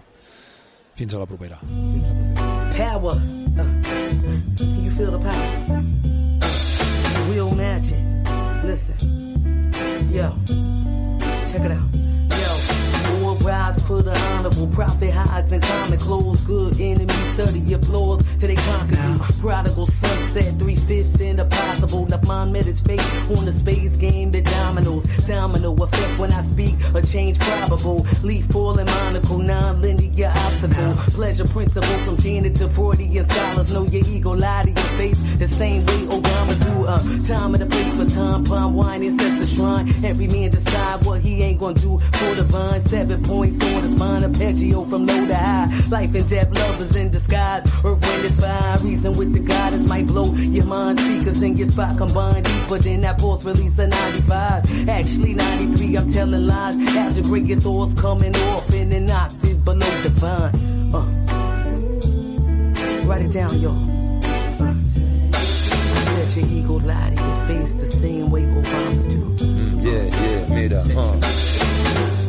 Fins 0.98 1.14
a 1.14 1.18
la 1.20 1.26
propera. 1.30 1.60
Power. 2.74 3.14
Uh, 3.14 4.64
you 4.82 4.90
feel 4.90 5.12
the 5.12 5.18
power? 5.18 5.57
Listen. 8.78 9.72
Yo. 10.12 10.32
Check 11.50 11.64
it 11.64 11.72
out. 11.72 12.07
For 13.68 14.00
the 14.00 14.16
honorable. 14.16 14.66
Profit 14.68 15.12
hides 15.12 15.52
in 15.52 15.60
common 15.60 15.98
clothes. 15.98 16.40
Good 16.40 16.80
enemies 16.80 17.34
study 17.34 17.60
your 17.60 17.78
flaws 17.80 18.24
till 18.38 18.48
they 18.48 18.54
conquer 18.54 18.96
you. 18.96 19.18
Prodigal 19.40 19.86
sunset. 19.86 20.58
Three 20.58 20.76
fifths 20.76 21.20
in 21.20 21.36
the 21.36 21.44
possible. 21.44 22.06
The 22.06 22.18
mind 22.24 22.54
met 22.54 22.66
its 22.66 22.80
fate 22.80 23.00
on 23.28 23.44
the 23.44 23.52
spades 23.52 23.98
game. 23.98 24.30
The 24.30 24.40
dominoes. 24.40 25.04
Domino 25.26 25.76
effect 25.76 26.18
when 26.18 26.32
I 26.32 26.42
speak. 26.44 26.76
A 26.94 27.02
change 27.02 27.38
probable. 27.38 28.06
Leaf 28.22 28.46
falling 28.46 28.86
monocle. 28.86 29.38
Non-linear 29.38 30.32
obstacle. 30.34 30.94
Pleasure 31.12 31.46
principle 31.46 31.98
from 32.06 32.16
Janet 32.16 32.54
to 32.56 32.68
Freudian 32.70 33.28
scholars. 33.28 33.70
Know 33.70 33.84
your 33.84 34.06
ego. 34.06 34.34
Lie 34.34 34.62
to 34.62 34.70
your 34.70 34.98
face. 34.98 35.20
The 35.38 35.48
same 35.48 35.84
way 35.84 36.06
Obama 36.06 36.64
do. 36.64 36.86
Uh, 36.86 36.98
time 37.26 37.54
and 37.54 37.62
the 37.62 37.66
place 37.66 37.96
for 37.96 38.10
time. 38.18 38.44
Palm 38.44 38.72
wine 38.72 39.02
insets 39.02 39.38
the 39.38 39.46
shrine. 39.46 40.04
Every 40.04 40.26
man 40.26 40.50
decide 40.50 41.04
what 41.04 41.20
he 41.20 41.42
ain't 41.42 41.60
gonna 41.60 41.74
do 41.74 41.98
for 41.98 42.34
the 42.34 42.44
vine. 42.44 42.80
Seven 42.88 43.22
points 43.24 43.57
his 43.60 43.96
mind. 43.96 44.24
Arpeggio 44.24 44.84
from 44.84 45.06
low 45.06 45.26
to 45.26 45.34
high. 45.34 45.66
Life 45.88 46.14
and 46.14 46.28
death, 46.28 46.50
lovers 46.52 46.96
in 46.96 47.10
disguise. 47.10 47.62
Earth, 47.84 48.00
wind 48.00 48.24
is 48.24 48.40
fire. 48.40 48.78
Reason 48.78 49.16
with 49.16 49.32
the 49.32 49.40
goddess 49.40 49.86
might 49.86 50.06
blow 50.06 50.32
your 50.34 50.64
mind. 50.64 51.00
Speakers 51.00 51.42
in 51.42 51.56
your 51.56 51.70
spot 51.70 51.96
combined 51.96 52.44
deeper 52.44 52.78
than 52.78 53.00
that 53.02 53.18
pulse 53.18 53.44
release 53.44 53.78
of 53.78 53.88
95. 53.88 54.88
Actually 54.88 55.34
93, 55.34 55.96
I'm 55.96 56.12
telling 56.12 56.46
lies. 56.46 56.76
Your 57.48 57.60
thoughts 57.60 57.94
coming 57.94 58.36
off 58.36 58.74
in 58.74 58.92
an 58.92 59.10
octave 59.10 59.64
below 59.64 60.02
divine. 60.02 60.94
Uh. 60.94 61.28
Write 63.06 63.22
it 63.22 63.32
down, 63.32 63.58
y'all. 63.58 63.98
Your 66.36 66.46
ego 66.46 66.74
lie 66.80 67.10
to 67.14 67.22
your 67.22 67.46
face 67.46 67.72
the 67.80 67.86
same 67.86 68.30
way 68.30 68.42
Obama 68.42 69.10
do. 69.10 69.44
Mm, 69.44 69.82
yeah, 69.82 70.04
yeah, 70.22 70.54
mira, 70.54 70.78
uh. 70.78 71.57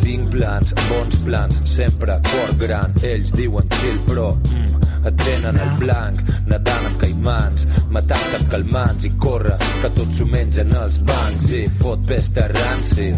Tinc 0.09 0.31
plans, 0.33 0.71
bons 0.89 1.17
plans, 1.21 1.57
sempre 1.69 2.15
cor 2.25 2.55
gran. 2.57 2.95
Ells 3.05 3.29
diuen 3.37 3.67
chill, 3.75 3.99
però 4.07 4.31
mm, 4.33 4.79
et 5.05 5.21
tenen 5.21 5.59
el 5.65 5.75
blanc, 5.83 6.23
nedant 6.49 6.89
amb 6.89 6.97
caimans, 7.03 7.67
matant 7.93 8.25
cap 8.33 8.47
calmants 8.55 9.05
i 9.05 9.15
corre, 9.21 9.59
que 9.83 9.97
tots 9.99 10.17
s'ho 10.17 10.31
mengen 10.33 10.73
els 10.81 11.03
bancs 11.11 11.51
i 11.61 11.67
fot 11.83 12.09
pesta 12.09 12.49
ranci. 12.55 13.11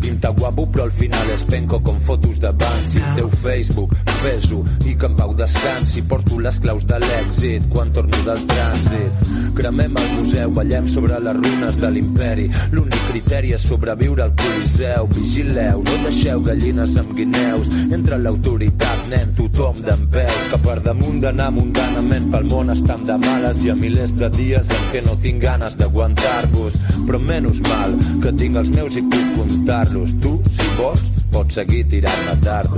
Pinta 0.00 0.30
guapo 0.30 0.66
però 0.66 0.84
al 0.84 0.92
final 0.94 1.30
és 1.34 1.42
penco 1.48 1.80
com 1.84 1.98
fotos 2.00 2.40
d'abans 2.42 2.92
si 2.92 3.00
teu 3.16 3.28
Facebook, 3.42 3.94
fes-ho 4.22 4.62
i 4.88 4.94
que 4.98 5.08
en 5.08 5.16
pau 5.16 5.34
descansi. 5.34 6.02
Porto 6.08 6.38
les 6.40 6.58
claus 6.62 6.84
de 6.88 6.98
l'èxit 7.02 7.68
quan 7.72 7.92
torno 7.92 8.22
del 8.26 8.42
trànsit. 8.50 9.30
Cremem 9.56 9.96
el 10.00 10.10
museu, 10.16 10.50
ballem 10.56 10.86
sobre 10.88 11.18
les 11.20 11.36
runes 11.36 11.78
de 11.80 11.90
l'imperi. 11.94 12.46
L'únic 12.72 13.02
criteri 13.10 13.52
és 13.56 13.66
sobreviure 13.68 14.24
al 14.24 14.34
coliseu. 14.36 15.08
Vigileu, 15.16 15.82
no 15.88 15.96
deixeu 16.06 16.44
gallines 16.46 16.96
amb 17.00 17.14
guineus. 17.16 17.70
Entre 17.92 18.18
l'autoritat, 18.18 18.91
nen, 19.12 19.32
tothom 19.36 19.80
d'en 19.84 20.02
que 20.12 20.58
per 20.64 20.78
damunt 20.84 21.20
d'anar 21.22 21.50
mundanament 21.52 22.30
pel 22.32 22.46
món 22.48 22.72
estam 22.72 23.04
de 23.08 23.16
males 23.20 23.62
i 23.66 23.70
a 23.72 23.76
milers 23.76 24.14
de 24.20 24.28
dies 24.36 24.70
en 24.78 24.84
què 24.92 25.02
no 25.06 25.16
tinc 25.24 25.42
ganes 25.44 25.76
d'aguantar-vos 25.80 26.78
però 27.06 27.20
menys 27.20 27.60
mal 27.68 27.96
que 28.24 28.32
tinc 28.40 28.56
els 28.62 28.72
meus 28.76 28.96
i 28.96 29.04
puc 29.12 29.34
comptar-los 29.36 30.16
tu, 30.24 30.34
si 30.56 30.68
vols, 30.80 31.04
pots 31.32 31.60
seguir 31.60 31.84
tirant-me 31.92 32.38
it 32.40 32.48
out. 32.48 32.68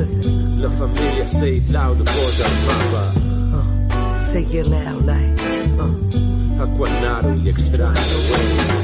Listen. 0.00 0.60
La 0.60 0.70
família 0.70 1.26
Seis 1.28 1.70
loud 1.72 1.98
posa 2.04 2.46
el 2.48 2.56
mapa 2.68 3.04
Uh, 3.52 4.18
say 4.30 4.42
it 4.42 4.66
loud 4.68 5.04
like. 5.04 5.40
Uh. 5.80 6.62
a 6.62 6.66
Quanaro 6.76 7.34
i 7.34 7.48
Extraño 7.48 7.94
Say 7.96 8.79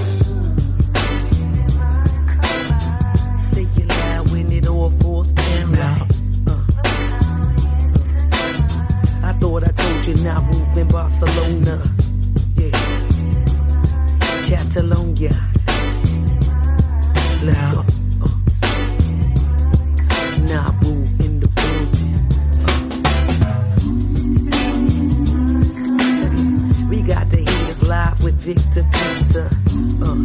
thought 9.47 9.62
I 9.62 9.70
told 9.70 10.07
you 10.07 10.14
Nauru 10.24 10.80
in 10.80 10.88
Barcelona. 10.88 11.80
Yeah. 12.57 12.70
Catalonia. 14.49 15.36
Let's 17.47 17.72
go. 17.72 17.80
Uh. 17.80 17.84
In 21.24 21.40
the 21.40 21.49
We 26.90 26.99
got 27.03 27.30
the 27.30 27.36
haters 27.36 27.82
live 27.82 28.24
with 28.24 28.34
Victor 28.47 28.84
Pizza. 28.94 29.44
Uh. 30.03 30.16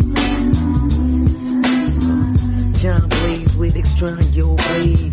John 2.82 3.08
Blaze 3.10 3.56
with 3.56 3.76
Extraño 3.76 4.58
Wave. 4.72 5.11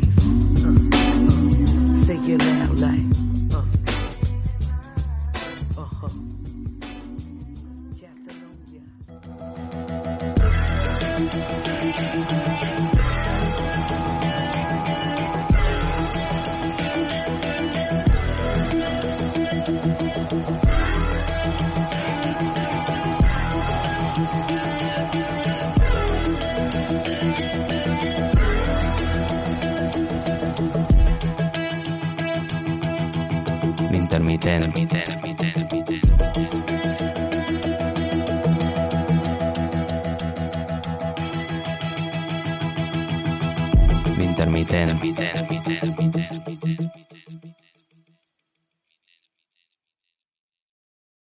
2010. 34.40 34.72
2010. 34.72 35.27